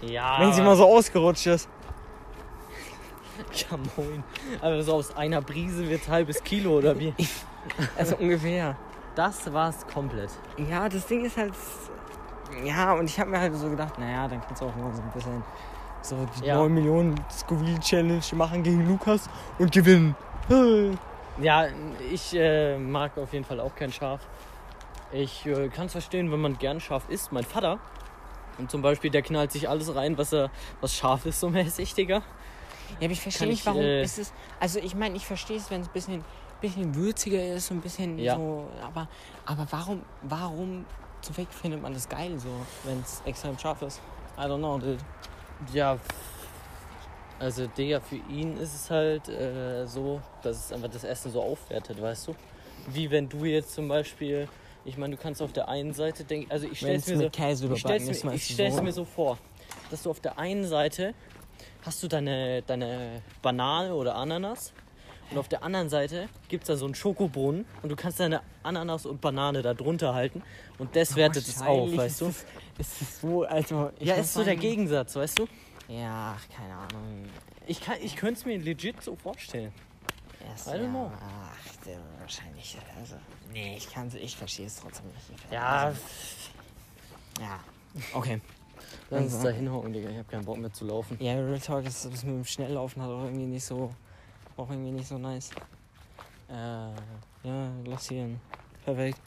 Ja, 0.02 0.40
Wenn 0.40 0.52
sie 0.52 0.62
mal 0.62 0.76
so 0.76 0.86
ausgerutscht 0.86 1.46
ist. 1.46 1.68
Ja, 3.52 3.76
moin. 3.96 4.24
Aber 4.62 4.82
so 4.82 4.94
aus 4.94 5.14
einer 5.14 5.42
Brise 5.42 5.86
wird 5.90 6.08
halbes 6.08 6.42
Kilo, 6.42 6.78
oder 6.78 6.98
wie? 6.98 7.12
Also 7.98 8.16
ungefähr. 8.16 8.76
Das 9.16 9.52
war's 9.52 9.84
komplett. 9.92 10.30
Ja, 10.70 10.88
das 10.88 11.06
Ding 11.06 11.24
ist 11.24 11.36
halt. 11.36 11.54
Ja, 12.64 12.92
und 12.92 13.06
ich 13.06 13.18
habe 13.18 13.30
mir 13.30 13.40
halt 13.40 13.54
so 13.56 13.68
gedacht, 13.68 13.98
naja, 13.98 14.28
dann 14.28 14.40
kannst 14.40 14.62
du 14.62 14.66
auch 14.66 14.76
mal 14.76 14.92
so 14.92 15.02
ein 15.02 15.10
bisschen 15.10 15.42
so 16.02 16.16
die 16.38 16.46
Ja. 16.46 16.54
9 16.56 16.72
Millionen 16.72 17.20
Scoville 17.30 17.80
Challenge 17.80 18.22
machen 18.34 18.62
gegen 18.62 18.86
Lukas 18.86 19.28
und 19.58 19.72
gewinnen. 19.72 20.14
Ja, 21.38 21.66
ich 22.12 22.34
äh, 22.34 22.78
mag 22.78 23.18
auf 23.18 23.32
jeden 23.32 23.44
Fall 23.44 23.58
auch 23.58 23.74
kein 23.74 23.90
Schaf. 23.90 24.20
Ich 25.10 25.44
äh, 25.46 25.68
kann 25.68 25.86
es 25.86 25.92
verstehen, 25.92 26.30
wenn 26.30 26.40
man 26.40 26.56
gern 26.58 26.80
scharf 26.80 27.08
isst. 27.08 27.32
Mein 27.32 27.44
Vater, 27.44 27.80
und 28.58 28.70
zum 28.70 28.82
Beispiel, 28.82 29.10
der 29.10 29.22
knallt 29.22 29.52
sich 29.52 29.68
alles 29.68 29.94
rein, 29.94 30.16
was 30.16 30.32
er, 30.32 30.50
was 30.80 30.94
scharf 30.94 31.26
ist, 31.26 31.40
so 31.40 31.50
mäßig, 31.50 31.94
Digga. 31.94 32.22
Ja, 33.00 33.04
aber 33.04 33.10
ich 33.10 33.20
verstehe 33.20 33.48
nicht, 33.48 33.60
ich, 33.60 33.66
warum 33.66 33.82
äh, 33.82 34.02
ist 34.02 34.18
es. 34.18 34.32
Also 34.60 34.78
ich 34.78 34.94
meine, 34.94 35.16
ich 35.16 35.26
verstehe 35.26 35.56
es, 35.56 35.70
wenn 35.70 35.80
es 35.80 35.88
ein 35.88 35.92
bisschen, 35.92 36.24
bisschen 36.60 36.94
würziger 36.94 37.54
ist, 37.54 37.66
so 37.68 37.74
ein 37.74 37.80
bisschen 37.80 38.18
Ja. 38.18 38.36
so. 38.36 38.68
Aber, 38.82 39.08
aber 39.44 39.66
warum, 39.70 40.02
warum 40.22 40.84
zum 41.22 41.36
Weg 41.36 41.48
findet 41.52 41.82
man 41.82 41.92
das 41.94 42.08
geil 42.08 42.38
so, 42.38 42.48
wenn 42.84 43.00
es 43.00 43.22
extrem 43.24 43.58
scharf 43.58 43.82
ist? 43.82 44.00
I 44.38 44.42
don't 44.42 44.58
know, 44.58 44.78
dude. 44.78 44.98
Ja, 45.72 45.98
also, 47.38 47.66
Digga, 47.66 48.00
für 48.00 48.16
ihn 48.16 48.56
ist 48.56 48.74
es 48.74 48.90
halt 48.90 49.28
äh, 49.28 49.86
so, 49.86 50.20
dass 50.42 50.66
es 50.66 50.72
einfach 50.72 50.88
das 50.88 51.04
Essen 51.04 51.30
so 51.32 51.42
aufwertet, 51.42 52.00
weißt 52.00 52.28
du? 52.28 52.34
Wie 52.88 53.10
wenn 53.10 53.28
du 53.28 53.44
jetzt 53.44 53.74
zum 53.74 53.88
Beispiel, 53.88 54.48
ich 54.84 54.96
meine, 54.96 55.16
du 55.16 55.22
kannst 55.22 55.42
auf 55.42 55.52
der 55.52 55.68
einen 55.68 55.92
Seite 55.92 56.24
denken, 56.24 56.50
also 56.50 56.66
ich 56.66 56.78
stell's 56.78 57.06
es 57.06 57.14
mir 57.14 57.24
so, 57.24 57.30
Käse 57.30 57.66
Ich 57.72 57.80
stell's, 57.80 58.08
ist, 58.08 58.24
mir, 58.24 58.34
ich 58.34 58.44
stell's 58.46 58.76
so? 58.76 58.82
mir 58.82 58.92
so 58.92 59.04
vor, 59.04 59.38
dass 59.90 60.02
du 60.02 60.10
auf 60.10 60.20
der 60.20 60.38
einen 60.38 60.66
Seite 60.66 61.14
hast 61.84 62.02
du 62.02 62.08
deine, 62.08 62.62
deine 62.62 63.22
Banane 63.42 63.94
oder 63.94 64.14
Ananas 64.14 64.72
und 65.30 65.38
auf 65.38 65.48
der 65.48 65.62
anderen 65.62 65.88
Seite 65.88 66.28
gibt 66.48 66.64
es 66.64 66.68
da 66.68 66.76
so 66.76 66.84
einen 66.84 66.94
Schokobrunnen 66.94 67.64
und 67.82 67.88
du 67.90 67.96
kannst 67.96 68.20
deine 68.20 68.42
Ananas 68.62 69.06
und 69.06 69.20
Banane 69.20 69.62
da 69.62 69.74
drunter 69.74 70.14
halten 70.14 70.42
und 70.78 70.94
das 70.96 71.16
wertet 71.16 71.46
es 71.48 71.60
auf, 71.62 71.96
weißt 71.96 72.20
du? 72.20 72.26
Ist 72.28 72.44
es, 72.78 72.92
ist 72.92 73.02
es 73.02 73.20
so, 73.20 73.44
also. 73.44 73.90
Ja, 73.98 74.14
ist 74.16 74.34
so 74.34 74.44
der 74.44 74.56
Gegensatz, 74.56 75.16
weißt 75.16 75.38
du? 75.38 75.46
Ja, 75.88 76.36
ach, 76.36 76.48
keine 76.56 76.74
Ahnung. 76.74 77.24
Ich, 77.66 77.80
kann- 77.80 77.98
ich 78.02 78.16
könnte 78.16 78.40
es 78.40 78.44
mir 78.46 78.58
legit 78.58 79.02
so 79.02 79.16
vorstellen. 79.16 79.72
Erst, 80.48 80.68
I 80.68 80.70
don't 80.70 80.82
ja, 80.82 80.88
know. 80.88 81.10
Ach, 81.20 81.84
der, 81.84 81.98
wahrscheinlich. 82.20 82.76
Also, 83.00 83.14
nee, 83.52 83.76
ich 83.76 83.90
kann 83.92 84.10
ich 84.20 84.36
verstehe 84.36 84.66
es 84.66 84.76
trotzdem 84.80 85.06
nicht. 85.06 85.42
Ich- 85.46 85.52
Ja, 85.52 85.66
Also, 85.86 85.98
ja. 87.40 87.60
Okay. 88.14 88.40
lass 89.10 89.22
uns 89.24 89.34
Also- 89.34 89.46
da 89.48 89.52
hinhauen, 89.52 89.92
Digga. 89.92 90.08
Ich 90.10 90.16
habe 90.18 90.28
keinen 90.28 90.44
Bock 90.44 90.58
mehr 90.58 90.72
zu 90.72 90.84
laufen. 90.86 91.16
Ja, 91.20 91.34
Real 91.34 91.58
Talk 91.58 91.84
ist 91.86 92.04
das 92.04 92.22
mit 92.22 92.34
dem 92.34 92.44
Schnelllaufen 92.44 93.02
hat 93.02 93.10
auch 93.10 93.24
irgendwie 93.24 93.46
nicht 93.46 93.64
so. 93.64 93.92
Auch 94.56 94.70
irgendwie 94.70 94.92
nicht 94.92 95.08
so 95.08 95.18
nice. 95.18 95.50
Äh, 96.48 96.52
ja, 96.52 97.70
lassieren. 97.84 98.40
Perfekt. 98.84 99.20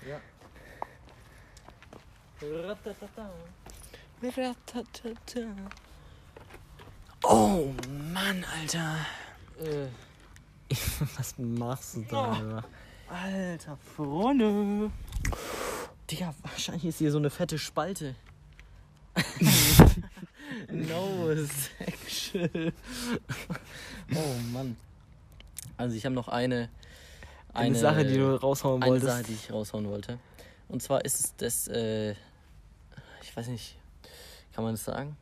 Oh 7.24 7.74
Mann, 8.14 8.46
Alter. 8.60 8.96
Äh, 9.60 9.88
Was 11.18 11.38
machst 11.38 11.98
du 11.98 12.02
da? 12.04 12.32
Alter? 12.32 12.64
Alter, 13.10 13.78
Freunde. 13.96 14.92
Digga, 16.10 16.34
wahrscheinlich 16.44 16.86
ist 16.86 17.00
hier 17.00 17.12
so 17.12 17.18
eine 17.18 17.30
fette 17.30 17.60
Spalte. 17.60 18.16
no 20.72 21.36
sexual. 21.36 22.72
oh 24.16 24.36
Mann. 24.52 24.78
Also 25.80 25.96
ich 25.96 26.04
habe 26.06 26.14
noch 26.14 26.28
eine, 26.28 26.70
Eine, 27.54 27.76
Sache, 27.76 28.04
die 28.06 28.18
du 28.18 28.36
raushauen 28.36 28.84
eine 28.84 28.92
wolltest. 28.92 29.12
Sache, 29.12 29.24
die 29.24 29.34
ich 29.34 29.52
raushauen 29.52 29.88
wollte. 29.88 30.20
Und 30.68 30.84
zwar 30.84 31.06
ist 31.06 31.20
es 31.22 31.36
das, 31.38 31.68
äh, 31.70 32.12
ich 33.22 33.36
weiß 33.36 33.48
nicht, 33.48 33.78
kann 34.54 34.66
man 34.66 34.74
das 34.74 34.84
sagen? 34.84 35.16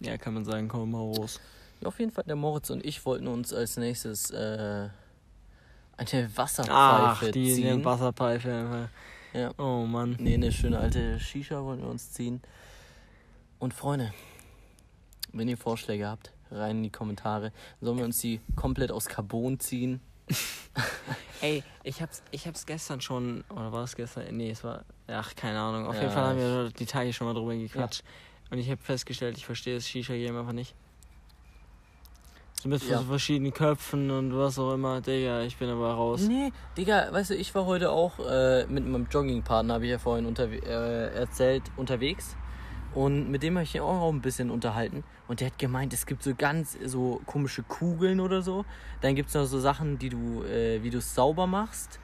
Ja, 0.00 0.16
kann 0.16 0.32
man 0.34 0.44
sagen, 0.44 0.68
komm 0.68 0.92
mal 0.92 0.98
raus. 0.98 1.40
Ja, 1.80 1.88
auf 1.88 1.98
jeden 1.98 2.12
Fall, 2.12 2.22
der 2.24 2.36
Moritz 2.36 2.70
und 2.70 2.84
ich 2.84 3.04
wollten 3.04 3.26
uns 3.26 3.52
als 3.52 3.76
nächstes 3.78 4.30
äh, 4.30 4.88
eine 5.96 6.30
Ach, 6.30 6.36
Wasserpfeife 6.36 7.32
die 7.32 7.54
ziehen. 7.54 7.72
eine 7.72 7.84
Wasserpfeife. 7.84 8.88
Ja. 9.32 9.50
Oh 9.58 9.84
Mann. 9.86 10.16
Nee, 10.20 10.34
eine 10.34 10.52
schöne 10.52 10.78
alte 10.78 11.18
Shisha 11.18 11.62
wollen 11.64 11.80
wir 11.80 11.88
uns 11.88 12.12
ziehen. 12.12 12.40
Und 13.58 13.74
Freunde, 13.74 14.12
wenn 15.32 15.48
ihr 15.48 15.58
Vorschläge 15.58 16.06
habt, 16.06 16.32
rein 16.50 16.78
in 16.78 16.82
die 16.84 16.90
Kommentare. 16.90 17.52
Sollen 17.80 17.98
wir 17.98 18.04
uns 18.04 18.18
die 18.20 18.40
komplett 18.54 18.90
aus 18.92 19.06
Carbon 19.06 19.58
ziehen? 19.60 20.00
Ey, 21.40 21.62
ich 21.84 22.02
hab's, 22.02 22.22
ich 22.30 22.46
hab's 22.46 22.66
gestern 22.66 23.00
schon, 23.00 23.44
oder 23.50 23.72
war 23.72 23.84
es 23.84 23.94
gestern? 23.94 24.36
Nee, 24.36 24.50
es 24.50 24.64
war, 24.64 24.84
ach, 25.06 25.34
keine 25.36 25.60
Ahnung. 25.60 25.86
Auf 25.86 25.94
Ja, 25.96 26.02
jeden 26.02 26.12
Fall 26.12 26.24
haben 26.30 26.38
wir 26.38 26.70
die 26.70 26.86
Tage 26.86 27.12
schon 27.12 27.26
mal 27.26 27.34
drüber 27.34 27.54
gequatscht. 27.54 28.02
Und 28.50 28.58
ich 28.58 28.70
habe 28.70 28.80
festgestellt, 28.80 29.36
ich 29.36 29.46
verstehe 29.46 29.74
das 29.74 29.86
Shisha-Game 29.88 30.36
einfach 30.36 30.52
nicht. 30.52 30.74
So 32.62 32.68
mit 32.68 32.82
Ja. 32.82 32.98
so 32.98 33.04
verschiedenen 33.04 33.52
Köpfen 33.52 34.10
und 34.10 34.36
was 34.36 34.58
auch 34.58 34.72
immer. 34.72 35.00
Digga, 35.00 35.42
ich 35.42 35.56
bin 35.56 35.68
aber 35.68 35.92
raus. 35.92 36.22
Nee, 36.22 36.52
Digga, 36.76 37.12
weißt 37.12 37.30
du, 37.30 37.34
ich 37.36 37.54
war 37.54 37.66
heute 37.66 37.90
auch 37.90 38.18
äh, 38.18 38.66
mit 38.66 38.86
meinem 38.86 39.06
Joggingpartner, 39.10 39.74
habe 39.74 39.84
ich 39.84 39.90
ja 39.90 39.98
vorhin 39.98 40.26
unterwe 40.26 40.56
äh, 40.56 41.14
erzählt, 41.14 41.62
unterwegs. 41.76 42.34
Und 42.96 43.30
mit 43.30 43.42
dem 43.42 43.54
habe 43.56 43.64
ich 43.64 43.74
mich 43.74 43.82
auch 43.82 44.10
ein 44.10 44.22
bisschen 44.22 44.50
unterhalten. 44.50 45.04
Und 45.28 45.40
der 45.40 45.48
hat 45.48 45.58
gemeint, 45.58 45.92
es 45.92 46.06
gibt 46.06 46.22
so 46.22 46.34
ganz 46.34 46.78
so 46.82 47.20
komische 47.26 47.62
Kugeln 47.62 48.20
oder 48.20 48.40
so. 48.40 48.64
Dann 49.02 49.14
gibt 49.14 49.28
es 49.28 49.34
noch 49.34 49.44
so 49.44 49.60
Sachen, 49.60 49.98
die 49.98 50.08
du, 50.08 50.42
äh, 50.44 50.82
wie 50.82 50.88
du 50.88 50.98
es 50.98 51.14
sauber 51.14 51.46
machst. 51.46 52.00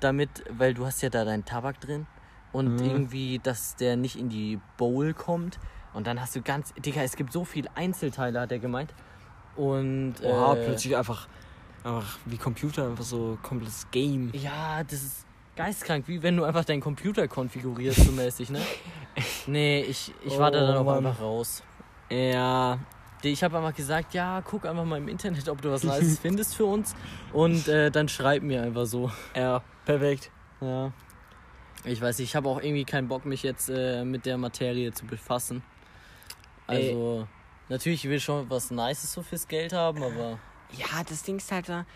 Damit, 0.00 0.42
weil 0.50 0.74
du 0.74 0.84
hast 0.84 1.00
ja 1.02 1.10
da 1.10 1.24
deinen 1.24 1.44
Tabak 1.44 1.80
drin. 1.80 2.06
Und 2.52 2.80
Mhm. 2.80 2.84
irgendwie, 2.84 3.38
dass 3.38 3.76
der 3.76 3.96
nicht 3.96 4.18
in 4.18 4.28
die 4.28 4.58
Bowl 4.78 5.14
kommt. 5.14 5.60
Und 5.94 6.08
dann 6.08 6.20
hast 6.20 6.34
du 6.34 6.42
ganz, 6.42 6.74
Digga, 6.74 7.02
es 7.02 7.14
gibt 7.14 7.32
so 7.32 7.44
viele 7.44 7.70
Einzelteile, 7.76 8.40
hat 8.40 8.50
er 8.50 8.58
gemeint. 8.58 8.92
Und 9.54 10.14
Oha, 10.24 10.54
äh, 10.54 10.64
plötzlich 10.64 10.96
einfach, 10.96 11.28
einfach 11.84 12.18
wie 12.24 12.36
Computer, 12.36 12.88
einfach 12.88 13.04
so 13.04 13.38
komplettes 13.42 13.86
Game. 13.92 14.30
ja, 14.32 14.82
das 14.82 15.02
ist 15.02 15.26
geistkrank, 15.64 16.08
wie 16.08 16.22
wenn 16.22 16.36
du 16.36 16.44
einfach 16.44 16.64
deinen 16.64 16.80
Computer 16.80 17.28
konfigurierst, 17.28 18.04
so 18.06 18.12
mäßig, 18.12 18.50
ne? 18.50 18.60
Nee, 19.46 19.82
ich, 19.82 20.12
ich 20.24 20.38
war 20.38 20.50
da 20.50 20.62
Oh, 20.62 20.66
dann 20.68 20.76
auch 20.78 20.84
Mann. 20.84 21.04
einfach 21.06 21.20
raus. 21.20 21.62
Ja, 22.10 22.78
Ich 23.22 23.42
habe 23.44 23.58
einfach 23.58 23.74
gesagt, 23.74 24.14
ja, 24.14 24.40
guck 24.42 24.64
einfach 24.64 24.84
mal 24.84 24.96
im 24.98 25.08
Internet, 25.08 25.48
ob 25.48 25.60
du 25.60 25.70
was 25.70 25.82
Nices 25.90 26.18
findest 26.18 26.54
für 26.54 26.64
uns. 26.64 26.94
Und 27.32 27.68
äh, 27.68 27.90
dann 27.90 28.08
schreib 28.08 28.42
mir 28.42 28.62
einfach 28.62 28.86
so. 28.86 29.10
ja, 29.36 29.62
perfekt. 29.84 30.30
Ja. 30.60 30.92
Ich 31.84 32.00
weiß 32.00 32.18
ich 32.20 32.34
habe 32.36 32.48
auch 32.48 32.60
irgendwie 32.62 32.84
keinen 32.84 33.08
Bock, 33.08 33.24
mich 33.26 33.42
jetzt 33.42 33.68
äh, 33.70 34.04
mit 34.04 34.24
der 34.26 34.36
Materie 34.38 34.92
zu 34.92 35.04
befassen. 35.06 35.62
Also, 36.66 37.26
natürlich 37.68 38.04
will 38.04 38.16
ich 38.16 38.24
schon 38.24 38.48
was 38.48 38.70
Nices 38.70 39.12
so 39.12 39.22
fürs 39.22 39.48
Geld 39.48 39.72
haben, 39.72 40.02
aber 40.02 40.38
Ja, 40.72 41.02
das 41.08 41.22
Ding 41.22 41.36
ist 41.38 41.50
halt 41.50 41.68
da, 41.68 41.72
mal 41.78 41.86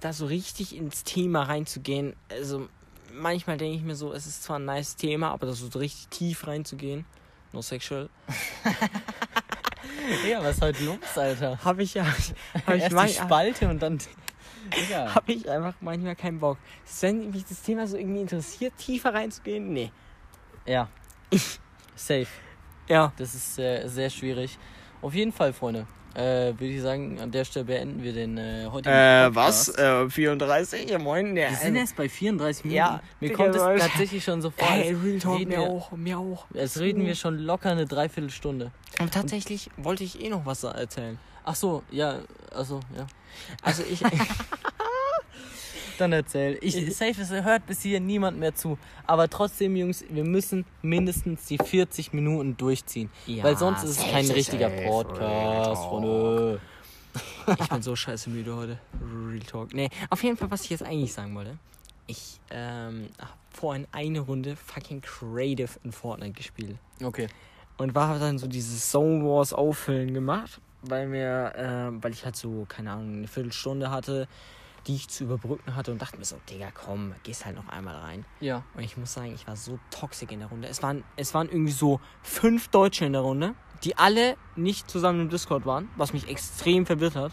da 0.00 0.12
so 0.12 0.26
richtig 0.26 0.76
ins 0.76 1.04
Thema 1.04 1.44
reinzugehen. 1.44 2.14
Also 2.30 2.68
manchmal 3.12 3.56
denke 3.56 3.76
ich 3.76 3.82
mir 3.82 3.96
so, 3.96 4.12
es 4.12 4.26
ist 4.26 4.42
zwar 4.42 4.58
ein 4.58 4.64
nice 4.64 4.96
Thema, 4.96 5.30
aber 5.30 5.46
da 5.46 5.52
so 5.52 5.66
richtig 5.78 6.08
tief 6.08 6.46
reinzugehen. 6.46 7.04
No 7.52 7.62
sexual. 7.62 8.10
ja, 10.28 10.42
was 10.42 10.56
ist 10.56 10.62
heute 10.62 10.84
los, 10.84 10.98
Alter? 11.16 11.58
Habe 11.64 11.82
ich 11.82 11.94
ja. 11.94 12.04
Habe 12.04 12.76
ich, 12.76 12.82
Erst 12.82 12.94
mein, 12.94 13.08
die 13.08 13.14
Spalte 13.14 13.68
und 13.68 13.82
dann... 13.82 13.98
Digga. 14.76 15.14
hab 15.14 15.28
ich 15.28 15.48
einfach 15.48 15.74
manchmal 15.80 16.14
keinen 16.14 16.40
Bock. 16.40 16.58
Wenn 17.00 17.30
mich 17.30 17.46
das 17.46 17.62
Thema 17.62 17.86
so 17.86 17.96
irgendwie 17.96 18.20
interessiert, 18.20 18.74
tiefer 18.76 19.14
reinzugehen, 19.14 19.72
nee. 19.72 19.90
Ja. 20.66 20.88
Safe. 21.94 22.26
Ja. 22.86 23.12
Das 23.16 23.34
ist 23.34 23.58
äh, 23.58 23.86
sehr 23.88 24.10
schwierig. 24.10 24.58
Auf 25.00 25.14
jeden 25.14 25.32
Fall, 25.32 25.52
Freunde. 25.54 25.86
Äh, 26.18 26.52
Würde 26.58 26.66
ich 26.66 26.82
sagen, 26.82 27.20
an 27.20 27.30
der 27.30 27.44
Stelle 27.44 27.64
beenden 27.66 28.02
wir 28.02 28.12
den 28.12 28.38
äh, 28.38 28.66
heutigen 28.72 28.92
Äh, 28.94 29.28
was? 29.34 29.66
Podcast. 29.66 30.06
Äh, 30.06 30.10
34? 30.10 30.90
Ja, 30.90 30.98
moin. 30.98 31.36
Ja, 31.36 31.50
Wir 31.50 31.56
sind 31.56 31.76
erst 31.76 31.94
bei 31.94 32.08
34 32.08 32.64
Minuten. 32.64 32.76
Ja, 32.76 33.00
mir 33.20 33.28
Digga, 33.28 33.42
kommt 33.44 33.54
es 33.54 33.62
Leute. 33.62 33.80
tatsächlich 33.86 34.24
schon 34.24 34.42
so 34.42 34.50
vor. 34.50 34.68
Ey, 34.68 34.88
als 34.94 35.04
Real 35.04 35.18
Talk, 35.20 35.38
reden 35.38 35.48
mir 35.50 35.58
wir- 35.58 35.68
auch, 35.68 35.92
mir 35.92 36.18
auch. 36.18 36.46
Als 36.56 36.80
reden 36.80 37.06
wir 37.06 37.14
schon 37.14 37.38
locker 37.38 37.70
eine 37.70 37.86
Dreiviertelstunde. 37.86 38.72
Und 38.98 39.14
tatsächlich 39.14 39.70
wollte 39.76 40.02
ich 40.02 40.20
eh 40.20 40.28
noch 40.28 40.44
was 40.44 40.64
erzählen. 40.64 41.18
Ach 41.44 41.54
so, 41.54 41.82
ja, 41.92 42.16
also 42.52 42.80
ja. 42.96 43.06
Also 43.62 43.84
ich, 43.88 44.02
Dann 45.98 46.12
erzähl. 46.12 46.58
Ich, 46.60 46.74
safe, 46.96 47.20
es 47.20 47.30
hört 47.30 47.66
bis 47.66 47.82
hier 47.82 47.98
niemand 47.98 48.38
mehr 48.38 48.54
zu. 48.54 48.78
Aber 49.06 49.28
trotzdem, 49.28 49.74
Jungs, 49.74 50.04
wir 50.08 50.24
müssen 50.24 50.64
mindestens 50.80 51.46
die 51.46 51.58
40 51.58 52.12
Minuten 52.12 52.56
durchziehen. 52.56 53.10
Ja, 53.26 53.42
weil 53.42 53.56
sonst 53.56 53.82
ist 53.82 53.98
es 53.98 54.10
kein 54.10 54.24
safe, 54.24 54.38
richtiger 54.38 54.70
safe. 54.70 54.84
Podcast, 54.84 55.82
Freunde. 55.82 56.60
ich 57.60 57.68
bin 57.68 57.82
so 57.82 57.96
scheiße 57.96 58.30
müde 58.30 58.54
heute. 58.54 58.78
Real 59.02 59.40
Talk. 59.40 59.74
Nee, 59.74 59.90
auf 60.08 60.22
jeden 60.22 60.36
Fall, 60.36 60.50
was 60.52 60.62
ich 60.62 60.70
jetzt 60.70 60.84
eigentlich 60.84 61.12
sagen 61.12 61.34
wollte. 61.34 61.58
Ich 62.06 62.38
ähm, 62.50 63.08
hab 63.18 63.36
vorhin 63.50 63.86
eine 63.90 64.20
Runde 64.20 64.54
fucking 64.54 65.00
Creative 65.00 65.70
in 65.82 65.90
Fortnite 65.90 66.32
gespielt. 66.32 66.76
Okay. 67.02 67.26
Und 67.76 67.94
war 67.94 68.18
dann 68.20 68.38
so 68.38 68.46
dieses 68.46 68.88
Zone 68.90 69.24
Wars 69.24 69.52
auffüllen 69.52 70.14
gemacht, 70.14 70.60
weil 70.82 71.08
mir, 71.08 71.52
äh, 71.56 72.02
weil 72.02 72.12
ich 72.12 72.24
halt 72.24 72.36
so, 72.36 72.66
keine 72.68 72.92
Ahnung, 72.92 73.18
eine 73.18 73.28
Viertelstunde 73.28 73.90
hatte, 73.90 74.28
die 74.88 74.94
ich 74.94 75.08
zu 75.08 75.24
überbrücken 75.24 75.76
hatte 75.76 75.92
und 75.92 76.00
dachte 76.00 76.16
mir 76.18 76.24
so, 76.24 76.36
Digga, 76.48 76.68
komm, 76.72 77.14
gehst 77.22 77.44
halt 77.44 77.56
noch 77.56 77.68
einmal 77.68 77.94
rein. 77.96 78.24
Ja. 78.40 78.64
Und 78.74 78.82
ich 78.82 78.96
muss 78.96 79.12
sagen, 79.12 79.32
ich 79.34 79.46
war 79.46 79.54
so 79.54 79.78
toxisch 79.90 80.30
in 80.30 80.40
der 80.40 80.48
Runde. 80.48 80.66
Es 80.66 80.82
waren, 80.82 81.04
es 81.16 81.34
waren 81.34 81.48
irgendwie 81.48 81.72
so 81.72 82.00
fünf 82.22 82.68
Deutsche 82.68 83.04
in 83.04 83.12
der 83.12 83.20
Runde, 83.20 83.54
die 83.84 83.96
alle 83.98 84.36
nicht 84.56 84.90
zusammen 84.90 85.20
im 85.20 85.28
Discord 85.28 85.66
waren, 85.66 85.90
was 85.96 86.14
mich 86.14 86.26
extrem 86.28 86.86
verwirrt 86.86 87.16
hat. 87.16 87.32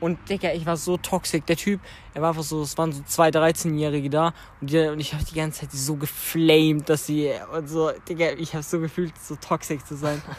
Und 0.00 0.28
Digga, 0.28 0.52
ich 0.52 0.66
war 0.66 0.76
so 0.76 0.96
toxisch. 0.96 1.42
Der 1.46 1.56
Typ, 1.56 1.80
er 2.14 2.22
war 2.22 2.30
einfach 2.30 2.42
so, 2.42 2.62
es 2.62 2.76
waren 2.78 2.92
so 2.92 3.02
zwei 3.04 3.28
13-Jährige 3.28 4.10
da 4.10 4.34
und, 4.60 4.70
die, 4.70 4.78
und 4.88 5.00
ich 5.00 5.12
habe 5.12 5.24
die 5.24 5.34
ganze 5.34 5.60
Zeit 5.60 5.72
so 5.72 5.96
geflamed, 5.96 6.88
dass 6.88 7.06
sie 7.06 7.30
und 7.52 7.68
so, 7.68 7.92
Digga, 8.08 8.32
ich 8.32 8.54
habe 8.54 8.62
so 8.62 8.80
gefühlt, 8.80 9.12
so 9.18 9.36
toxisch 9.36 9.84
zu 9.84 9.96
sein. 9.96 10.22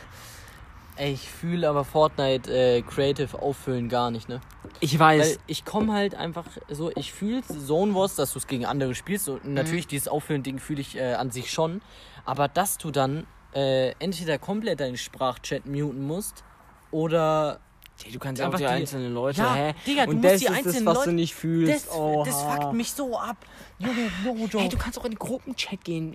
Ey, 0.97 1.11
ich 1.13 1.29
fühle 1.29 1.67
aber 1.67 1.83
Fortnite 1.83 2.49
äh, 2.51 2.81
Creative 2.81 3.41
auffüllen 3.41 3.89
gar 3.89 4.11
nicht, 4.11 4.29
ne? 4.29 4.39
Ich 4.79 4.97
weiß. 4.97 5.21
Weil 5.31 5.37
ich 5.47 5.65
komme 5.65 5.91
halt 5.93 6.15
einfach 6.15 6.45
so, 6.69 6.89
ich 6.95 7.11
fühle 7.11 7.41
Zone 7.43 7.93
Wars, 7.93 8.15
dass 8.15 8.31
du 8.31 8.39
es 8.39 8.47
gegen 8.47 8.65
andere 8.65 8.95
spielst. 8.95 9.27
Und 9.27 9.45
natürlich, 9.45 9.87
dieses 9.87 10.07
Auffüllen-Ding 10.07 10.59
fühle 10.59 10.79
ich 10.81 10.95
äh, 10.97 11.13
an 11.15 11.31
sich 11.31 11.51
schon. 11.51 11.81
Aber 12.23 12.47
dass 12.47 12.77
du 12.77 12.91
dann 12.91 13.27
äh, 13.53 13.91
entweder 13.99 14.37
komplett 14.39 14.79
deinen 14.79 14.95
Sprachchat 14.97 15.65
muten 15.65 16.01
musst 16.07 16.43
oder 16.91 17.59
du 18.11 18.19
kannst 18.19 18.41
einfach 18.41 18.57
die 18.59 18.63
die- 18.65 18.69
einzelnen 18.69 19.13
Leute, 19.13 19.41
Ja, 19.41 19.53
hä? 19.53 19.73
Digga, 19.85 20.05
du 20.05 20.11
und 20.11 20.21
musst 20.21 20.25
das 20.33 20.39
die 20.39 20.45
ist 20.45 20.49
das, 20.51 20.57
einzelnen 20.65 20.85
was 20.85 20.95
Leute- 20.95 21.09
du 21.09 21.15
nicht 21.15 21.35
fühlst. 21.35 21.87
das, 21.87 21.93
Oha. 21.95 22.23
das 22.25 22.41
fuckt 22.41 22.73
mich 22.73 22.91
so 22.93 23.17
ab. 23.19 23.37
Junge, 23.79 24.09
no 24.23 24.33
joke. 24.45 24.59
Hey, 24.59 24.69
du 24.69 24.77
kannst 24.77 24.97
auch 24.99 25.05
in 25.05 25.11
den 25.11 25.19
Gruppenchat 25.19 25.83
gehen. 25.83 26.13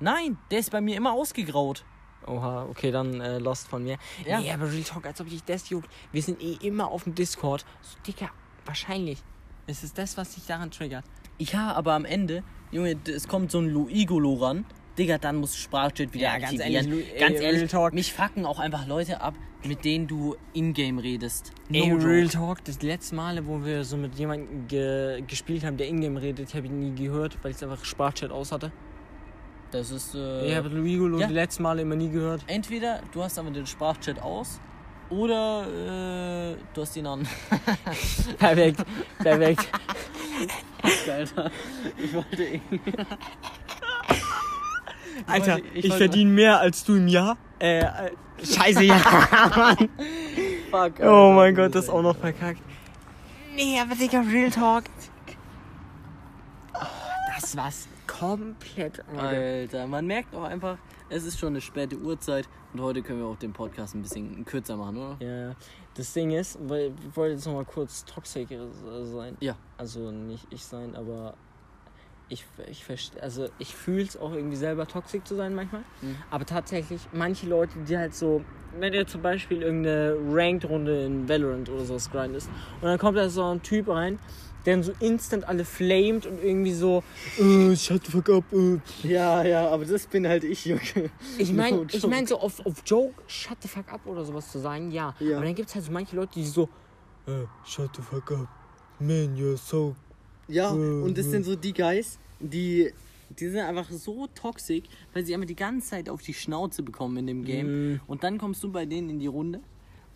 Nein, 0.00 0.38
der 0.50 0.58
ist 0.58 0.70
bei 0.72 0.80
mir 0.80 0.96
immer 0.96 1.12
ausgegraut. 1.12 1.84
Oha, 2.26 2.66
okay, 2.70 2.90
dann 2.90 3.20
äh, 3.20 3.38
Lost 3.38 3.68
von 3.68 3.82
mir. 3.84 3.96
Ja. 4.26 4.40
Nee, 4.40 4.50
aber 4.52 4.70
Real 4.70 4.82
Talk, 4.82 5.06
als 5.06 5.20
ob 5.20 5.28
dich 5.28 5.42
das 5.44 5.68
juckt. 5.70 5.88
Wir 6.12 6.22
sind 6.22 6.40
eh 6.42 6.56
immer 6.66 6.88
auf 6.90 7.04
dem 7.04 7.14
Discord. 7.14 7.64
So, 7.82 7.96
Digga, 8.06 8.30
wahrscheinlich. 8.64 9.18
Es 9.66 9.82
ist 9.84 9.98
das, 9.98 10.16
was 10.16 10.34
dich 10.34 10.46
daran 10.46 10.70
triggert. 10.70 11.04
Ja, 11.38 11.72
aber 11.72 11.94
am 11.94 12.04
Ende, 12.04 12.42
Junge, 12.70 12.96
es 13.08 13.26
kommt 13.28 13.50
so 13.50 13.58
ein 13.58 13.68
Luigolo 13.68 14.34
ran. 14.34 14.64
Digga, 14.98 15.16
dann 15.18 15.36
muss 15.36 15.56
Sprachchat 15.56 16.12
wieder 16.12 16.24
Ja, 16.24 16.38
ganz 16.38 16.60
aktivieren. 16.60 16.72
ehrlich, 16.92 17.12
Lu- 17.14 17.18
ganz 17.18 17.38
ey, 17.38 17.44
ehrlich, 17.46 17.60
Real 17.60 17.68
Talk. 17.68 17.94
mich 17.94 18.12
fucken 18.12 18.44
auch 18.44 18.58
einfach 18.58 18.86
Leute 18.86 19.22
ab, 19.22 19.34
mit 19.64 19.84
denen 19.86 20.06
du 20.06 20.36
in-game 20.52 20.98
redest. 20.98 21.52
Ey, 21.72 21.88
joke. 21.88 22.04
Real 22.04 22.28
Talk, 22.28 22.62
das 22.64 22.82
letzte 22.82 23.14
Mal, 23.14 23.46
wo 23.46 23.64
wir 23.64 23.84
so 23.84 23.96
mit 23.96 24.16
jemandem 24.16 24.68
ge 24.68 25.22
gespielt 25.26 25.64
haben, 25.64 25.78
der 25.78 25.88
Ingame 25.88 26.20
redet, 26.20 26.54
habe 26.54 26.66
ich 26.66 26.72
nie 26.72 26.94
gehört, 26.94 27.38
weil 27.42 27.52
ich 27.52 27.62
einfach 27.64 27.82
Sprachchat 27.84 28.30
aus 28.30 28.52
hatte. 28.52 28.70
Das 29.72 29.90
ist, 29.90 30.14
äh, 30.14 30.48
ich 30.48 30.54
habe 30.54 30.68
Luigo 30.68 31.18
ja. 31.18 31.26
die 31.26 31.32
letzten 31.32 31.62
Male 31.62 31.80
immer 31.80 31.96
nie 31.96 32.10
gehört. 32.10 32.44
entweder 32.46 33.00
du 33.10 33.22
hast 33.22 33.38
aber 33.38 33.50
den 33.50 33.66
Sprachchat 33.66 34.20
aus 34.20 34.60
oder 35.08 35.66
äh, 35.66 36.56
du 36.74 36.82
hast 36.82 36.94
ihn 36.94 37.06
an. 37.06 37.26
Perfekt, 38.38 38.84
perfekt. 39.18 39.68
Alter, 41.10 41.50
ich 41.96 42.12
wollte 42.12 42.42
irgendwie... 42.42 42.92
Alter, 45.26 45.58
ich 45.58 45.84
ich, 45.84 45.90
wollte- 45.90 46.04
verdiene 46.04 46.30
mehr 46.30 46.60
als 46.60 46.84
du 46.84 46.96
im 46.96 47.08
Jahr. 47.08 47.38
Äh, 47.58 47.80
äh 47.80 48.10
scheiße, 48.42 48.84
ja, 48.84 49.00
Mann. 49.56 49.88
Fuck, 50.70 51.00
Oh 51.00 51.32
mein 51.34 51.54
Gott, 51.54 51.74
das 51.74 51.88
auch 51.88 52.02
noch 52.02 52.16
verkackt. 52.16 52.60
Nee, 53.54 53.78
aber 53.80 53.94
Digga, 53.94 54.20
Real 54.20 54.50
Talk. 54.50 54.84
Oh, 56.74 56.78
das 57.40 57.56
war's 57.56 57.88
komplett. 58.18 59.02
Alter, 59.16 59.86
man 59.86 60.06
merkt 60.06 60.34
auch 60.34 60.44
einfach, 60.44 60.78
es 61.08 61.24
ist 61.24 61.38
schon 61.38 61.50
eine 61.50 61.60
späte 61.60 61.96
Uhrzeit 61.96 62.48
und 62.72 62.80
heute 62.80 63.02
können 63.02 63.20
wir 63.20 63.26
auch 63.26 63.36
den 63.36 63.52
Podcast 63.52 63.94
ein 63.94 64.02
bisschen 64.02 64.44
kürzer 64.44 64.76
machen, 64.76 64.96
oder? 64.96 65.16
Ja, 65.20 65.54
das 65.94 66.12
Ding 66.12 66.30
ist, 66.30 66.58
weil 66.68 66.92
ich 67.08 67.16
wollte 67.16 67.34
jetzt 67.34 67.46
nochmal 67.46 67.64
kurz 67.64 68.04
toxic 68.04 68.50
äh, 68.50 68.58
sein. 69.04 69.36
Ja. 69.40 69.56
Also 69.76 70.10
nicht 70.10 70.46
ich 70.50 70.64
sein, 70.64 70.94
aber 70.94 71.34
ich, 72.28 72.44
ich 72.70 72.84
verstehe, 72.84 73.22
also 73.22 73.48
ich 73.58 73.74
fühle 73.74 74.04
es 74.04 74.16
auch 74.16 74.32
irgendwie 74.32 74.56
selber 74.56 74.86
toxisch 74.86 75.24
zu 75.24 75.34
sein 75.34 75.54
manchmal. 75.54 75.82
Mhm. 76.00 76.16
Aber 76.30 76.46
tatsächlich, 76.46 77.00
manche 77.12 77.46
Leute, 77.46 77.78
die 77.86 77.96
halt 77.96 78.14
so, 78.14 78.42
wenn 78.78 78.92
du 78.92 79.04
zum 79.04 79.22
Beispiel 79.22 79.62
irgendeine 79.62 80.16
Ranked-Runde 80.30 81.04
in 81.04 81.28
Valorant 81.28 81.68
oder 81.68 81.84
sowas 81.84 82.10
grindest 82.10 82.48
und 82.80 82.88
dann 82.88 82.98
kommt 82.98 83.18
da 83.18 83.28
so 83.28 83.44
ein 83.44 83.62
Typ 83.62 83.88
rein, 83.88 84.18
der 84.64 84.74
dann 84.74 84.82
so 84.82 84.92
instant 85.00 85.44
alle 85.44 85.64
flamed 85.64 86.26
und 86.26 86.42
irgendwie 86.42 86.72
so, 86.72 87.02
äh, 87.38 87.76
shut 87.76 88.04
the 88.06 88.12
fuck 88.12 88.28
up, 88.30 88.44
äh. 88.52 88.78
Ja, 89.02 89.42
ja, 89.44 89.68
aber 89.68 89.84
das 89.84 90.06
bin 90.06 90.26
halt 90.26 90.44
ich, 90.44 90.64
Junge. 90.64 90.80
Ich 91.38 91.52
meine, 91.52 91.78
No 91.78 91.86
ich 91.90 92.06
mein 92.06 92.26
so 92.26 92.38
auf, 92.38 92.64
auf 92.64 92.82
Joke, 92.86 93.22
shut 93.26 93.58
the 93.62 93.68
fuck 93.68 93.92
up 93.92 94.06
oder 94.06 94.24
sowas 94.24 94.50
zu 94.50 94.58
sagen, 94.58 94.90
ja. 94.90 95.14
Ja. 95.20 95.36
Aber 95.36 95.46
dann 95.46 95.54
gibt 95.54 95.68
es 95.68 95.74
halt 95.74 95.84
so 95.84 95.92
manche 95.92 96.16
Leute, 96.16 96.32
die 96.34 96.46
so, 96.46 96.68
äh, 97.26 97.44
shut 97.64 97.90
the 97.96 98.02
fuck 98.02 98.30
up, 98.32 98.48
man, 98.98 99.36
you're 99.36 99.56
so 99.56 99.94
Ja, 100.48 100.70
und 100.70 101.16
das 101.16 101.26
sind 101.26 101.44
so 101.44 101.56
die 101.56 101.72
Guys, 101.72 102.18
die, 102.40 102.92
die 103.30 103.48
sind 103.48 103.60
einfach 103.60 103.90
so 103.90 104.26
toxisch, 104.34 104.84
weil 105.12 105.24
sie 105.24 105.34
einfach 105.34 105.46
die 105.46 105.56
ganze 105.56 105.90
Zeit 105.90 106.08
auf 106.08 106.22
die 106.22 106.34
Schnauze 106.34 106.82
bekommen 106.82 107.16
in 107.18 107.26
dem 107.26 107.44
Game. 107.44 107.66
Mhm. 107.92 108.00
Und 108.06 108.24
dann 108.24 108.38
kommst 108.38 108.62
du 108.62 108.70
bei 108.70 108.86
denen 108.86 109.10
in 109.10 109.18
die 109.18 109.26
Runde 109.26 109.60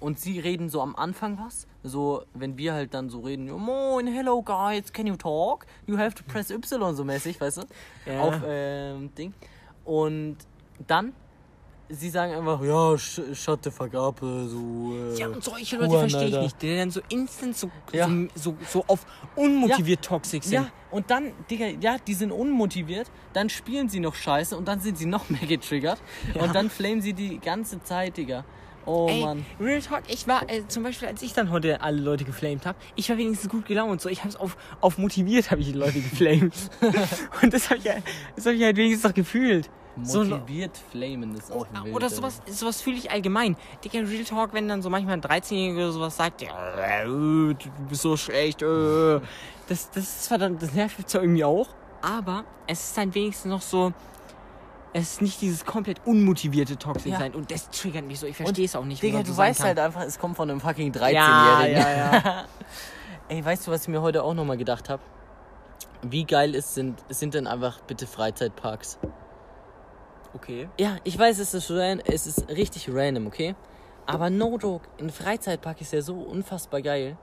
und 0.01 0.18
sie 0.20 0.38
reden 0.40 0.68
so 0.68 0.80
am 0.82 0.94
Anfang 0.97 1.38
was. 1.38 1.66
So, 1.82 2.22
wenn 2.34 2.59
wir 2.59 2.74
halt 2.74 2.94
dann 2.94 3.09
so 3.09 3.20
reden, 3.20 3.51
Moin, 3.51 4.07
hello 4.07 4.42
guys, 4.42 4.92
can 4.92 5.07
you 5.07 5.16
talk? 5.16 5.66
You 5.86 5.97
have 5.97 6.14
to 6.14 6.22
press 6.26 6.51
Y 6.51 6.94
so 6.94 7.05
mäßig, 7.05 7.40
weißt 7.40 7.59
du? 7.59 7.62
Ja. 8.11 8.20
Auf 8.20 8.34
ähm, 8.47 9.14
Ding. 9.14 9.32
Und 9.84 10.36
dann, 10.86 11.12
sie 11.88 12.11
sagen 12.11 12.34
einfach, 12.34 12.61
ja, 12.62 12.99
sh 12.99 13.20
shut 13.32 13.62
the 13.64 13.70
fuck 13.70 13.94
up, 13.94 14.20
äh, 14.22 14.47
so. 14.47 14.92
Äh, 14.92 15.18
Ja, 15.18 15.28
und 15.28 15.42
solche 15.42 15.76
Leute 15.76 15.99
verstehe 15.99 16.28
ich 16.28 16.38
nicht, 16.38 16.61
die 16.62 16.76
dann 16.76 16.90
so 16.90 17.01
instant 17.09 17.57
so, 17.57 17.70
Ja. 17.92 18.09
so, 18.09 18.26
so, 18.34 18.57
so 18.68 18.84
auf 18.88 19.07
unmotiviert 19.36 20.05
toxisch 20.05 20.42
sind. 20.44 20.53
Ja, 20.53 20.66
und 20.90 21.11
dann, 21.11 21.32
Digga, 21.49 21.66
ja, 21.80 21.97
die 22.05 22.14
sind 22.14 22.32
unmotiviert, 22.32 23.11
dann 23.32 23.49
spielen 23.49 23.88
sie 23.88 24.01
noch 24.01 24.14
scheiße 24.14 24.57
und 24.57 24.66
dann 24.66 24.80
sind 24.80 24.99
sie 24.99 25.07
noch 25.07 25.30
mehr 25.30 25.47
getriggert. 25.47 26.03
Und 26.34 26.55
dann 26.55 26.68
flamen 26.68 27.01
sie 27.01 27.12
die 27.12 27.38
ganze 27.38 27.82
Zeit, 27.82 28.16
Digga. 28.16 28.44
Oh 28.87 29.09
Ey, 29.11 29.20
Mann. 29.20 29.45
Real 29.61 29.80
Talk, 29.82 30.05
ich 30.09 30.28
war, 30.28 30.49
äh, 30.49 30.66
zum 30.68 30.84
Beispiel, 30.84 31.09
als 31.09 31.20
ich 31.22 31.32
dann 31.32 31.51
heute 31.51 31.80
alle 31.80 32.01
Leute 32.01 32.24
geflamed 32.24 32.64
habe, 32.66 32.78
ich 32.95 33.09
war 33.11 33.18
wenigstens 33.18 33.51
gut 33.51 33.66
gelaunt. 33.66 34.01
So, 34.01 34.09
ich 34.09 34.22
hab's 34.22 34.37
auf, 34.37 34.57
auf 34.80 34.97
motiviert, 34.99 35.51
habe 35.51 35.61
ich 35.61 35.66
die 35.68 35.72
Leute 35.72 36.01
geflamed. 36.01 36.55
und 37.43 37.53
das 37.53 37.68
habe 37.68 37.78
ich, 37.78 37.84
ja- 37.84 37.97
das 38.37 38.47
hab 38.47 38.53
ich 38.53 38.62
halt 38.62 38.76
wenigstens 38.76 39.05
noch 39.05 39.14
gefühlt. 39.14 39.68
So, 40.03 40.24
Motiviert 40.24 40.76
flamen 40.76 41.34
ist 41.34 41.51
auch 41.51 41.66
Oder, 41.70 41.84
wild. 41.84 41.95
oder 41.97 42.11
sowas, 42.11 42.43
sowas 42.51 42.82
fühle 42.82 42.97
ich 42.99 43.11
allgemein. 43.11 43.57
Digga, 43.82 44.01
Real 44.01 44.24
Talk, 44.24 44.53
wenn 44.53 44.68
dann 44.68 44.82
so 44.82 44.91
manchmal 44.91 45.14
ein 45.14 45.22
13-Jähriger 45.22 45.76
oder 45.84 45.93
sowas 45.93 46.16
sagt, 46.16 46.43
ja, 46.43 47.05
du 47.05 47.55
bist 47.89 48.03
so 48.03 48.16
schlecht, 48.16 48.61
äh. 48.62 49.20
Das, 49.68 49.91
das 49.91 50.05
ist 50.05 50.24
zwar 50.24 50.39
dann, 50.39 50.59
das 50.59 50.74
nervt 50.74 51.09
zwar 51.09 51.22
irgendwie 51.22 51.45
auch, 51.45 51.68
aber 52.03 52.45
es 52.68 52.89
ist 52.89 52.97
dann 52.99 53.12
wenigstens 53.14 53.51
noch 53.51 53.62
so, 53.62 53.93
es 54.93 55.12
ist 55.14 55.22
nicht 55.22 55.41
dieses 55.41 55.64
komplett 55.64 56.01
unmotivierte 56.07 56.76
Toxic 56.78 57.12
Ja. 57.12 57.18
sein 57.18 57.34
und 57.34 57.51
das 57.51 57.68
triggert 57.70 58.05
mich 58.07 58.18
so, 58.20 58.26
ich 58.26 58.37
verstehe 58.37 58.64
es 58.64 58.74
auch 58.76 58.84
nicht. 58.84 59.03
Digga, 59.03 59.22
du 59.22 59.37
weißt 59.37 59.59
kann. 59.61 59.68
halt 59.68 59.78
einfach, 59.78 60.03
es 60.03 60.18
kommt 60.18 60.37
von 60.37 60.51
einem 60.51 60.61
fucking 60.61 60.93
13-Jährigen. 60.93 61.76
ja, 61.76 61.91
ja, 61.91 62.12
ja. 62.12 62.45
Ey, 63.28 63.45
weißt 63.45 63.66
du, 63.66 63.70
was 63.72 63.82
ich 63.82 63.89
mir 63.89 64.01
heute 64.03 64.22
auch 64.22 64.34
nochmal 64.34 64.57
gedacht 64.57 64.89
habe? 64.89 65.03
Wie 66.03 66.24
geil 66.24 66.55
ist, 66.55 66.74
sind, 66.74 67.03
sind 67.09 67.34
denn 67.34 67.47
einfach 67.47 67.80
bitte 67.80 68.07
Freizeitparks? 68.07 68.99
Okay. 70.34 70.68
Ja, 70.78 70.97
ich 71.05 71.18
weiß, 71.18 71.39
es 71.39 71.55
ist, 71.55 71.70
ran 71.70 72.01
es 72.05 72.26
ist 72.26 72.49
richtig 72.49 72.89
random, 72.93 73.26
okay? 73.26 73.55
Aber 74.07 74.30
no 74.30 74.57
joke, 74.59 74.87
ein 75.01 75.11
Freizeitpark 75.11 75.80
ist 75.80 75.93
ja 75.93 76.03
so 76.03 76.14
unfassbar 76.14 76.82
geil. 76.82 77.16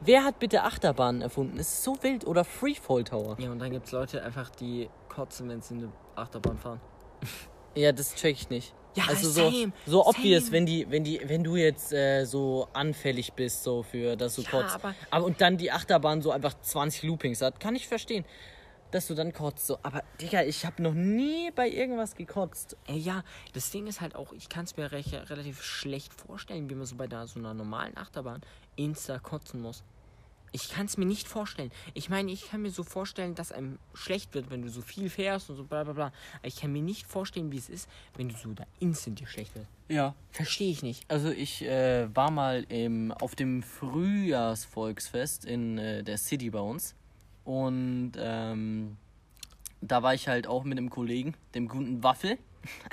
Wer 0.00 0.24
hat 0.24 0.38
bitte 0.38 0.62
Achterbahnen 0.62 1.20
erfunden? 1.22 1.58
Es 1.58 1.68
ist 1.68 1.82
so 1.84 1.96
wild. 2.02 2.26
Oder 2.26 2.44
Freefall 2.44 3.04
Tower. 3.04 3.36
Ja, 3.38 3.50
und 3.50 3.58
dann 3.58 3.70
gibt 3.70 3.86
es 3.86 3.92
Leute 3.92 4.22
einfach, 4.22 4.50
die 4.50 4.88
kotzen, 5.08 5.48
wenn 5.48 5.60
sie 5.62 5.74
in 5.74 5.80
eine 5.84 5.92
Achterbahn 6.14 6.58
fahren. 6.58 6.80
Ja, 7.74 7.92
das 7.92 8.14
check 8.14 8.36
ich 8.36 8.50
nicht. 8.50 8.72
Ja, 8.94 9.04
also 9.08 9.28
so, 9.28 9.50
same, 9.50 9.72
so 9.86 10.06
obvious, 10.06 10.44
same. 10.44 10.52
wenn 10.52 10.66
die, 10.66 10.88
wenn 10.90 11.02
die, 11.02 11.20
wenn 11.26 11.42
du 11.42 11.56
jetzt 11.56 11.92
äh, 11.92 12.24
so 12.24 12.68
anfällig 12.72 13.32
bist, 13.32 13.64
so 13.64 13.82
für, 13.82 14.14
dass 14.16 14.36
du 14.36 14.42
Ja, 14.42 14.50
kotzt. 14.50 14.74
aber- 14.76 14.94
aber 15.10 15.24
und 15.24 15.40
dann 15.40 15.56
die 15.56 15.72
Achterbahn 15.72 16.22
so 16.22 16.30
einfach 16.30 16.54
20 16.60 17.02
Loopings 17.02 17.40
hat, 17.42 17.58
kann 17.58 17.74
ich 17.74 17.88
verstehen, 17.88 18.24
dass 18.92 19.08
du 19.08 19.14
dann 19.14 19.32
kotzt. 19.32 19.66
So. 19.66 19.78
Aber 19.82 20.04
Digga, 20.20 20.44
ich 20.44 20.64
habe 20.64 20.80
noch 20.80 20.94
nie 20.94 21.50
bei 21.50 21.68
irgendwas 21.68 22.14
gekotzt. 22.14 22.76
Ja, 22.88 23.24
das 23.52 23.72
Ding 23.72 23.88
ist 23.88 24.00
halt 24.00 24.14
auch, 24.14 24.32
ich 24.32 24.48
kann 24.48 24.64
es 24.66 24.76
mir 24.76 24.92
recht, 24.92 25.12
relativ 25.12 25.60
schlecht 25.64 26.14
vorstellen, 26.14 26.70
wie 26.70 26.76
man 26.76 26.86
so 26.86 26.94
bei 26.94 27.08
der, 27.08 27.26
so 27.26 27.40
einer 27.40 27.54
normalen 27.54 27.96
Achterbahn 27.98 28.42
insta 28.76 29.18
kotzen 29.18 29.60
muss. 29.60 29.82
Ich 30.54 30.70
kann 30.70 30.86
es 30.86 30.96
mir 30.96 31.04
nicht 31.04 31.26
vorstellen. 31.26 31.72
Ich 31.94 32.10
meine, 32.10 32.30
ich 32.30 32.48
kann 32.48 32.62
mir 32.62 32.70
so 32.70 32.84
vorstellen, 32.84 33.34
dass 33.34 33.50
einem 33.50 33.80
schlecht 33.92 34.34
wird, 34.34 34.50
wenn 34.50 34.62
du 34.62 34.68
so 34.68 34.82
viel 34.82 35.10
fährst 35.10 35.50
und 35.50 35.56
so 35.56 35.64
bla 35.64 35.82
bla 35.82 35.94
bla. 35.94 36.12
Aber 36.38 36.46
ich 36.46 36.54
kann 36.54 36.72
mir 36.72 36.80
nicht 36.80 37.08
vorstellen, 37.08 37.50
wie 37.50 37.58
es 37.58 37.68
ist, 37.68 37.88
wenn 38.16 38.28
du 38.28 38.36
so 38.36 38.52
da 38.52 38.64
instant 38.78 39.18
dir 39.18 39.26
schlecht 39.26 39.52
wird. 39.56 39.66
Ja. 39.88 40.14
Verstehe 40.30 40.70
ich 40.70 40.84
nicht. 40.84 41.10
Also 41.10 41.30
ich 41.30 41.64
äh, 41.64 42.06
war 42.14 42.30
mal 42.30 42.64
im, 42.68 43.10
auf 43.10 43.34
dem 43.34 43.64
Frühjahrsvolksfest 43.64 45.44
in 45.44 45.78
äh, 45.78 46.04
der 46.04 46.18
City 46.18 46.50
bei 46.50 46.60
uns. 46.60 46.94
Und 47.42 48.12
ähm, 48.16 48.96
da 49.80 50.04
war 50.04 50.14
ich 50.14 50.28
halt 50.28 50.46
auch 50.46 50.62
mit 50.62 50.78
einem 50.78 50.88
Kollegen, 50.88 51.34
dem 51.56 51.66
guten 51.66 52.04
Waffel. 52.04 52.38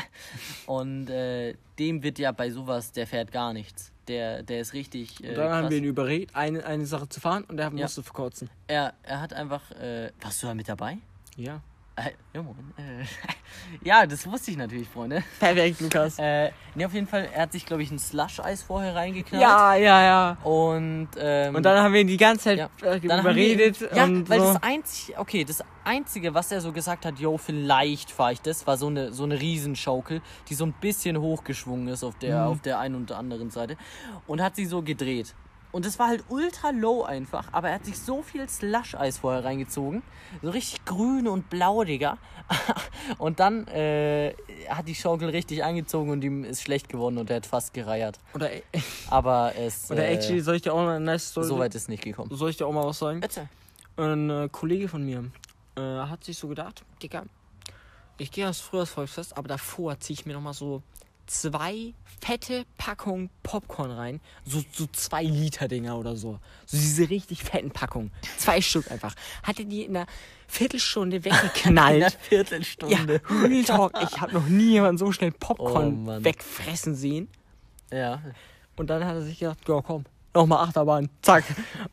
Und 0.65 1.11
äh, 1.11 1.53
dem 1.77 2.01
wird 2.01 2.17
ja 2.17 2.31
bei 2.31 2.49
sowas, 2.49 2.91
der 2.91 3.05
fährt 3.05 3.31
gar 3.31 3.53
nichts. 3.53 3.91
Der, 4.07 4.43
der 4.43 4.61
ist 4.61 4.73
richtig. 4.73 5.23
Äh, 5.23 5.29
Und 5.29 5.35
dann 5.37 5.51
haben 5.51 5.61
krass. 5.61 5.71
wir 5.71 5.77
ihn 5.77 5.83
überredet, 5.83 6.29
eine, 6.33 6.65
eine 6.65 6.85
Sache 6.85 7.07
zu 7.07 7.19
fahren 7.19 7.43
und 7.47 7.59
er 7.59 7.65
Ja. 7.65 7.83
musste 7.83 8.01
verkotzen. 8.03 8.49
er, 8.67 8.93
er 9.03 9.21
hat 9.21 9.33
einfach. 9.33 9.71
Äh, 9.71 10.11
warst 10.21 10.41
du 10.43 10.47
da 10.47 10.53
mit 10.53 10.67
dabei? 10.67 10.97
Ja. 11.37 11.61
Äh, 12.05 12.11
ja, 12.33 12.41
moin. 12.41 12.55
Äh, 12.77 13.05
ja, 13.87 14.05
das 14.05 14.25
wusste 14.25 14.51
ich 14.51 14.57
natürlich, 14.57 14.87
Freunde. 14.89 15.23
Perfekt, 15.39 15.81
Lukas. 15.81 16.17
Äh, 16.17 16.51
ne, 16.75 16.85
auf 16.85 16.93
jeden 16.93 17.07
Fall, 17.07 17.27
er 17.33 17.43
hat 17.43 17.51
sich, 17.51 17.65
glaube 17.65 17.83
ich, 17.83 17.91
ein 17.91 17.99
Slush-Eis 17.99 18.63
vorher 18.63 18.95
reingeknallt. 18.95 19.41
Ja, 19.41 19.75
ja, 19.75 20.01
ja. 20.03 20.37
Und, 20.43 21.09
ähm, 21.17 21.55
Und 21.55 21.63
dann 21.63 21.77
haben 21.83 21.93
wir 21.93 22.01
ihn 22.01 22.07
die 22.07 22.17
ganze 22.17 22.45
Zeit 22.45 22.57
Ja. 22.59 22.69
äh, 22.81 22.93
haben 22.95 23.03
wir- 23.03 23.19
überredet. 23.19 23.77
ja, 23.93 24.05
und 24.05 24.29
weil 24.29 24.39
so. 24.39 24.53
das 24.53 24.63
einzige, 24.63 25.19
okay, 25.19 25.43
das 25.43 25.63
einzige, 25.83 26.33
was 26.33 26.51
er 26.51 26.61
so 26.61 26.71
gesagt 26.71 27.05
hat, 27.05 27.19
yo, 27.19 27.37
vielleicht 27.37 28.09
fahre 28.11 28.33
ich 28.33 28.41
das, 28.41 28.65
war 28.67 28.77
so 28.77 28.87
eine 28.87 29.11
so 29.11 29.23
eine 29.23 29.39
Riesenschaukel, 29.39 30.21
die 30.49 30.53
so 30.55 30.65
ein 30.65 30.73
bisschen 30.73 31.19
hochgeschwungen 31.19 31.87
ist 31.89 32.03
auf 32.03 32.17
der 32.19 32.41
Mhm. 32.45 32.47
auf 32.51 32.61
der 32.61 32.79
einen 32.79 32.95
und 32.95 33.11
anderen 33.11 33.49
Seite 33.51 33.77
und 34.27 34.41
hat 34.41 34.55
sie 34.55 34.65
so 34.65 34.81
gedreht. 34.81 35.33
Und 35.71 35.85
das 35.85 35.99
war 35.99 36.07
halt 36.07 36.23
ultra 36.29 36.71
low 36.71 37.03
einfach, 37.03 37.47
aber 37.51 37.69
er 37.69 37.75
hat 37.75 37.85
sich 37.85 37.97
so 37.97 38.21
viel 38.21 38.47
Slush-Eis 38.47 39.19
vorher 39.19 39.43
reingezogen. 39.43 40.03
So 40.41 40.49
richtig 40.49 40.85
grün 40.85 41.27
und 41.27 41.49
blau, 41.49 41.83
Digga. 41.83 42.17
Und 43.17 43.39
dann 43.39 43.65
äh, 43.67 44.33
hat 44.67 44.87
die 44.87 44.95
Schaukel 44.95 45.29
richtig 45.29 45.63
angezogen 45.63 46.09
und 46.11 46.21
ihm 46.23 46.43
ist 46.43 46.61
schlecht 46.61 46.89
geworden 46.89 47.17
und 47.17 47.29
er 47.29 47.37
hat 47.37 47.45
fast 47.45 47.73
gereiert. 47.73 48.19
Oder, 48.33 48.49
Aber 49.09 49.53
es. 49.57 49.89
oder 49.91 50.05
äh, 50.05 50.15
actually, 50.15 50.41
soll 50.41 50.55
ich 50.55 50.61
dir 50.61 50.73
auch 50.73 50.83
mal 50.83 50.99
nice 50.99 51.29
Story 51.29 51.47
so 51.47 51.59
weit 51.59 51.73
ist 51.75 51.87
nicht 51.87 52.03
gekommen. 52.03 52.29
Soll 52.33 52.49
ich 52.49 52.57
dir 52.57 52.67
auch 52.67 52.73
mal 52.73 52.85
was 52.85 52.99
sagen? 52.99 53.21
Erzähl. 53.21 53.47
Ein 53.95 54.29
äh, 54.29 54.49
Kollege 54.51 54.87
von 54.89 55.03
mir 55.03 55.31
äh, 55.77 55.81
hat 55.81 56.23
sich 56.23 56.37
so 56.37 56.47
gedacht, 56.47 56.83
Digga, 57.01 57.23
ich 58.17 58.31
gehe 58.31 58.47
aufs 58.49 58.61
Frühjahrsvolksfest, 58.61 59.37
aber 59.37 59.47
davor 59.47 59.99
ziehe 59.99 60.15
ich 60.15 60.25
mir 60.25 60.33
nochmal 60.33 60.53
so 60.53 60.81
zwei 61.31 61.93
fette 62.19 62.65
Packungen 62.77 63.29
Popcorn 63.41 63.89
rein. 63.91 64.21
So, 64.45 64.61
so 64.71 64.85
zwei 64.91 65.23
Liter 65.23 65.67
Dinger 65.67 65.97
oder 65.97 66.15
so. 66.15 66.39
So 66.65 66.77
diese 66.77 67.09
richtig 67.09 67.43
fetten 67.43 67.71
Packungen. 67.71 68.11
Zwei 68.37 68.61
Stück 68.61 68.91
einfach. 68.91 69.15
Hatte 69.43 69.65
die 69.65 69.83
in 69.85 69.95
einer 69.95 70.07
Viertelstunde 70.47 71.17
In 71.23 71.31
einer 71.31 71.43
weggeknallt. 71.43 72.01
Ja, 72.01 72.09
Viertelstunde. 72.09 73.21
Real 73.29 73.63
Talk. 73.63 73.93
Ich 74.03 74.19
habe 74.21 74.33
noch 74.33 74.47
nie 74.47 74.71
jemanden 74.71 74.97
so 74.97 75.11
schnell 75.11 75.31
Oh, 75.33 75.37
Popcorn 75.39 76.03
Mann. 76.03 76.23
wegfressen 76.23 76.95
sehen. 76.95 77.27
Ja. 77.91 78.21
Und 78.75 78.89
dann 78.89 79.03
hat 79.05 79.15
er 79.15 79.21
sich 79.21 79.39
gedacht, 79.39 79.57
ja 79.67 79.81
komm, 79.81 80.05
nochmal 80.33 80.65
Achterbahn, 80.67 81.09
zack. 81.21 81.43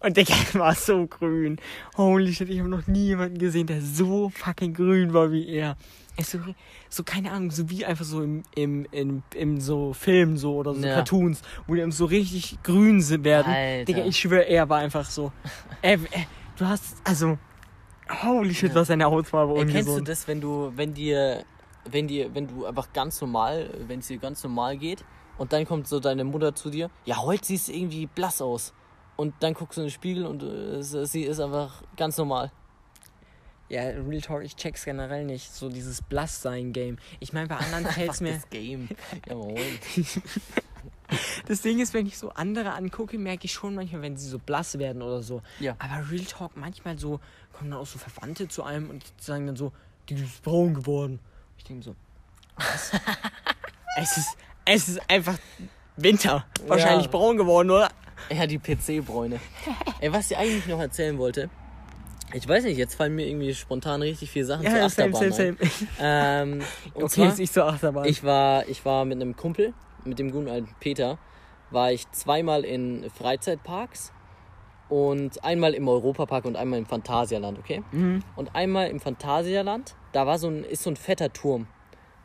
Und 0.00 0.16
der 0.16 0.24
Kerl 0.24 0.60
war 0.60 0.74
so 0.74 1.06
grün. 1.06 1.58
Holy 1.96 2.32
shit, 2.32 2.48
ich 2.48 2.58
habe 2.58 2.68
noch 2.68 2.86
nie 2.86 3.06
jemanden 3.06 3.38
gesehen, 3.38 3.66
der 3.66 3.80
so 3.80 4.30
fucking 4.30 4.74
grün 4.74 5.12
war 5.12 5.30
wie 5.32 5.48
er. 5.48 5.76
So, 6.20 6.38
so 6.88 7.04
keine 7.04 7.30
Ahnung, 7.30 7.52
so 7.52 7.70
wie 7.70 7.84
einfach 7.84 8.04
so 8.04 8.22
im, 8.22 8.42
im, 8.56 8.86
im, 8.90 9.22
im 9.34 9.60
so 9.60 9.92
Film 9.92 10.36
so 10.36 10.56
oder 10.56 10.74
so 10.74 10.84
Ja. 10.84 10.96
Cartoons, 10.96 11.42
wo 11.68 11.74
die 11.74 11.92
so 11.92 12.06
richtig 12.06 12.58
grün 12.64 13.00
sind 13.00 13.24
werden. 13.24 13.52
Alter. 13.52 13.84
Digga, 13.84 14.04
ich 14.04 14.18
schwöre, 14.18 14.42
er 14.42 14.68
war 14.68 14.78
einfach 14.78 15.08
so. 15.08 15.32
Er, 15.80 15.92
er, 15.92 16.26
du 16.56 16.66
hast, 16.66 16.96
also, 17.04 17.38
holy 18.24 18.52
shit, 18.52 18.74
was 18.74 18.88
seine 18.88 19.04
Hautfarbe 19.04 19.60
Ey, 19.60 19.66
kennst 19.66 19.88
du 19.88 20.00
das, 20.00 20.26
wenn 20.26 20.40
du, 20.40 20.72
wenn 20.74 20.92
dir, 20.92 21.44
wenn 21.88 22.08
dir, 22.08 22.34
wenn 22.34 22.48
du 22.48 22.66
einfach 22.66 22.92
ganz 22.92 23.20
normal, 23.20 23.70
wenn 23.86 24.00
es 24.00 24.08
dir 24.08 24.18
ganz 24.18 24.42
normal 24.42 24.76
geht 24.76 25.04
und 25.38 25.52
dann 25.52 25.64
kommt 25.64 25.88
so 25.88 26.00
deine 26.00 26.24
Mutter 26.24 26.54
zu 26.54 26.70
dir, 26.70 26.90
ja, 27.04 27.16
heute 27.22 27.46
siehst 27.46 27.68
du 27.68 27.72
irgendwie 27.72 28.06
blass 28.06 28.42
aus. 28.42 28.74
Und 29.16 29.34
dann 29.40 29.54
guckst 29.54 29.76
du 29.76 29.80
in 29.80 29.86
den 29.86 29.92
Spiegel 29.92 30.26
und 30.26 30.42
äh, 30.42 30.82
sie 30.82 31.22
ist 31.22 31.40
einfach 31.40 31.82
ganz 31.96 32.16
normal. 32.18 32.52
Ja, 33.68 33.82
Real 33.82 34.20
Talk, 34.20 34.44
ich 34.44 34.56
check's 34.56 34.84
generell 34.84 35.24
nicht. 35.24 35.52
So 35.52 35.68
dieses 35.68 36.02
Blass-Sein-Game. 36.02 36.98
Ich 37.20 37.32
meine, 37.32 37.48
bei 37.48 37.56
anderen 37.56 37.86
fällt's 37.92 38.20
mir. 38.20 38.34
Das 38.34 38.48
Game. 38.50 38.88
Jawohl. 39.26 39.58
Das 41.46 41.62
Ding 41.62 41.78
ist, 41.78 41.94
wenn 41.94 42.06
ich 42.06 42.18
so 42.18 42.30
andere 42.30 42.74
angucke, 42.74 43.18
merke 43.18 43.46
ich 43.46 43.52
schon 43.52 43.74
manchmal, 43.74 44.02
wenn 44.02 44.18
sie 44.18 44.28
so 44.28 44.38
blass 44.38 44.78
werden 44.78 45.00
oder 45.00 45.22
so. 45.22 45.42
Ja. 45.58 45.74
Aber 45.78 46.10
Real 46.10 46.24
Talk, 46.24 46.54
manchmal 46.54 46.98
so, 46.98 47.20
kommen 47.52 47.70
dann 47.70 47.80
auch 47.80 47.86
so 47.86 47.98
Verwandte 47.98 48.48
zu 48.48 48.62
einem 48.62 48.90
und 48.90 49.04
sagen 49.18 49.46
dann 49.46 49.56
so, 49.56 49.72
die 50.08 50.14
ist 50.14 50.42
braun 50.42 50.74
geworden. 50.74 51.18
Ich 51.56 51.64
denke 51.64 51.82
so, 51.82 51.96
was? 52.56 52.92
es, 53.96 54.16
ist, 54.18 54.36
es 54.68 54.88
ist 54.88 55.00
einfach 55.10 55.38
Winter. 55.96 56.44
Wahrscheinlich 56.66 57.06
Ja. 57.06 57.10
braun 57.12 57.36
geworden, 57.36 57.70
oder? 57.70 57.88
Ja, 58.30 58.46
die 58.46 58.58
PC-Bräune. 58.58 59.40
Ey, 60.00 60.12
was 60.12 60.30
ich 60.30 60.36
eigentlich 60.36 60.66
noch 60.66 60.80
erzählen 60.80 61.16
wollte, 61.18 61.48
ich 62.34 62.46
weiß 62.46 62.64
nicht, 62.64 62.76
jetzt 62.76 62.94
fallen 62.94 63.14
mir 63.14 63.26
irgendwie 63.26 63.54
spontan 63.54 64.02
richtig 64.02 64.30
viele 64.30 64.44
Sachen 64.44 64.62
zur 64.64 64.70
same, 64.72 64.84
Achterbahn 64.84 65.32
same, 65.32 65.32
same. 65.32 65.56
ein. 65.98 66.58
Ähm, 66.60 66.64
und 66.94 67.04
Okay, 67.04 67.28
zwar, 67.30 67.38
ich 67.38 67.50
zur 67.52 67.66
Achterbahn. 67.66 68.04
Ich 68.04 68.22
war, 68.22 68.68
ich 68.68 68.84
war 68.84 69.04
mit 69.06 69.20
einem 69.20 69.34
Kumpel, 69.34 69.72
mit 70.04 70.18
dem 70.18 70.30
guten 70.30 70.48
alten 70.48 70.68
Peter, 70.78 71.18
war 71.70 71.90
ich 71.92 72.10
zweimal 72.12 72.64
in 72.64 73.08
Freizeitparks 73.10 74.12
und 74.90 75.42
einmal 75.44 75.74
im 75.74 75.88
Europapark 75.88 76.44
und 76.44 76.56
einmal 76.56 76.78
im 76.78 76.86
Phantasialand, 76.86 77.58
okay? 77.58 77.82
Mhm. 77.92 78.22
Und 78.36 78.54
einmal 78.54 78.88
im 78.88 79.00
Phantasialand, 79.00 79.94
da 80.12 80.26
war 80.26 80.38
so 80.38 80.48
ein, 80.48 80.64
ist 80.64 80.82
so 80.82 80.90
ein 80.90 80.96
fetter 80.96 81.32
Turm. 81.32 81.66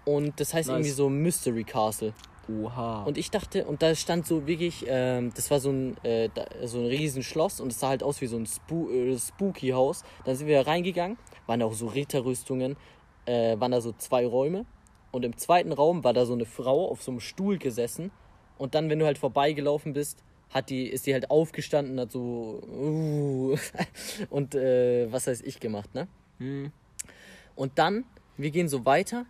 Und 0.05 0.39
das 0.41 0.53
heißt 0.53 0.67
Nice. 0.67 0.75
irgendwie 0.75 0.89
so 0.91 1.09
Mystery 1.09 1.63
Castle. 1.63 2.13
Oha. 2.49 3.03
Und 3.03 3.17
ich 3.17 3.31
dachte, 3.31 3.65
und 3.65 3.81
da 3.81 3.95
stand 3.95 4.27
so 4.27 4.45
wirklich, 4.45 4.85
ähm, 4.87 5.31
das 5.33 5.49
war 5.49 5.59
so 5.59 5.71
ein, 5.71 5.97
äh, 6.03 6.29
da, 6.33 6.45
so 6.65 6.79
ein 6.79 6.85
Riesenschloss 6.87 7.61
und 7.61 7.71
es 7.71 7.79
sah 7.79 7.89
halt 7.89 8.03
aus 8.03 8.19
wie 8.21 8.27
so 8.27 8.37
ein 8.37 8.45
Spu 8.45 8.89
äh, 8.89 9.17
Spooky 9.17 9.69
Haus. 9.69 10.03
Dann 10.25 10.35
sind 10.35 10.47
wir 10.47 10.63
da 10.63 10.69
reingegangen, 10.69 11.17
waren 11.47 11.61
da 11.61 11.65
auch 11.65 11.73
so 11.73 11.87
Ritterrüstungen, 11.87 12.75
äh, 13.25 13.57
waren 13.59 13.71
da 13.71 13.79
so 13.79 13.93
zwei 13.93 14.25
Räume. 14.25 14.65
Und 15.11 15.23
im 15.23 15.37
zweiten 15.37 15.71
Raum 15.71 16.03
war 16.03 16.13
da 16.13 16.25
so 16.25 16.33
eine 16.33 16.45
Frau 16.45 16.89
auf 16.89 17.01
so 17.01 17.11
einem 17.11 17.19
Stuhl 17.19 17.57
gesessen. 17.57 18.11
Und 18.57 18.75
dann, 18.75 18.89
wenn 18.89 18.99
du 18.99 19.05
halt 19.05 19.17
vorbeigelaufen 19.17 19.93
bist, 19.93 20.23
hat 20.49 20.69
die, 20.69 20.87
ist 20.87 21.07
die 21.07 21.13
halt 21.13 21.31
aufgestanden, 21.31 21.99
hat 21.99 22.11
so 22.11 22.61
uh, 22.67 23.55
und 24.29 24.55
äh, 24.55 25.11
was 25.11 25.27
weiß 25.27 25.41
ich 25.41 25.59
gemacht, 25.59 25.93
ne? 25.95 26.07
Mhm. 26.39 26.71
Und 27.55 27.77
dann, 27.77 28.05
wir 28.37 28.51
gehen 28.51 28.67
so 28.67 28.85
weiter. 28.85 29.25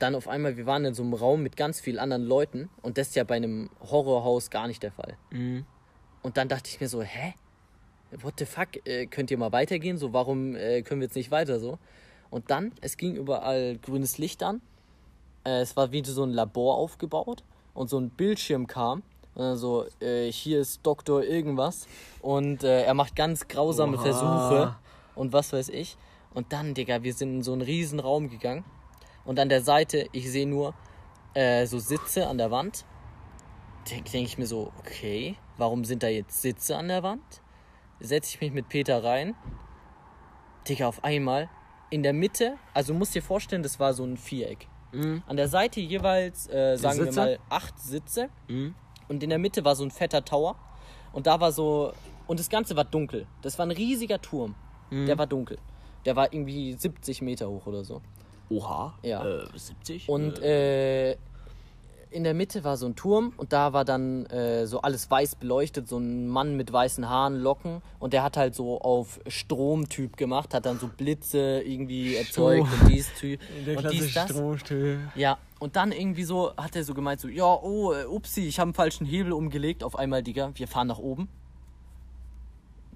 Dann 0.00 0.14
auf 0.14 0.28
einmal, 0.28 0.56
wir 0.56 0.64
waren 0.64 0.84
in 0.86 0.94
so 0.94 1.02
einem 1.02 1.12
Raum 1.12 1.42
mit 1.42 1.58
ganz 1.58 1.78
vielen 1.78 1.98
anderen 1.98 2.24
Leuten. 2.24 2.70
Und 2.80 2.96
das 2.98 3.08
ist 3.08 3.16
ja 3.16 3.24
bei 3.24 3.36
einem 3.36 3.68
Horrorhaus 3.80 4.50
gar 4.50 4.66
nicht 4.66 4.82
der 4.82 4.92
Fall. 4.92 5.16
Mhm. 5.30 5.66
Und 6.22 6.38
dann 6.38 6.48
dachte 6.48 6.70
ich 6.70 6.80
mir 6.80 6.88
so, 6.88 7.02
hä? 7.02 7.34
What 8.22 8.34
the 8.38 8.46
fuck? 8.46 8.84
Äh, 8.86 9.06
könnt 9.06 9.30
ihr 9.30 9.36
mal 9.36 9.52
weitergehen? 9.52 9.98
So, 9.98 10.12
warum 10.12 10.56
äh, 10.56 10.82
können 10.82 11.00
wir 11.00 11.06
jetzt 11.06 11.14
nicht 11.16 11.30
weiter 11.30 11.60
so? 11.60 11.78
Und 12.30 12.50
dann, 12.50 12.72
es 12.80 12.96
ging 12.96 13.14
überall 13.14 13.76
grünes 13.76 14.16
Licht 14.16 14.42
an. 14.42 14.62
Äh, 15.44 15.60
es 15.60 15.76
war 15.76 15.92
wie 15.92 16.02
so 16.04 16.24
ein 16.24 16.30
Labor 16.30 16.78
aufgebaut. 16.78 17.44
Und 17.74 17.90
so 17.90 17.98
ein 18.00 18.08
Bildschirm 18.08 18.66
kam. 18.66 19.02
Und 19.34 19.42
dann 19.42 19.56
so, 19.58 19.84
äh, 20.00 20.32
hier 20.32 20.60
ist 20.60 20.80
Doktor 20.82 21.24
irgendwas. 21.24 21.86
Und 22.22 22.64
äh, 22.64 22.84
er 22.84 22.94
macht 22.94 23.14
ganz 23.16 23.48
grausame 23.48 23.98
Oha. 23.98 24.02
Versuche. 24.02 24.76
Und 25.14 25.34
was 25.34 25.52
weiß 25.52 25.68
ich. 25.68 25.98
Und 26.32 26.54
dann, 26.54 26.72
Digga, 26.72 27.02
wir 27.02 27.12
sind 27.12 27.36
in 27.36 27.42
so 27.42 27.52
einen 27.52 27.62
riesen 27.62 28.00
Raum 28.00 28.30
gegangen. 28.30 28.64
Und 29.30 29.38
an 29.38 29.48
der 29.48 29.62
Seite, 29.62 30.08
ich 30.10 30.28
sehe 30.28 30.44
nur 30.44 30.74
äh, 31.34 31.64
so 31.64 31.78
Sitze 31.78 32.26
an 32.26 32.36
der 32.36 32.50
Wand. 32.50 32.84
Denke 33.88 34.10
denk 34.10 34.26
ich 34.26 34.38
mir 34.38 34.46
so, 34.46 34.72
okay, 34.80 35.36
warum 35.56 35.84
sind 35.84 36.02
da 36.02 36.08
jetzt 36.08 36.42
Sitze 36.42 36.76
an 36.76 36.88
der 36.88 37.04
Wand? 37.04 37.22
Setze 38.00 38.34
ich 38.34 38.40
mich 38.40 38.50
mit 38.52 38.68
Peter 38.68 39.04
rein. 39.04 39.36
Digga, 40.68 40.88
auf 40.88 41.04
einmal 41.04 41.48
in 41.90 42.02
der 42.02 42.12
Mitte, 42.12 42.56
also 42.74 42.92
du 42.92 42.98
musst 42.98 43.14
dir 43.14 43.22
vorstellen, 43.22 43.62
das 43.62 43.78
war 43.78 43.94
so 43.94 44.02
ein 44.02 44.16
Viereck. 44.16 44.66
Mhm. 44.90 45.22
An 45.28 45.36
der 45.36 45.46
Seite 45.46 45.78
jeweils, 45.78 46.48
äh, 46.48 46.76
sagen 46.76 46.98
wir 46.98 47.04
Sitze? 47.04 47.20
mal, 47.20 47.38
acht 47.50 47.78
Sitze. 47.78 48.30
Mhm. 48.48 48.74
Und 49.06 49.22
in 49.22 49.30
der 49.30 49.38
Mitte 49.38 49.64
war 49.64 49.76
so 49.76 49.84
ein 49.84 49.92
fetter 49.92 50.24
Tower. 50.24 50.56
Und 51.12 51.28
da 51.28 51.38
war 51.38 51.52
so. 51.52 51.92
Und 52.26 52.40
das 52.40 52.50
Ganze 52.50 52.74
war 52.74 52.84
dunkel. 52.84 53.28
Das 53.42 53.60
war 53.60 53.66
ein 53.66 53.70
riesiger 53.70 54.20
Turm. 54.20 54.56
Mhm. 54.90 55.06
Der 55.06 55.16
war 55.16 55.28
dunkel. 55.28 55.58
Der 56.04 56.16
war 56.16 56.32
irgendwie 56.32 56.72
70 56.72 57.22
Meter 57.22 57.48
hoch 57.48 57.68
oder 57.68 57.84
so. 57.84 58.02
Oha. 58.50 58.94
Ja. 59.02 59.24
Äh, 59.24 59.46
70. 59.54 60.08
Und 60.08 60.42
äh, 60.42 61.16
in 62.10 62.24
der 62.24 62.34
Mitte 62.34 62.64
war 62.64 62.76
so 62.76 62.86
ein 62.86 62.96
Turm 62.96 63.32
und 63.36 63.52
da 63.52 63.72
war 63.72 63.84
dann 63.84 64.26
äh, 64.26 64.66
so 64.66 64.82
alles 64.82 65.10
weiß 65.10 65.36
beleuchtet, 65.36 65.88
so 65.88 65.98
ein 65.98 66.28
Mann 66.28 66.56
mit 66.56 66.72
weißen 66.72 67.08
Haaren, 67.08 67.40
Locken 67.40 67.82
und 68.00 68.12
der 68.12 68.22
hat 68.22 68.36
halt 68.36 68.54
so 68.54 68.80
auf 68.80 69.20
Stromtyp 69.28 70.16
gemacht, 70.16 70.52
hat 70.52 70.66
dann 70.66 70.78
so 70.78 70.88
Blitze 70.88 71.62
irgendwie 71.64 72.16
erzeugt 72.16 72.66
Strom. 72.66 72.80
und 72.80 72.88
dies 72.92 73.14
Typ 73.14 73.40
der 73.64 73.78
und 73.78 73.92
dies 73.92 74.12
das. 74.12 74.32
Ja, 75.14 75.38
und 75.60 75.76
dann 75.76 75.92
irgendwie 75.92 76.24
so 76.24 76.52
hat 76.56 76.74
er 76.74 76.84
so 76.84 76.94
gemeint 76.94 77.20
so, 77.20 77.28
ja, 77.28 77.44
oh, 77.44 77.92
äh, 77.92 78.04
upsi, 78.04 78.42
ich 78.42 78.58
habe 78.58 78.68
einen 78.68 78.74
falschen 78.74 79.06
Hebel 79.06 79.32
umgelegt. 79.32 79.84
Auf 79.84 79.96
einmal, 79.96 80.22
Digga, 80.22 80.50
wir 80.54 80.66
fahren 80.66 80.88
nach 80.88 80.98
oben. 80.98 81.28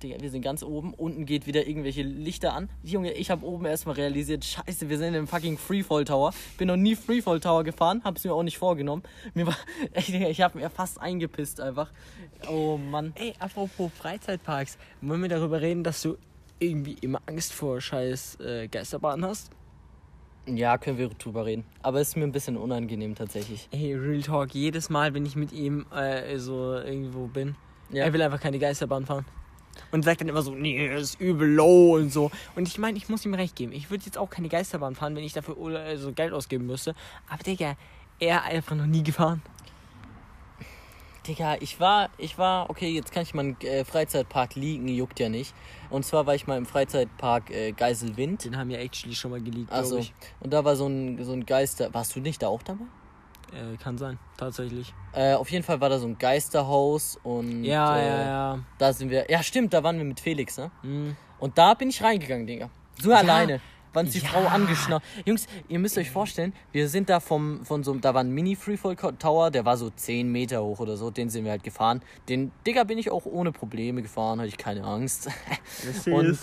Digga, 0.02 0.16
wir 0.20 0.28
sind 0.30 0.42
ganz 0.42 0.62
oben. 0.62 0.92
Unten 0.94 1.24
geht 1.24 1.46
wieder 1.46 1.66
irgendwelche 1.66 2.02
Lichter 2.02 2.52
an. 2.54 2.68
Junge, 2.82 3.12
ich 3.12 3.30
habe 3.30 3.46
oben 3.46 3.64
erstmal 3.64 3.94
realisiert, 3.94 4.44
scheiße, 4.44 4.88
wir 4.88 4.98
sind 4.98 5.14
im 5.14 5.26
fucking 5.26 5.56
Freefall 5.56 6.04
Tower. 6.04 6.32
Bin 6.58 6.68
noch 6.68 6.76
nie 6.76 6.96
Freefall 6.96 7.40
Tower 7.40 7.64
gefahren, 7.64 8.02
hab's 8.04 8.24
mir 8.24 8.34
auch 8.34 8.42
nicht 8.42 8.58
vorgenommen. 8.58 9.02
Mir 9.34 9.46
war, 9.46 9.56
Digga, 10.08 10.28
ich 10.28 10.40
habe 10.40 10.58
mir 10.58 10.68
fast 10.68 11.00
eingepisst 11.00 11.60
einfach. 11.60 11.92
Oh 12.50 12.76
Mann. 12.76 13.12
Ey, 13.16 13.34
apropos 13.38 13.90
Freizeitparks, 13.92 14.78
wollen 15.00 15.22
wir 15.22 15.28
darüber 15.28 15.60
reden, 15.60 15.84
dass 15.84 16.02
du 16.02 16.16
irgendwie 16.58 16.96
immer 17.00 17.20
Angst 17.26 17.52
vor 17.52 17.80
scheiß 17.80 18.38
äh, 18.40 18.68
Geisterbahnen 18.68 19.24
hast? 19.24 19.50
Ja, 20.46 20.76
können 20.76 20.98
wir 20.98 21.08
drüber 21.08 21.46
reden. 21.46 21.64
Aber 21.82 22.00
ist 22.00 22.16
mir 22.16 22.24
ein 22.24 22.32
bisschen 22.32 22.56
unangenehm 22.58 23.14
tatsächlich. 23.14 23.68
Ey, 23.70 23.94
Real 23.94 24.20
Talk, 24.22 24.54
jedes 24.54 24.90
Mal, 24.90 25.14
wenn 25.14 25.24
ich 25.24 25.36
mit 25.36 25.52
ihm 25.52 25.86
äh, 25.94 26.36
so 26.38 26.74
irgendwo 26.74 27.28
bin, 27.28 27.54
Ja. 27.90 28.04
er 28.04 28.12
will 28.12 28.20
einfach 28.20 28.40
keine 28.40 28.58
Geisterbahn 28.58 29.06
fahren. 29.06 29.24
Und 29.92 30.04
sagt 30.04 30.20
dann 30.20 30.28
immer 30.28 30.42
so, 30.42 30.54
nee, 30.54 30.88
das 30.88 31.02
ist 31.02 31.20
übel 31.20 31.48
low 31.48 31.96
und 31.96 32.12
so. 32.12 32.30
Und 32.56 32.68
ich 32.68 32.78
meine, 32.78 32.96
ich 32.96 33.08
muss 33.08 33.24
ihm 33.24 33.34
recht 33.34 33.56
geben. 33.56 33.72
Ich 33.72 33.90
würde 33.90 34.04
jetzt 34.04 34.18
auch 34.18 34.30
keine 34.30 34.48
Geisterbahn 34.48 34.94
fahren, 34.94 35.16
wenn 35.16 35.24
ich 35.24 35.32
dafür 35.32 35.56
so 35.96 36.12
Geld 36.12 36.32
ausgeben 36.32 36.66
müsste. 36.66 36.94
Aber 37.28 37.42
Digga, 37.42 37.76
er 38.18 38.42
einfach 38.44 38.76
noch 38.76 38.86
nie 38.86 39.02
gefahren. 39.02 39.42
Digga, 41.26 41.56
ich 41.60 41.80
war, 41.80 42.10
ich 42.18 42.36
war, 42.36 42.68
okay, 42.68 42.90
jetzt 42.90 43.10
kann 43.10 43.22
ich 43.22 43.32
mal 43.32 43.46
im 43.46 43.56
äh, 43.60 43.84
Freizeitpark 43.84 44.56
liegen, 44.56 44.88
juckt 44.88 45.18
ja 45.20 45.30
nicht. 45.30 45.54
Und 45.88 46.04
zwar 46.04 46.26
war 46.26 46.34
ich 46.34 46.46
mal 46.46 46.58
im 46.58 46.66
Freizeitpark 46.66 47.50
äh, 47.50 47.72
Geiselwind. 47.72 48.44
Den 48.44 48.58
haben 48.58 48.68
wir 48.68 48.78
actually 48.78 49.14
schon 49.14 49.30
mal 49.30 49.40
geleakt, 49.40 49.72
Also, 49.72 50.04
und 50.40 50.52
da 50.52 50.64
war 50.64 50.76
so 50.76 50.86
ein, 50.86 51.24
so 51.24 51.32
ein 51.32 51.46
Geister. 51.46 51.92
Warst 51.94 52.14
du 52.14 52.20
nicht 52.20 52.42
da 52.42 52.48
auch 52.48 52.62
dabei? 52.62 52.84
Äh, 53.52 53.76
kann 53.76 53.98
sein, 53.98 54.18
tatsächlich. 54.36 54.92
Äh, 55.12 55.34
auf 55.34 55.50
jeden 55.50 55.64
Fall 55.64 55.80
war 55.80 55.88
da 55.88 55.98
so 55.98 56.06
ein 56.06 56.18
Geisterhaus 56.18 57.18
und 57.22 57.64
Ja, 57.64 57.96
äh, 57.96 58.06
ja, 58.06 58.22
ja. 58.24 58.58
da 58.78 58.92
sind 58.92 59.10
wir. 59.10 59.30
Ja, 59.30 59.42
stimmt, 59.42 59.72
da 59.74 59.82
waren 59.82 59.96
wir 59.98 60.04
mit 60.04 60.20
Felix, 60.20 60.56
ne? 60.58 60.70
Hm. 60.82 61.16
Und 61.38 61.58
da 61.58 61.74
bin 61.74 61.90
ich 61.90 62.02
reingegangen, 62.02 62.46
Digga. 62.46 62.70
So 63.00 63.12
alleine. 63.12 63.60
Waren 63.92 64.10
die 64.10 64.18
Ja. 64.18 64.28
Frau 64.28 64.44
angeschnauzt. 64.48 65.04
Jungs, 65.24 65.46
ihr 65.68 65.78
müsst 65.78 65.96
euch 65.96 66.10
vorstellen, 66.10 66.52
wir 66.72 66.88
sind 66.88 67.08
da 67.08 67.20
vom, 67.20 67.64
von 67.64 67.84
so 67.84 67.92
einem, 67.92 68.00
da 68.00 68.12
war 68.12 68.22
ein 68.24 68.30
Mini-Freefall-Tower, 68.30 69.52
der 69.52 69.64
war 69.64 69.76
so 69.76 69.88
10 69.88 70.32
Meter 70.32 70.64
hoch 70.64 70.80
oder 70.80 70.96
so, 70.96 71.12
den 71.12 71.30
sind 71.30 71.44
wir 71.44 71.52
halt 71.52 71.62
gefahren. 71.62 72.02
Den, 72.28 72.50
Digga, 72.66 72.82
bin 72.82 72.98
ich 72.98 73.12
auch 73.12 73.24
ohne 73.24 73.52
Probleme 73.52 74.02
gefahren, 74.02 74.40
hatte 74.40 74.48
ich 74.48 74.58
keine 74.58 74.82
Angst. 74.82 75.28
Und 76.06 76.38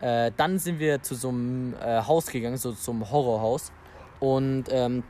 äh, 0.00 0.30
dann 0.36 0.60
sind 0.60 0.78
wir 0.78 1.02
zu 1.02 1.16
so 1.16 1.30
einem 1.30 1.74
äh, 1.74 2.02
Haus 2.02 2.26
gegangen, 2.26 2.56
so 2.56 2.70
zum 2.70 3.10
Horrorhaus. 3.10 3.72
Und 4.20 4.64
ähm, 4.70 5.02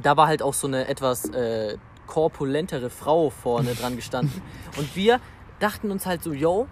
da 0.00 0.16
war 0.16 0.26
halt 0.26 0.42
auch 0.42 0.54
so 0.54 0.66
eine 0.66 0.88
etwas 0.88 1.28
äh, 1.30 1.76
korpulentere 2.06 2.90
Frau 2.90 3.30
vorne 3.30 3.74
dran 3.74 3.96
gestanden. 3.96 4.42
Und 4.76 4.94
wir 4.96 5.20
dachten 5.60 5.90
uns 5.90 6.06
halt 6.06 6.22
so, 6.22 6.32
yo, 6.32 6.66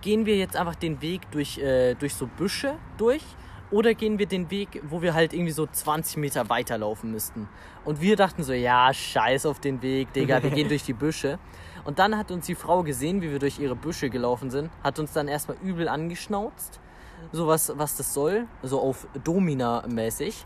gehen 0.00 0.26
wir 0.26 0.36
jetzt 0.36 0.56
einfach 0.56 0.74
den 0.74 1.00
Weg 1.00 1.30
durch, 1.30 1.58
äh, 1.58 1.94
durch 1.94 2.14
so 2.14 2.26
Büsche 2.26 2.76
durch 2.98 3.22
oder 3.70 3.94
gehen 3.94 4.18
wir 4.18 4.26
den 4.26 4.50
Weg, 4.50 4.82
wo 4.88 5.02
wir 5.02 5.14
halt 5.14 5.32
irgendwie 5.32 5.50
so 5.50 5.66
20 5.66 6.18
Meter 6.18 6.48
weiterlaufen 6.48 7.10
müssten. 7.10 7.48
Und 7.84 8.00
wir 8.00 8.14
dachten 8.14 8.44
so, 8.44 8.52
ja, 8.52 8.92
scheiß 8.92 9.46
auf 9.46 9.58
den 9.58 9.82
Weg, 9.82 10.12
Digga, 10.12 10.42
wir 10.42 10.50
gehen 10.50 10.68
durch 10.70 10.84
die 10.84 10.92
Büsche. 10.92 11.38
Und 11.84 11.98
dann 11.98 12.16
hat 12.16 12.30
uns 12.30 12.46
die 12.46 12.54
Frau 12.54 12.82
gesehen, 12.82 13.20
wie 13.20 13.30
wir 13.30 13.38
durch 13.38 13.58
ihre 13.58 13.74
Büsche 13.74 14.10
gelaufen 14.10 14.50
sind, 14.50 14.70
hat 14.82 14.98
uns 14.98 15.12
dann 15.12 15.26
erstmal 15.26 15.56
übel 15.62 15.88
angeschnauzt, 15.88 16.80
so 17.32 17.46
was, 17.46 17.72
was 17.76 17.96
das 17.96 18.14
soll, 18.14 18.46
so 18.62 18.80
auf 18.80 19.08
Domina-mäßig. 19.24 20.44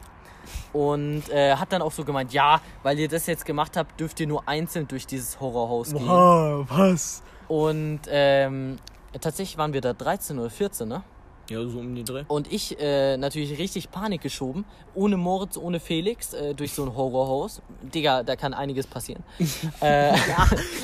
Und 0.72 1.28
äh, 1.30 1.54
hat 1.56 1.72
dann 1.72 1.82
auch 1.82 1.92
so 1.92 2.04
gemeint, 2.04 2.32
ja, 2.32 2.60
weil 2.82 2.98
ihr 2.98 3.08
das 3.08 3.26
jetzt 3.26 3.44
gemacht 3.44 3.76
habt, 3.76 3.98
dürft 4.00 4.20
ihr 4.20 4.26
nur 4.26 4.48
einzeln 4.48 4.88
durch 4.88 5.06
dieses 5.06 5.40
Horrorhaus 5.40 5.92
gehen. 5.92 6.06
Wow, 6.06 6.66
was? 6.68 7.22
Und 7.48 8.00
ähm, 8.08 8.78
tatsächlich 9.20 9.58
waren 9.58 9.72
wir 9.72 9.80
da 9.80 9.92
13 9.92 10.38
oder 10.38 10.50
14, 10.50 10.88
ne? 10.88 11.02
Ja, 11.50 11.66
so 11.66 11.78
um 11.78 11.94
die 11.94 12.04
Dreh. 12.04 12.24
Und 12.28 12.52
ich 12.52 12.78
äh, 12.78 13.16
natürlich 13.16 13.58
richtig 13.58 13.90
Panik 13.90 14.20
geschoben, 14.20 14.66
ohne 14.94 15.16
Moritz, 15.16 15.56
ohne 15.56 15.80
Felix, 15.80 16.34
äh, 16.34 16.54
durch 16.54 16.74
so 16.74 16.84
ein 16.84 16.94
Horrorhaus. 16.94 17.62
Digga, 17.82 18.22
da 18.22 18.36
kann 18.36 18.52
einiges 18.52 18.86
passieren. 18.86 19.24
äh, 19.80 20.12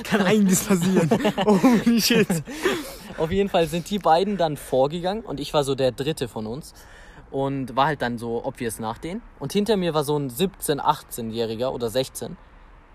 Kann 0.05 0.23
einiges 0.23 0.65
passieren. 0.65 1.11
Holy 1.45 2.01
shit. 2.01 2.27
auf 3.19 3.31
jeden 3.31 3.51
Fall 3.51 3.67
sind 3.67 3.91
die 3.91 3.99
beiden 3.99 4.39
dann 4.39 4.57
vorgegangen 4.57 5.23
und 5.23 5.39
ich 5.39 5.53
war 5.53 5.65
so 5.65 5.75
der 5.75 5.93
dritte 5.93 6.29
von 6.29 6.47
uns. 6.47 6.73
Und 7.35 7.75
war 7.75 7.87
halt 7.87 8.01
dann 8.01 8.17
so 8.17 8.45
obvious 8.45 8.79
nach 8.79 8.99
denen. 8.99 9.21
Und 9.41 9.53
hinter 9.53 9.77
mir 9.77 9.93
war 9.93 10.05
so 10.05 10.17
ein 10.17 10.31
17-, 10.31 10.79
18-Jähriger 10.79 11.71
oder 11.71 11.91
16. 11.91 12.37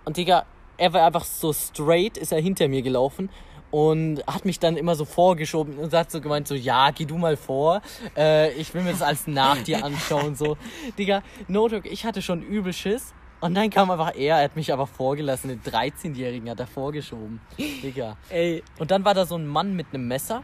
Und 0.06 0.16
Digga, 0.16 0.46
er 0.78 0.94
war 0.94 1.06
einfach 1.06 1.26
so 1.26 1.52
straight, 1.52 2.18
ist 2.18 2.32
er 2.32 2.40
hinter 2.40 2.70
mir 2.70 2.82
gelaufen 2.82 3.30
und 3.70 4.26
hat 4.26 4.46
mich 4.46 4.58
dann 4.58 4.78
immer 4.78 4.96
so 4.96 5.04
vorgeschoben 5.04 5.78
und 5.78 5.94
hat 5.94 6.10
so 6.10 6.22
gemeint, 6.22 6.48
so, 6.48 6.56
ja, 6.56 6.92
geh 6.92 7.04
du 7.04 7.18
mal 7.18 7.36
vor, 7.36 7.82
äh, 8.16 8.54
ich 8.54 8.74
will 8.74 8.82
mir 8.82 8.92
das 8.92 9.02
alles 9.02 9.28
nach 9.28 9.62
dir 9.62 9.84
anschauen, 9.84 10.36
so. 10.36 10.58
Digga, 10.98 11.22
no 11.50 11.68
joke, 11.68 11.90
ich 11.90 12.06
hatte 12.06 12.22
schon 12.22 12.42
übel 12.42 12.72
Schiss. 12.72 13.14
Und 13.42 13.56
dann 13.56 13.70
kam 13.70 13.92
einfach 13.92 14.16
er, 14.16 14.38
er 14.38 14.44
hat 14.46 14.56
mich 14.56 14.72
aber 14.74 14.88
vorgelassen, 14.88 15.50
den 15.50 15.62
13-Jährigen 15.62 16.50
hat 16.50 16.60
er 16.60 16.68
vorgeschoben. 16.68 17.42
Digga. 17.58 18.18
Ey, 18.30 18.64
Und 18.80 18.92
dann 18.92 19.06
war 19.06 19.14
da 19.14 19.26
so 19.26 19.36
ein 19.36 19.48
Mann 19.48 19.76
mit 19.76 19.88
einem 19.94 20.08
Messer. 20.08 20.44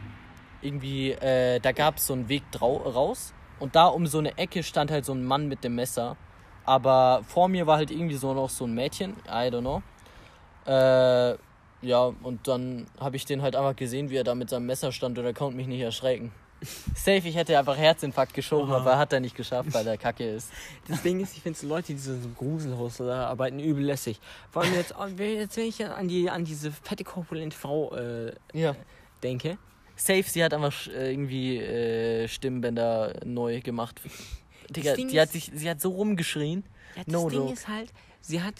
Irgendwie, 0.62 1.12
äh, 1.12 1.60
da 1.60 1.72
gab 1.72 1.96
es 1.96 2.06
so 2.06 2.14
einen 2.14 2.28
Weg 2.28 2.42
drau 2.52 2.76
raus. 2.76 3.34
Und 3.58 3.74
da 3.74 3.86
um 3.86 4.06
so 4.06 4.18
eine 4.18 4.36
Ecke 4.38 4.62
stand 4.62 4.90
halt 4.90 5.04
so 5.04 5.12
ein 5.12 5.24
Mann 5.24 5.48
mit 5.48 5.64
dem 5.64 5.74
Messer. 5.74 6.16
Aber 6.64 7.22
vor 7.26 7.48
mir 7.48 7.66
war 7.66 7.76
halt 7.76 7.90
irgendwie 7.90 8.16
so 8.16 8.34
noch 8.34 8.50
so 8.50 8.64
ein 8.66 8.74
Mädchen. 8.74 9.12
I 9.28 9.48
don't 9.50 9.60
know. 9.60 9.82
Äh, 10.66 11.36
ja, 11.82 12.12
und 12.22 12.48
dann 12.48 12.86
habe 12.98 13.16
ich 13.16 13.24
den 13.24 13.42
halt 13.42 13.54
einfach 13.54 13.76
gesehen, 13.76 14.10
wie 14.10 14.16
er 14.16 14.24
da 14.24 14.34
mit 14.34 14.50
seinem 14.50 14.66
Messer 14.66 14.90
stand 14.92 15.18
und 15.18 15.24
er 15.24 15.34
konnte 15.34 15.56
mich 15.56 15.66
nicht 15.68 15.80
erschrecken. 15.80 16.32
Safe, 16.96 17.18
ich 17.18 17.36
hätte 17.36 17.56
einfach 17.58 17.76
Herzinfarkt 17.76 18.32
geschoben, 18.34 18.70
Oha. 18.70 18.78
aber 18.80 18.98
hat 18.98 19.12
er 19.12 19.20
nicht 19.20 19.36
geschafft, 19.36 19.72
weil 19.74 19.86
er 19.86 19.98
kacke 19.98 20.28
ist. 20.28 20.50
das 20.88 21.02
Ding 21.02 21.20
ist, 21.20 21.36
ich 21.36 21.42
finde 21.42 21.58
so 21.58 21.66
Leute, 21.68 21.92
die 21.92 21.98
so 21.98 22.12
im 22.14 22.34
Gruselhaus 22.34 22.96
da 22.96 23.26
arbeiten, 23.28 23.60
übel 23.60 23.84
lässig. 23.84 24.18
Vor 24.50 24.62
allem 24.62 24.74
jetzt, 24.74 24.94
wenn- 25.16 25.36
jetzt 25.36 25.56
wenn 25.56 25.66
ich 25.66 25.84
an, 25.84 26.08
die, 26.08 26.28
an 26.30 26.44
diese 26.44 26.72
fette, 26.72 27.04
korpulente 27.04 27.56
Frau 27.56 27.94
äh, 27.94 28.32
Ja. 28.54 28.74
denke. 29.22 29.58
Safe, 29.96 30.22
sie 30.24 30.44
hat 30.44 30.52
einfach 30.54 30.86
äh, 30.88 31.10
irgendwie 31.12 31.58
äh, 31.58 32.28
Stimmbänder 32.28 33.14
neu 33.24 33.60
gemacht. 33.60 34.00
Digga, 34.70 34.94
die 34.94 35.20
hat 35.20 35.30
sich, 35.32 35.50
sie 35.54 35.68
hat 35.70 35.80
so 35.80 35.90
rumgeschrien. 35.90 36.64
Ja, 36.96 37.02
das 37.04 37.12
No 37.12 37.28
Ding 37.30 37.38
joke. 37.40 37.52
ist 37.52 37.68
halt, 37.68 37.92
sie 38.20 38.42
hat, 38.42 38.54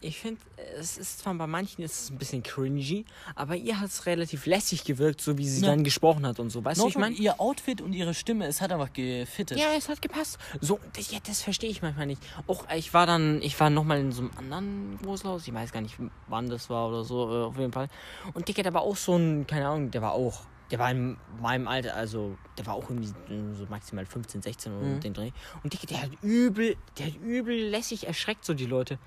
ich 0.00 0.18
finde, 0.18 0.40
es 0.78 0.96
ist 0.98 1.18
zwar 1.20 1.34
bei 1.34 1.46
manchen 1.46 1.82
ist 1.82 2.02
es 2.04 2.10
ein 2.10 2.18
bisschen 2.18 2.42
cringy, 2.42 3.04
aber 3.34 3.54
ihr 3.56 3.78
hat 3.80 3.88
es 3.88 4.06
relativ 4.06 4.46
lässig 4.46 4.84
gewirkt, 4.84 5.20
so 5.20 5.38
wie 5.38 5.46
sie 5.48 5.62
Ja. 5.62 5.68
dann 5.68 5.84
gesprochen 5.84 6.26
hat 6.26 6.38
und 6.40 6.50
so. 6.50 6.64
Weißt 6.64 6.78
du, 6.80 6.84
No 6.84 6.88
ich 6.88 6.96
meine? 6.96 7.14
ihr 7.16 7.40
Outfit 7.40 7.80
und 7.80 7.92
ihre 7.92 8.14
Stimme, 8.14 8.46
es 8.46 8.60
hat 8.60 8.72
einfach 8.72 8.92
gefittet. 8.92 9.58
Ja, 9.58 9.74
es 9.76 9.88
hat 9.88 10.00
gepasst. 10.02 10.38
So, 10.60 10.80
das, 10.94 11.10
ja, 11.12 11.18
das 11.26 11.42
verstehe 11.42 11.70
ich 11.70 11.82
manchmal 11.82 12.06
nicht. 12.06 12.22
Auch 12.46 12.64
ich 12.74 12.94
war 12.94 13.06
dann, 13.06 13.42
ich 13.42 13.58
war 13.60 13.68
nochmal 13.70 14.00
in 14.00 14.12
so 14.12 14.22
einem 14.22 14.30
anderen 14.38 14.98
Großhaus, 15.02 15.46
ich 15.46 15.54
weiß 15.54 15.70
gar 15.72 15.80
nicht, 15.82 15.96
wann 16.28 16.48
das 16.48 16.70
war 16.70 16.88
oder 16.88 17.04
so, 17.04 17.30
äh, 17.30 17.44
auf 17.44 17.58
jeden 17.58 17.72
Fall. 17.72 17.88
Und 18.34 18.48
Dicker, 18.48 18.62
der 18.62 18.74
war 18.74 18.82
auch 18.82 18.96
so 18.96 19.16
ein, 19.16 19.46
keine 19.46 19.66
Ahnung, 19.68 19.90
der 19.90 20.02
war 20.02 20.12
auch, 20.12 20.40
der 20.72 20.78
war 20.80 20.90
in 20.90 21.16
meinem 21.40 21.68
Alter, 21.68 21.94
also 21.94 22.36
der 22.58 22.66
war 22.66 22.74
auch 22.74 22.88
irgendwie 22.90 23.12
so 23.54 23.66
maximal 23.68 24.04
15, 24.06 24.42
16 24.42 24.72
oder 24.72 24.86
Mhm. 24.86 25.00
den 25.00 25.14
Dreh. 25.14 25.30
Und 25.62 25.72
Dicker, 25.72 25.86
der 25.86 26.02
hat 26.02 26.10
übel, 26.22 26.76
der 26.98 27.06
hat 27.06 27.16
übel 27.22 27.54
lässig 27.68 28.06
erschreckt, 28.06 28.44
so 28.44 28.54
die 28.54 28.66
Leute. 28.66 28.98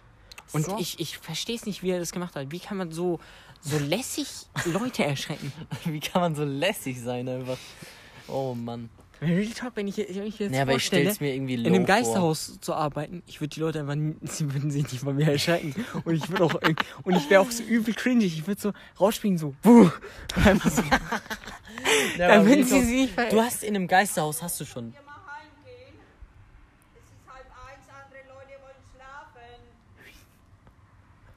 Und 0.53 0.65
So. 0.65 0.77
ich, 0.79 0.99
ich 0.99 1.17
verstehe 1.17 1.55
es 1.55 1.65
nicht, 1.65 1.81
wie 1.81 1.89
er 1.89 1.99
das 1.99 2.11
gemacht 2.11 2.35
hat. 2.35 2.51
Wie 2.51 2.59
kann 2.59 2.77
man 2.77 2.91
so, 2.91 3.19
so 3.61 3.79
lässig 3.79 4.27
Leute 4.65 5.03
erschrecken? 5.03 5.51
Wie 5.85 5.99
kann 5.99 6.21
man 6.21 6.35
so 6.35 6.43
lässig 6.45 7.01
sein 7.01 7.27
einfach? 7.27 7.57
Oh 8.27 8.53
Mann. 8.53 8.89
Real 9.21 9.45
Talk, 9.53 9.73
wenn 9.75 9.87
ich, 9.87 9.97
wenn 9.97 10.25
ich 10.27 10.39
jetzt 10.39 10.53
Ja, 10.53 10.63
aber 10.63 10.75
ich 10.75 10.85
stell's 10.85 11.19
mir 11.19 11.33
irgendwie 11.33 11.55
in 11.55 11.65
einem 11.67 11.85
vor. 11.85 11.95
Geisterhaus 11.95 12.59
zu 12.59 12.73
arbeiten, 12.73 13.23
ich 13.27 13.39
würde 13.41 13.53
die 13.55 13.59
Leute 13.61 13.79
einfach, 13.79 13.95
sie 14.29 14.53
würden 14.53 14.71
sich 14.71 14.83
nicht 14.91 15.03
von 15.03 15.15
mir 15.15 15.31
erschrecken. 15.31 15.73
Und 16.03 16.15
ich 16.15 16.29
würde 16.29 16.43
auch, 16.43 16.53
und 17.03 17.15
ich 17.15 17.29
wäre 17.29 17.41
auch 17.41 17.49
so 17.51 17.63
übel 17.63 17.93
cringy. 17.93 18.25
Ich 18.25 18.45
würde 18.47 18.59
so 18.61 18.73
rausspringen, 18.99 19.37
so, 19.37 19.53
wuh. 19.63 19.89
Einfach 20.45 20.71
so. 20.71 20.81
Ja, 22.17 22.27
Damit 22.39 22.67
sie 22.67 22.81
sich 22.81 23.09
Du 23.29 23.41
hast 23.41 23.63
in 23.63 23.75
einem 23.75 23.87
Geisterhaus, 23.87 24.41
hast 24.41 24.59
du 24.59 24.65
schon. 24.65 24.93
wir 24.93 25.01
mal 25.03 25.13
heimgehen. 25.27 25.93
Es 26.95 27.03
ist 27.03 27.11
halb 27.27 27.45
eins, 27.45 27.85
andere 27.91 28.23
Leute 28.33 28.55
wollen 28.63 28.81
schlafen. 28.95 29.59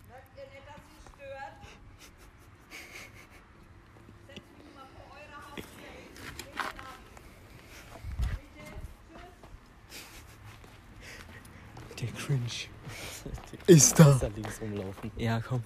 Merkt 0.08 0.38
ihr 0.38 0.46
nicht, 0.48 0.66
dass 0.66 0.80
sie 0.88 1.00
stört? 1.10 1.58
Setzt 4.26 4.56
mich 4.58 4.70
mal 4.74 4.88
vor 4.94 5.06
eure 5.18 5.36
Haustür. 5.52 5.92
Guten 6.38 6.58
Abend. 6.86 7.08
Bitte, 11.88 12.06
tschüss. 12.16 12.68
Ist 13.68 13.98
da. 14.00 14.12
Ist 14.12 14.22
da 14.22 14.28
links 14.28 14.60
rumlaufen. 14.62 15.10
Ja, 15.18 15.40
komm. 15.46 15.62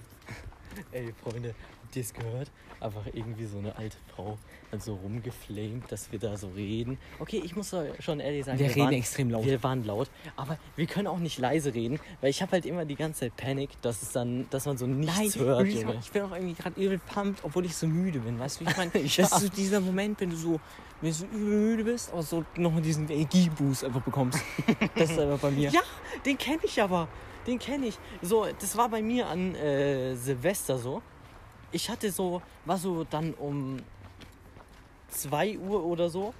Ey, 0.91 1.13
Freunde, 1.23 1.55
habt 1.93 1.97
ihr 1.97 2.01
es 2.01 2.13
gehört? 2.13 2.51
Einfach 2.79 3.05
irgendwie 3.13 3.45
so 3.45 3.59
eine 3.59 3.77
alte 3.77 3.97
Frau 4.13 4.37
hat 4.71 4.81
so 4.81 4.95
rumgeflamed, 4.95 5.91
dass 5.91 6.11
wir 6.11 6.17
da 6.17 6.35
so 6.35 6.47
reden. 6.49 6.97
Okay, 7.19 7.39
ich 7.43 7.55
muss 7.55 7.69
doch 7.69 7.83
schon 7.99 8.19
ehrlich 8.19 8.45
sagen, 8.45 8.57
Wir 8.57 8.69
reden 8.69 8.79
waren, 8.79 8.93
extrem 8.93 9.29
laut. 9.29 9.45
Wir 9.45 9.61
waren 9.61 9.85
laut, 9.85 10.09
aber 10.35 10.57
wir 10.75 10.87
können 10.87 11.07
auch 11.07 11.19
nicht 11.19 11.37
leise 11.37 11.73
reden, 11.73 11.99
weil 12.19 12.31
ich 12.31 12.41
habe 12.41 12.53
halt 12.53 12.65
immer 12.65 12.83
die 12.85 12.95
ganze 12.95 13.21
Zeit 13.21 13.37
Panik, 13.37 13.69
dass 13.83 14.01
es 14.01 14.11
dann, 14.11 14.47
dass 14.49 14.65
man 14.65 14.77
so 14.77 14.87
nichts 14.87 15.37
hört, 15.37 15.61
Real 15.61 15.67
Junge. 15.67 15.99
Ich 16.01 16.11
bin 16.11 16.23
auch 16.23 16.31
irgendwie 16.31 16.55
gerade 16.55 16.81
übel 16.81 16.97
pumped, 16.97 17.43
obwohl 17.43 17.65
ich 17.65 17.75
so 17.75 17.85
müde 17.85 18.19
bin. 18.19 18.39
Weißt 18.39 18.59
du, 18.59 18.65
wie 18.65 18.69
ich 18.71 18.77
meine? 18.77 18.91
Ja. 19.03 19.23
Das 19.23 19.33
ist 19.33 19.41
so 19.41 19.49
dieser 19.49 19.79
Moment, 19.79 20.19
wenn 20.19 20.31
du 20.31 20.35
so, 20.35 20.59
wenn 21.01 21.11
du 21.11 21.15
so 21.15 21.25
übel 21.25 21.59
müde 21.59 21.83
bist, 21.83 22.11
aber 22.11 22.23
so 22.23 22.43
noch 22.57 22.81
diesen 22.81 23.07
Energieboost 23.07 23.83
einfach 23.85 24.01
bekommst. 24.01 24.39
Das 24.95 25.11
ist 25.11 25.19
einfach 25.19 25.39
bei 25.39 25.51
mir. 25.51 25.69
Ja, 25.69 25.81
den 26.25 26.37
kenne 26.37 26.59
ich 26.63 26.81
aber. 26.81 27.07
Den 27.45 27.59
kenne 27.59 27.87
ich. 27.87 27.99
So, 28.21 28.47
das 28.59 28.75
war 28.77 28.89
bei 28.89 29.01
mir 29.01 29.27
an 29.27 29.53
äh, 29.55 30.15
Silvester 30.15 30.77
so. 30.77 31.01
Ich 31.73 31.89
hatte 31.89 32.11
so, 32.11 32.41
war 32.65 32.77
so 32.77 33.03
dann 33.03 33.33
um 33.33 33.77
2 35.09 35.57
Uhr 35.57 35.83
oder 35.83 36.07
so, 36.07 36.33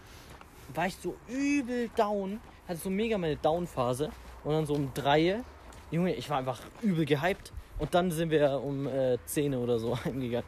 war 0.76 0.86
ich 0.86 0.96
so 0.96 1.16
übel 1.28 1.90
down, 1.96 2.40
hatte 2.68 2.80
so 2.80 2.92
mega 2.92 3.18
meine 3.18 3.36
Down-Phase. 3.38 4.12
Und 4.44 4.52
dann 4.52 4.66
so 4.68 4.76
um 4.76 4.94
3, 4.94 5.42
Junge, 5.90 6.14
ich 6.14 6.30
war 6.30 6.38
einfach 6.38 6.60
übel 6.84 7.06
gehypt. 7.06 7.52
Und 7.80 7.96
dann 7.96 8.12
sind 8.12 8.30
wir 8.30 8.62
um 8.64 8.88
äh, 8.88 9.18
10 9.26 9.56
oder 9.56 9.80
so 9.80 9.98
heimgegangen 10.06 10.48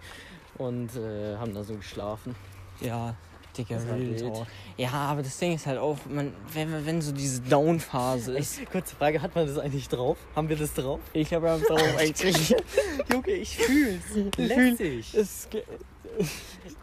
und 0.59 0.95
äh, 0.95 1.35
haben 1.37 1.55
da 1.55 1.63
so 1.63 1.73
geschlafen. 1.73 2.35
Ja, 2.79 3.15
Digga, 3.57 3.77
Real. 3.77 4.15
Talk. 4.15 4.47
Ja, 4.77 4.91
aber 4.91 5.23
das 5.23 5.37
Ding 5.37 5.55
ist 5.55 5.65
halt 5.65 5.79
auch, 5.79 5.97
man, 6.09 6.33
wenn, 6.53 6.85
wenn 6.85 7.01
so 7.01 7.11
diese 7.11 7.41
Down-Phase 7.41 8.37
ist. 8.37 8.59
Ey, 8.59 8.65
kurze 8.65 8.95
Frage, 8.95 9.21
hat 9.21 9.35
man 9.35 9.47
das 9.47 9.57
eigentlich 9.57 9.87
drauf? 9.87 10.17
Haben 10.35 10.49
wir 10.49 10.55
das 10.55 10.73
drauf? 10.73 10.99
Ich 11.13 11.29
glaube, 11.29 11.47
wir 11.47 11.51
haben 11.51 11.63
es 11.63 11.71
auch 11.71 11.77
eigentlich. 11.97 12.49
Junge, 13.11 13.31
ich 13.31 13.57
fühl's. 13.57 14.03
Lässig. 14.37 15.13
Es 15.13 15.47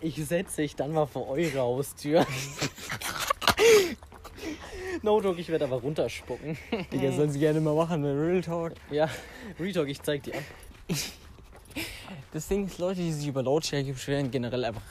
Ich 0.00 0.16
setze 0.16 0.62
dich 0.62 0.76
dann 0.76 0.92
mal 0.92 1.06
vor 1.06 1.28
eure 1.28 1.60
Haustür. 1.60 2.26
no 5.02 5.20
Dog, 5.20 5.38
ich 5.38 5.48
werde 5.48 5.66
aber 5.66 5.76
runterspucken. 5.76 6.56
Digga, 6.92 7.12
sollen 7.12 7.30
sie 7.30 7.38
gerne 7.38 7.60
mal 7.60 7.74
machen, 7.74 8.02
ne? 8.02 8.12
Real 8.12 8.40
Talk. 8.40 8.72
Ja, 8.90 9.08
Retalk, 9.58 9.88
ich 9.88 10.02
zeig 10.02 10.22
dir. 10.22 10.34
Das 12.32 12.48
Ding 12.48 12.66
ist, 12.66 12.78
Leute, 12.78 13.00
die 13.00 13.12
sich 13.12 13.26
über 13.26 13.42
Lautstärke 13.42 13.92
beschweren, 13.92 14.30
generell 14.30 14.64
einfach, 14.64 14.82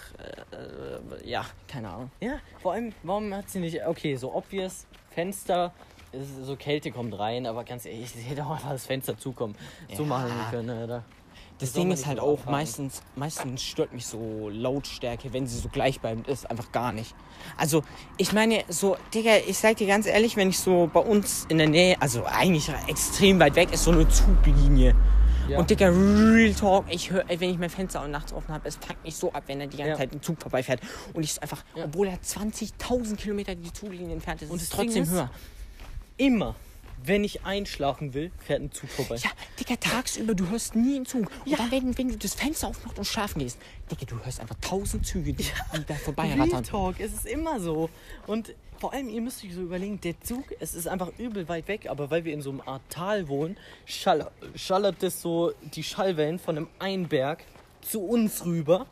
äh, 0.51 0.55
äh, 0.55 1.29
ja, 1.29 1.45
keine 1.67 1.89
Ahnung. 1.89 2.11
Ja, 2.21 2.35
vor 2.61 2.73
allem, 2.73 2.93
warum 3.03 3.33
hat 3.33 3.49
sie 3.49 3.59
nicht. 3.59 3.85
Okay, 3.85 4.15
so 4.15 4.33
obvious, 4.33 4.85
Fenster, 5.09 5.73
so 6.43 6.55
Kälte 6.55 6.91
kommt 6.91 7.17
rein, 7.17 7.45
aber 7.45 7.63
ganz 7.63 7.85
ehrlich, 7.85 8.11
sie 8.11 8.21
hätte 8.21 8.45
auch 8.45 8.51
einfach 8.51 8.71
das 8.71 8.85
Fenster 8.85 9.17
zukommen. 9.17 9.55
So 9.95 10.03
Ja. 10.03 10.09
machen 10.09 10.31
können, 10.49 10.69
Alter. 10.69 11.03
Das 11.59 11.73
Ding 11.73 11.91
ist 11.91 12.07
halt 12.07 12.19
auch, 12.19 12.45
meistens, 12.45 13.03
meistens 13.15 13.61
stört 13.61 13.93
mich 13.93 14.07
so 14.07 14.49
Lautstärke, 14.49 15.31
wenn 15.31 15.45
sie 15.45 15.57
so 15.59 15.69
gleichbleibend 15.69 16.27
ist, 16.27 16.49
einfach 16.49 16.71
gar 16.71 16.91
nicht. 16.91 17.13
Also, 17.55 17.83
ich 18.17 18.33
meine, 18.33 18.63
so, 18.67 18.97
Digga, 19.13 19.37
ich 19.47 19.59
sag 19.59 19.77
dir 19.77 19.85
ganz 19.85 20.07
ehrlich, 20.07 20.35
wenn 20.37 20.49
ich 20.49 20.57
so 20.57 20.89
bei 20.91 21.01
uns 21.01 21.45
in 21.49 21.59
der 21.59 21.69
Nähe, 21.69 22.01
also 22.01 22.25
eigentlich 22.25 22.67
extrem 22.87 23.39
weit 23.39 23.55
weg 23.55 23.71
ist, 23.71 23.83
so 23.83 23.91
eine 23.91 24.07
Zuglinie. 24.09 24.95
Ja. 25.51 25.59
Und 25.59 25.69
Digga, 25.69 25.89
Real 25.89 26.53
Talk, 26.53 26.85
ich 26.89 27.11
höre, 27.11 27.25
wenn 27.27 27.49
ich 27.49 27.57
mein 27.57 27.69
Fenster 27.69 28.07
nachts 28.07 28.31
offen 28.31 28.53
habe, 28.53 28.67
es 28.67 28.77
packt 28.77 29.03
mich 29.03 29.15
so 29.15 29.31
ab, 29.33 29.43
wenn 29.47 29.59
er 29.59 29.67
die 29.67 29.77
ganze 29.77 29.91
Ja. 29.91 29.97
Zeit 29.97 30.13
ein 30.13 30.21
Zug 30.21 30.41
vorbeifährt. 30.41 30.79
Und 31.13 31.23
ich 31.23 31.33
so 31.33 31.41
einfach, 31.41 31.63
obwohl 31.75 32.07
er 32.07 32.21
20.000 32.21 33.17
Kilometer 33.17 33.53
die 33.55 33.71
Zuglinie 33.73 34.13
entfernt 34.13 34.41
ist, 34.43 34.49
Und 34.49 34.57
ist 34.57 34.63
es 34.63 34.69
Ding 34.69 34.85
trotzdem 34.85 35.03
ist- 35.03 35.11
höher. 35.11 35.29
Immer, 36.17 36.55
wenn 37.03 37.23
ich 37.23 37.45
einschlafen 37.45 38.13
will, 38.13 38.31
fährt 38.39 38.61
ein 38.61 38.71
Zug 38.71 38.89
vorbei. 38.89 39.15
Ja, 39.15 39.29
Digga, 39.59 39.75
tagsüber, 39.77 40.33
du 40.35 40.49
hörst 40.49 40.75
nie 40.75 40.95
einen 40.97 41.05
Zug. 41.05 41.29
Und 41.45 41.51
Ja. 41.51 41.57
dann, 41.57 41.71
wenn, 41.71 41.97
wenn 41.97 42.09
du 42.09 42.17
das 42.17 42.33
Fenster 42.35 42.67
aufmachst 42.67 42.97
und 42.97 43.05
schlafen 43.05 43.39
gehst, 43.39 43.57
Digga, 43.89 44.05
du 44.05 44.23
hörst 44.23 44.39
einfach 44.39 44.55
tausend 44.61 45.05
Züge, 45.05 45.33
die, 45.33 45.43
die 45.43 45.49
da 45.85 45.93
Real 45.93 45.99
vorbeirattern. 45.99 46.63
Talk, 46.63 46.99
es 46.99 47.13
ist 47.13 47.25
immer 47.25 47.59
so. 47.59 47.89
Und 48.27 48.53
vor 48.79 48.93
allem, 48.93 49.09
ihr 49.09 49.21
müsst 49.21 49.43
euch 49.43 49.53
so 49.53 49.61
überlegen, 49.61 50.01
der 50.01 50.19
Zug, 50.21 50.43
es 50.59 50.73
ist 50.73 50.87
einfach 50.87 51.11
übel 51.19 51.47
weit 51.47 51.67
weg, 51.67 51.87
aber 51.89 52.09
weil 52.09 52.25
wir 52.25 52.33
in 52.33 52.41
so 52.41 52.49
einem 52.49 52.61
Art 52.61 52.81
Tal 52.89 53.27
wohnen, 53.27 53.57
schall, 53.85 54.29
schallert 54.55 54.97
das 55.03 55.21
so 55.21 55.53
die 55.75 55.83
Schallwellen 55.83 56.39
von 56.39 56.57
einem 56.57 56.67
Einberg 56.79 57.43
zu 57.81 58.01
uns 58.03 58.43
rüber. 58.45 58.87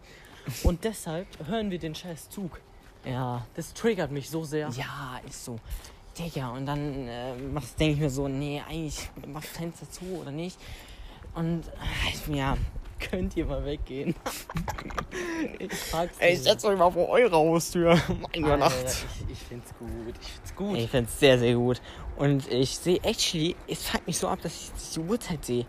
Und 0.63 0.83
deshalb 0.83 1.27
hören 1.47 1.69
wir 1.71 1.79
den 1.79 1.93
scheiß 1.95 2.29
Zug. 2.29 2.59
Ja. 3.05 3.45
Das 3.55 3.73
triggert 3.73 4.11
mich 4.11 4.29
so 4.29 4.43
sehr. 4.43 4.69
Ja, 4.69 5.19
ist 5.27 5.45
so. 5.45 5.59
Digga, 6.19 6.49
und 6.49 6.65
dann 6.65 7.07
äh, 7.07 7.33
denke 7.79 7.93
ich 7.93 7.99
mir 7.99 8.09
so, 8.09 8.27
nee, 8.27 8.61
eigentlich 8.67 9.09
mach 9.25 9.43
Fenster 9.43 9.89
zu 9.89 10.03
oder 10.21 10.31
nicht. 10.31 10.59
Und 11.33 11.63
äh, 11.67 12.35
ja. 12.35 12.57
Könnt 12.99 13.37
ihr 13.37 13.45
mal 13.45 13.63
weggehen? 13.63 14.13
ich 15.59 15.73
frag's 15.73 16.17
Ey, 16.19 16.31
nicht. 16.31 16.43
setzt 16.43 16.65
euch 16.65 16.77
mal 16.77 16.91
vor 16.91 17.07
eure 17.07 17.37
Haustür. 17.37 17.97
Meine 18.33 18.51
Alter, 18.51 18.57
Nacht. 18.57 19.05
Ich, 19.25 19.31
ich 19.31 19.39
find's 19.39 19.73
gut. 19.79 20.15
Ich 20.19 20.27
find's 20.27 20.55
gut. 20.55 20.77
Ich 20.77 20.89
find's 20.89 21.17
sehr, 21.17 21.39
sehr 21.39 21.55
gut. 21.55 21.81
Und 22.17 22.51
ich 22.51 22.77
sehe 22.77 22.99
actually, 23.03 23.55
es 23.69 23.87
fuckt 23.87 24.05
mich 24.05 24.17
so 24.17 24.27
ab, 24.27 24.39
dass 24.41 24.53
ich 24.53 24.93
die 24.93 24.99
Uhrzeit 24.99 25.45
sehe. 25.45 25.65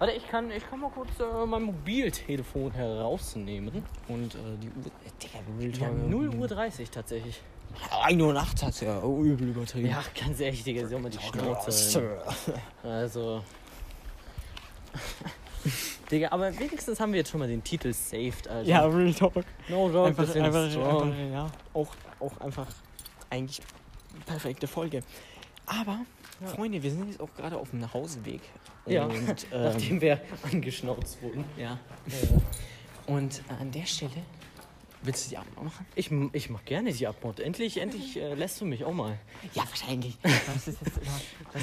Warte, 0.00 0.14
ich 0.14 0.26
kann, 0.26 0.50
ich 0.50 0.68
kann 0.68 0.80
mal 0.80 0.90
kurz 0.90 1.10
äh, 1.20 1.46
mein 1.46 1.62
Mobiltelefon 1.62 2.72
herausnehmen. 2.72 3.84
Und 4.08 4.34
äh, 4.34 4.38
die 4.60 4.68
Uhr. 4.70 4.86
Äh, 4.86 5.22
Digga, 5.22 5.38
Real 5.56 5.76
Wir 5.78 5.86
haben 5.86 6.00
Talk. 6.00 6.10
0 6.10 6.34
Uhr 6.34 6.48
30 6.48 6.90
tatsächlich. 6.90 7.40
1 8.02 8.20
Uhr 8.20 8.32
nachts 8.32 8.62
hat's 8.62 8.80
ja 8.80 9.00
übel 9.02 9.48
übertrieben. 9.48 9.88
Ja, 9.88 10.02
ganz 10.18 10.40
ehrlich, 10.40 10.62
Digga, 10.64 10.86
soll 10.86 11.00
mal 11.00 11.10
die 11.10 11.18
Schnauze. 11.18 12.18
Also. 12.82 13.42
Digga, 16.10 16.28
aber 16.32 16.58
wenigstens 16.58 16.98
haben 16.98 17.12
wir 17.12 17.18
jetzt 17.18 17.30
schon 17.30 17.40
mal 17.40 17.48
den 17.48 17.62
Titel 17.62 17.92
saved, 17.92 18.48
Alter. 18.48 18.68
Ja, 18.68 18.84
Real 18.86 19.14
Talk. 19.14 19.34
no 19.68 19.88
joke, 19.88 20.08
Einfach, 20.08 20.34
einfach, 20.34 20.70
strong. 20.70 21.12
einfach, 21.12 21.32
ja, 21.32 21.50
auch, 21.74 21.94
auch 22.18 22.40
einfach 22.40 22.66
eigentlich 23.28 23.60
perfekte 24.26 24.66
Folge. 24.66 25.02
Aber, 25.66 26.00
Freunde, 26.46 26.82
wir 26.82 26.90
sind 26.90 27.06
jetzt 27.08 27.20
auch 27.20 27.32
gerade 27.36 27.56
auf 27.56 27.70
dem 27.70 27.78
Nachhauseweg. 27.80 28.40
Ja, 28.86 29.04
Und, 29.04 29.46
ähm, 29.52 29.62
nachdem 29.62 30.00
wir 30.00 30.20
angeschnauzt 30.50 31.22
wurden. 31.22 31.44
ja. 31.56 31.78
Und 33.06 33.38
äh, 33.48 33.60
an 33.60 33.70
der 33.70 33.86
Stelle, 33.86 34.10
willst 35.02 35.26
du 35.26 35.30
die 35.30 35.36
Abend 35.38 35.56
auch 35.58 35.62
machen? 35.62 35.86
Ich, 35.94 36.10
ich 36.32 36.50
mach 36.50 36.64
gerne 36.64 36.92
die 36.92 37.06
Abmord. 37.06 37.40
Endlich, 37.40 37.78
endlich 37.78 38.16
äh, 38.16 38.34
lässt 38.34 38.60
du 38.60 38.64
mich 38.64 38.84
auch 38.84 38.92
mal. 38.92 39.18
Ja, 39.54 39.64
wahrscheinlich. 39.68 40.16
Du 40.22 40.28
hast 40.28 40.68
das 40.68 40.76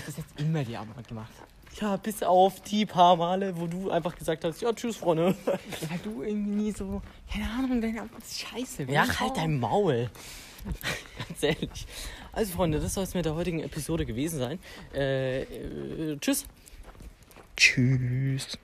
jetzt, 0.06 0.18
jetzt 0.18 0.40
immer 0.40 0.64
die 0.64 0.78
Abend 0.78 1.08
gemacht. 1.08 1.32
Ja, 1.80 1.96
bis 1.98 2.24
auf 2.24 2.62
die 2.62 2.86
paar 2.86 3.16
Male, 3.16 3.56
wo 3.60 3.68
du 3.68 3.92
einfach 3.92 4.16
gesagt 4.16 4.44
hast, 4.44 4.62
ja, 4.62 4.74
tschüss, 4.74 4.98
Freunde. 4.98 5.36
Ja, 5.46 5.90
weil 5.90 6.00
du 6.04 6.24
irgendwie 6.24 6.64
nie 6.64 6.72
so, 6.72 7.02
keine 7.32 7.50
Ahnung, 7.50 7.82
deine 7.82 8.02
Abend 8.02 8.18
ist 8.18 8.40
scheiße. 8.40 8.84
Ja, 8.84 9.04
Real 9.04 9.20
halt 9.20 9.38
dein 9.38 9.60
Maul. 9.60 10.10
Ganz 11.28 11.44
ehrlich. 11.44 11.88
Also, 12.32 12.54
Freunde, 12.54 12.80
das 12.80 12.94
soll 12.94 13.04
es 13.04 13.14
mit 13.14 13.26
der 13.26 13.36
heutigen 13.36 13.60
Episode 13.60 14.06
gewesen 14.06 14.40
sein. 14.40 14.60
Äh, 14.94 15.44
äh, 15.44 16.18
tschüss. 16.20 16.46
Tschüss. 17.56 18.58